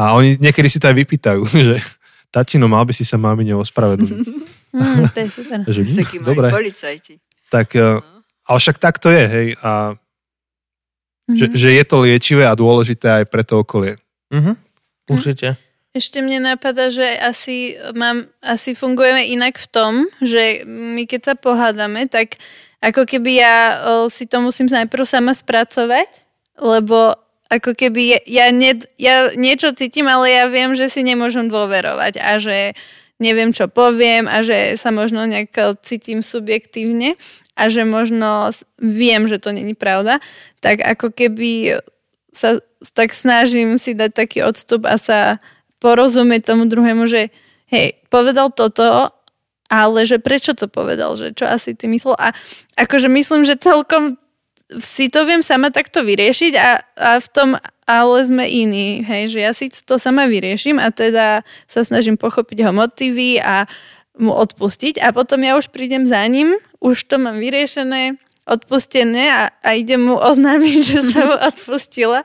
[0.00, 1.76] A oni niekedy si to aj vypýtajú, že
[2.32, 4.20] tatino, mal by si sa mamine ospravedlniť.
[4.72, 5.58] Mm, to je super.
[5.68, 7.20] Že, hm, takí dobre, policajti.
[7.52, 8.00] tak, eh,
[8.48, 10.00] ale však tak to je, hej, a
[11.28, 11.56] že, Mhm.
[11.60, 14.00] že je to liečivé a dôležité aj pre to okolie.
[14.32, 14.56] Mhm.
[15.12, 15.60] Určite.
[15.92, 19.92] Ešte mne napadá, že asi, mám, asi fungujeme inak v tom,
[20.24, 22.40] že my keď sa pohádame, tak
[22.80, 23.56] ako keby ja
[24.08, 26.08] si to musím najprv sama spracovať,
[26.56, 27.12] lebo
[27.52, 32.16] ako keby ja, ja, ne, ja niečo cítim, ale ja viem, že si nemôžem dôverovať
[32.24, 32.72] a že
[33.20, 37.20] neviem, čo poviem a že sa možno nejak cítim subjektívne
[37.52, 38.48] a že možno
[38.80, 40.24] viem, že to není pravda,
[40.64, 41.84] tak ako keby
[42.32, 42.64] sa
[42.96, 45.36] tak snažím si dať taký odstup a sa
[45.82, 47.34] porozumieť tomu druhému, že
[47.66, 49.10] hej, povedal toto,
[49.66, 52.14] ale že prečo to povedal, že čo asi ty myslel.
[52.14, 52.30] A
[52.78, 54.20] akože myslím, že celkom
[54.80, 57.48] si to viem sama takto vyriešiť a, a v tom
[57.82, 62.62] ale sme iní, hej, že ja si to sama vyrieším a teda sa snažím pochopiť
[62.64, 63.66] ho motivy a
[64.16, 69.42] mu odpustiť a potom ja už prídem za ním, už to mám vyriešené, odpustené a,
[69.60, 72.22] a idem mu oznámiť, že sa mu odpustila,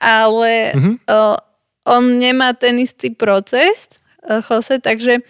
[0.00, 0.92] ale Mhm.
[1.04, 1.18] o,
[1.84, 5.20] on nemá ten istý proces, e, Jose, takže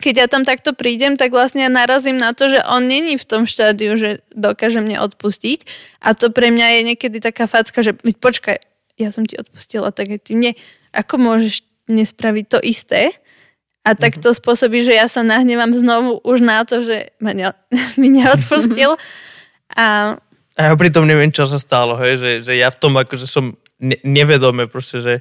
[0.00, 3.28] keď ja tam takto prídem, tak vlastne ja narazím na to, že on není v
[3.28, 5.68] tom štádiu, že dokáže mne odpustiť
[6.00, 8.56] a to pre mňa je niekedy taká facka, že "Veď počkaj,
[8.96, 10.52] ja som ti odpustila, tak aj ty mne,
[10.92, 13.12] ako môžeš nespraviť to isté?
[13.80, 17.56] A tak to spôsobí, že ja sa nahnevám znovu už na to, že ma ne,
[18.00, 19.00] mi neodpustil.
[19.72, 20.16] A
[20.60, 23.56] A ja pritom neviem, čo sa stalo, hej, že, že ja v tom akože som
[23.80, 25.14] ne, nevedome proste, že,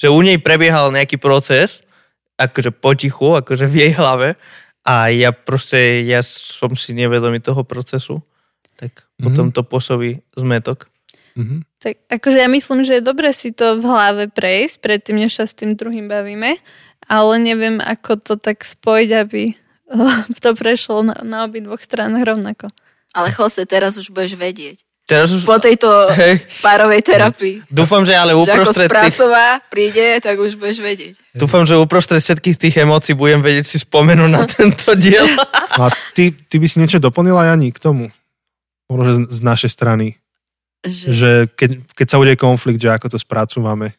[0.00, 1.84] že u nej prebiehal nejaký proces,
[2.40, 4.40] akože potichu, akože v jej hlave
[4.80, 8.24] a ja proste, ja som si nevedomý toho procesu,
[8.80, 9.24] tak mm-hmm.
[9.28, 10.88] potom to pôsobí zmetok.
[11.36, 11.68] Mhm.
[11.80, 15.48] Tak akože ja myslím, že je dobre si to v hlave prejsť, predtým, než sa
[15.48, 16.60] s tým druhým bavíme,
[17.08, 19.54] ale neviem, ako to tak spojiť, aby
[20.44, 22.72] to prešlo na, na obi dvoch stranách rovnako.
[23.10, 24.86] Ale Jose, teraz už budeš vedieť.
[25.10, 25.42] Teraz už...
[25.42, 26.38] po tejto Hej.
[26.62, 27.66] párovej terapii.
[27.66, 31.14] Dúfam, že ale Že ako uprostred tých, spracová príde, tak už budeš vedieť.
[31.34, 35.26] dúfam, že uprostred všetkých tých emócií budem vedieť si spomenúť na tento diel.
[35.74, 38.14] A ty, ty by si niečo doplnila, Jani, k tomu?
[38.86, 40.06] Možno, že z, z našej strany.
[40.86, 43.98] Že, Že keď, keď sa udeje konflikt, že ako to spracúvame.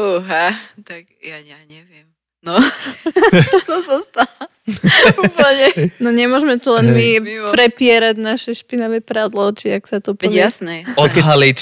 [0.00, 0.54] fúha,
[0.86, 1.89] tak ja, ja neviem.
[2.40, 2.56] No,
[3.68, 4.40] som sa stala
[5.20, 5.92] úplne.
[6.00, 7.52] No nemôžeme tu len my Mimo.
[7.52, 10.40] prepierať naše špinavé prádlo, či ak sa to Veď povie.
[10.40, 10.74] jasné.
[10.96, 11.58] Odhaliť.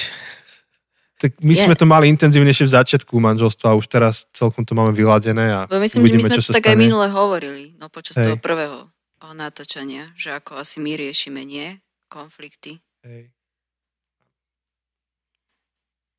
[1.19, 1.67] Tak my Je.
[1.67, 5.61] sme to mali intenzívnejšie v začiatku manželstva a už teraz celkom to máme vyladené a
[5.67, 6.79] Bo myslím, uvidíme, že my sme to tak aj stane.
[6.79, 8.23] minule hovorili, no počas Hej.
[8.23, 8.87] toho prvého
[9.19, 11.75] o, natáčania, že ako asi my riešime, nie?
[12.07, 12.79] Konflikty.
[13.03, 13.35] Hej.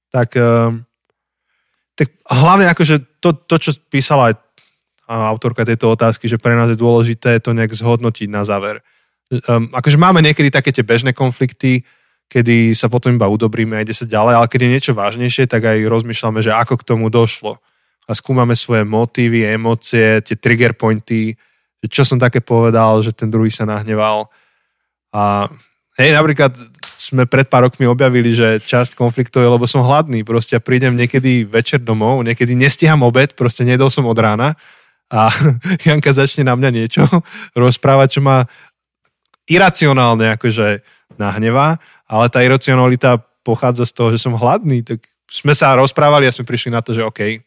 [0.10, 0.84] Tak, um,
[1.96, 4.36] tak hlavne akože to, to, čo písala aj
[5.10, 8.86] autorka tejto otázky, že pre nás je dôležité to nejak zhodnotiť na záver.
[9.50, 11.82] Um, akože máme niekedy také tie bežné konflikty,
[12.30, 15.66] kedy sa potom iba udobríme a ide sa ďalej, ale keď je niečo vážnejšie, tak
[15.66, 17.58] aj rozmýšľame, že ako k tomu došlo.
[18.06, 21.34] A skúmame svoje motívy, emócie, tie trigger pointy,
[21.82, 24.30] že čo som také povedal, že ten druhý sa nahneval.
[25.10, 25.50] A
[25.98, 26.54] hej, napríklad
[26.98, 30.22] sme pred pár rokmi objavili, že časť konfliktov je, lebo som hladný.
[30.22, 34.54] Proste prídem niekedy večer domov, niekedy nestíham obed, proste nedol som od rána
[35.10, 35.30] a
[35.86, 37.04] Janka začne na mňa niečo
[37.58, 38.46] rozprávať, čo ma
[39.46, 40.82] iracionálne akože
[41.18, 46.34] nahnevá, ale tá iracionalita pochádza z toho, že som hladný, tak sme sa rozprávali a
[46.34, 47.42] sme prišli na to, že OK,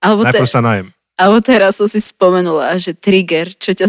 [0.00, 0.90] Alebo, te, najprv sa najem.
[1.14, 3.86] alebo teraz som si spomenula, že trigger, čo ťa,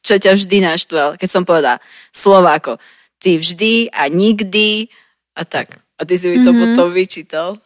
[0.00, 1.80] čo ťa vždy naštval, keď som povedala
[2.10, 2.76] slova ako
[3.16, 4.88] ty vždy a nikdy
[5.32, 5.76] a tak.
[5.96, 6.58] A ty si mi to Mhm.
[6.58, 7.60] potom vyčítal.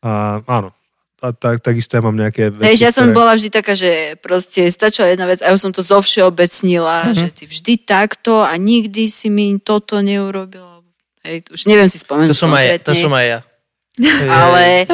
[0.00, 0.70] A áno,
[1.24, 3.16] a tak, takisto ja mám nejaké veci, Hej, že ja som ktoré...
[3.16, 3.90] bola vždy taká, že
[4.20, 7.14] proste stačila jedna vec a už som to zo všeobecnila, Mhm.
[7.16, 10.84] že ty vždy takto a nikdy si mi toto neurobila.
[11.24, 13.38] Hej, už neviem si spomenúť To som aj, to som aj ja.
[14.28, 14.84] ale,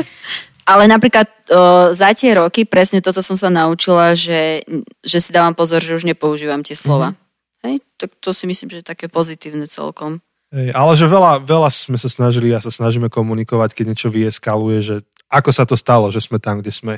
[0.62, 4.62] ale napríklad o, za tie roky presne toto som sa naučila, že,
[5.02, 7.18] že si dávam pozor, že už nepoužívam tie slova.
[7.66, 10.22] Hej, tak to si myslím, že je také pozitívne celkom.
[10.54, 14.78] Hej, ale že veľa, veľa sme sa snažili a sa snažíme komunikovať, keď niečo vyeskaluje,
[14.82, 14.94] že
[15.30, 16.94] ako sa to stalo, že sme tam, kde sme.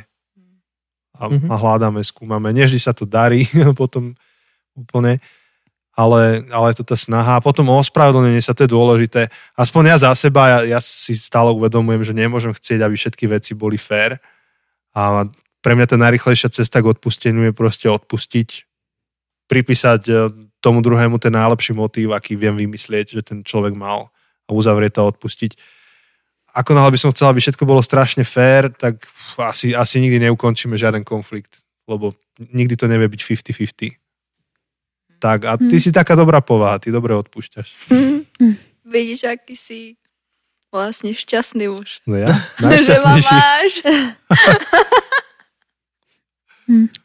[1.21, 1.53] A, Mhm.
[1.53, 2.51] a hľadáme, skúmame.
[2.51, 3.45] Neždy sa to darí
[3.81, 4.17] potom
[4.73, 5.21] úplne,
[5.93, 7.37] ale, ale je to tá snaha.
[7.37, 9.29] A potom ospravedlnenie sa, to je dôležité.
[9.53, 13.53] Aspoň ja za seba, ja, ja si stále uvedomujem, že nemôžem chcieť, aby všetky veci
[13.53, 14.17] boli fair.
[14.97, 15.29] A
[15.61, 18.65] pre mňa tá najrychlejšia cesta k odpusteniu je proste odpustiť,
[19.47, 20.13] pripísať e,
[20.65, 24.09] tomu druhému ten najlepší motív, aký viem vymyslieť, že ten človek mal
[24.49, 25.53] a uzavrieť to a odpustiť.
[26.53, 30.20] Ako náhle by som chcel, aby všetko bolo strašne fair, tak pf, asi, asi nikdy
[30.29, 33.97] neukončíme žiaden konflikt, lebo nikdy to nevie byť 50-50.
[35.16, 35.83] Tak a ty Hm.
[35.83, 37.89] si taká dobrá povaha, ty dobre odpúšťaš.
[38.93, 39.81] Vidíš, aký si
[40.69, 42.05] vlastne šťastný už.
[42.05, 42.37] No ja?
[42.65, 43.33] Najšťastnejší.
[43.33, 43.73] máš.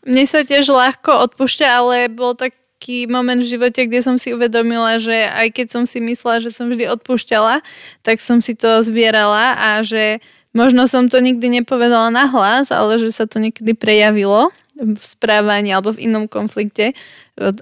[0.07, 2.37] Mne sa tiež ľahko odpúšťa, ale bol
[2.77, 6.53] taký moment v živote, kde som si uvedomila, že aj keď som si myslela, že
[6.53, 7.65] som vždy odpúšťala,
[8.05, 10.21] tak som si to zbierala a že
[10.53, 15.89] možno som to nikdy nepovedala nahlas, ale že sa to niekedy prejavilo v správaní alebo
[15.89, 16.93] v inom konflikte,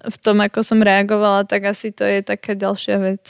[0.04, 3.24] v tom, ako som reagovala, tak asi to je taká ďalšia vec.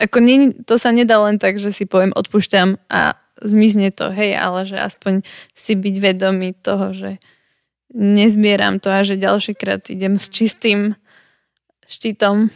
[0.00, 4.32] Ako nie, to sa nedá len tak, že si poviem odpúšťam a zmizne to, hej,
[4.32, 5.20] ale že aspoň
[5.52, 7.20] si byť vedomý toho, že
[7.92, 10.96] nezbieram to a že ďalšíkrát idem s čistým
[11.92, 12.48] štítom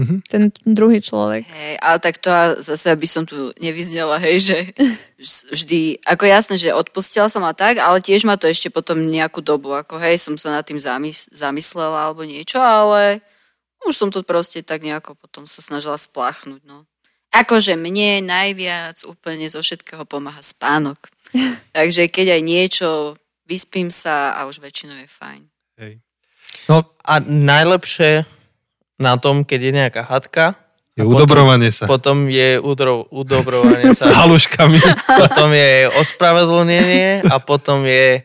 [0.00, 0.16] Mhm.
[0.32, 1.44] ten druhý človek.
[1.44, 4.58] Hej, ale tak to a zase, aby som tu nevyznela, hej, že
[5.52, 9.44] vždy, ako jasné, že odpustila som a tak, ale tiež ma to ešte potom nejakú
[9.44, 13.20] dobu, ako hej, som sa nad tým zamys- zamyslela alebo niečo, ale
[13.84, 16.88] už som to proste tak nejako potom sa snažila spláchnuť, no.
[17.30, 21.12] Akože mne najviac úplne zo všetkého pomáha spánok.
[21.76, 22.88] Takže keď aj niečo,
[23.44, 25.42] vyspím sa a už väčšinou je fajn.
[25.76, 25.92] Hej.
[26.72, 28.24] No a najlepšie
[29.00, 30.54] na tom, keď je nejaká hadka,
[30.92, 31.88] Je potom- udobrovanie sa.
[31.88, 34.78] potom je udro, udobrovanie sa, Haluškami.
[35.24, 38.22] potom je ospravedlnenie a potom je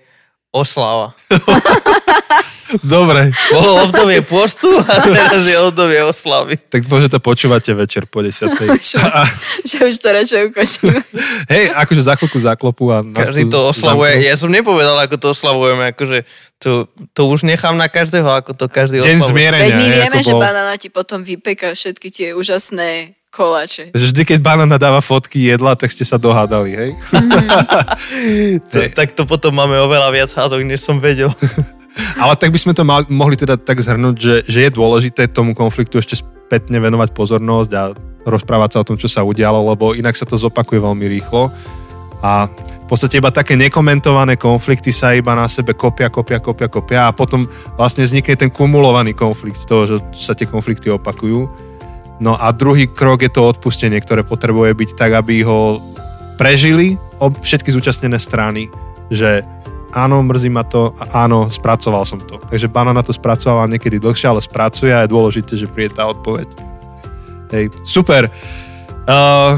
[0.51, 1.15] oslava.
[2.81, 6.57] Dobre, Bolo obdobie postu a teraz je obdobie oslavy.
[6.65, 8.49] tak môže to počúvate večer po 10.
[9.15, 9.29] A,
[9.61, 10.97] že už to radšej ukončím.
[11.53, 13.05] hej, akože za chvíľku zaklopu a...
[13.05, 14.17] Každý to oslavuje.
[14.17, 14.29] zamknú.
[14.29, 15.93] Ja som nepovedal, ako to oslavujeme.
[15.93, 16.25] Akože
[16.57, 19.29] to, to už nechám na každého, ako to každý Deň oslavuje.
[19.29, 19.65] zmierenia.
[19.69, 20.41] Veď my vieme, že bol.
[20.41, 23.91] banána ti potom vypeká všetky tie úžasné koláče.
[23.91, 26.89] Vždy, keď banana dáva fotky jedla, tak ste sa dohádali, hej?
[28.71, 31.29] To, tak to potom máme oveľa viac hádok, než som vedel.
[31.95, 35.55] Ale tak by sme to mal, mohli teda tak zhrnúť, že, že je dôležité tomu
[35.55, 37.83] konfliktu ešte spätne venovať pozornosť a
[38.27, 41.53] rozprávať sa o tom, čo sa udialo, lebo inak sa to zopakuje veľmi rýchlo.
[42.25, 42.49] A
[42.85, 47.15] v podstate iba také nekomentované konflikty sa iba na sebe kopia, kopia, kopia, kopia a
[47.15, 51.49] potom vlastne vznikne ten kumulovaný konflikt z toho, že sa tie konflikty opakujú.
[52.21, 55.81] No a druhý krok je to odpustenie, ktoré potrebuje byť tak, aby ho
[56.37, 58.69] prežili všetky zúčastnené strany,
[59.09, 59.43] že
[59.95, 62.37] áno, mrzí ma to, a áno, spracoval som to.
[62.51, 66.45] Takže banana to spracovala niekedy dlhšie, ale spracuje a je dôležité, že príde tá odpoveď.
[67.55, 68.27] Hej, super.
[69.07, 69.55] Uh,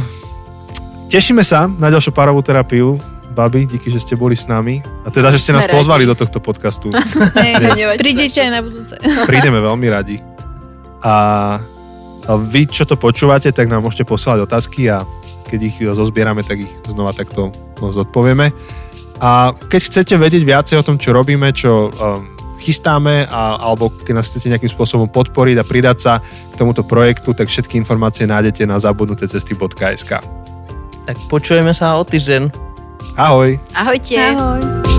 [1.09, 3.01] tešíme sa na ďalšiu párovú terapiu.
[3.34, 4.81] Babi, díky, že ste boli s nami.
[5.05, 5.77] A teda, že ste Sme nás radi.
[5.77, 6.89] pozvali do tohto podcastu.
[8.01, 8.97] Prídete aj na budúce.
[9.30, 10.18] Prídeme veľmi radi.
[11.05, 11.61] A
[12.35, 15.05] vy, čo to počúvate, tak nám môžete posielať otázky a
[15.47, 18.51] keď ich zozbierame, tak ich znova takto no, zodpovieme.
[19.18, 24.14] A keď chcete vedieť viacej o tom, čo robíme, čo um, chystáme, a, alebo keď
[24.22, 28.65] nás chcete nejakým spôsobom podporiť a pridať sa k tomuto projektu, tak všetky informácie nájdete
[28.65, 30.11] na zabudnutecesty.sk.
[31.07, 32.52] Tak počujeme sa o týždeň.
[33.18, 33.57] Ahoj!
[33.73, 34.38] Ahojte.
[34.38, 34.97] Ahoj.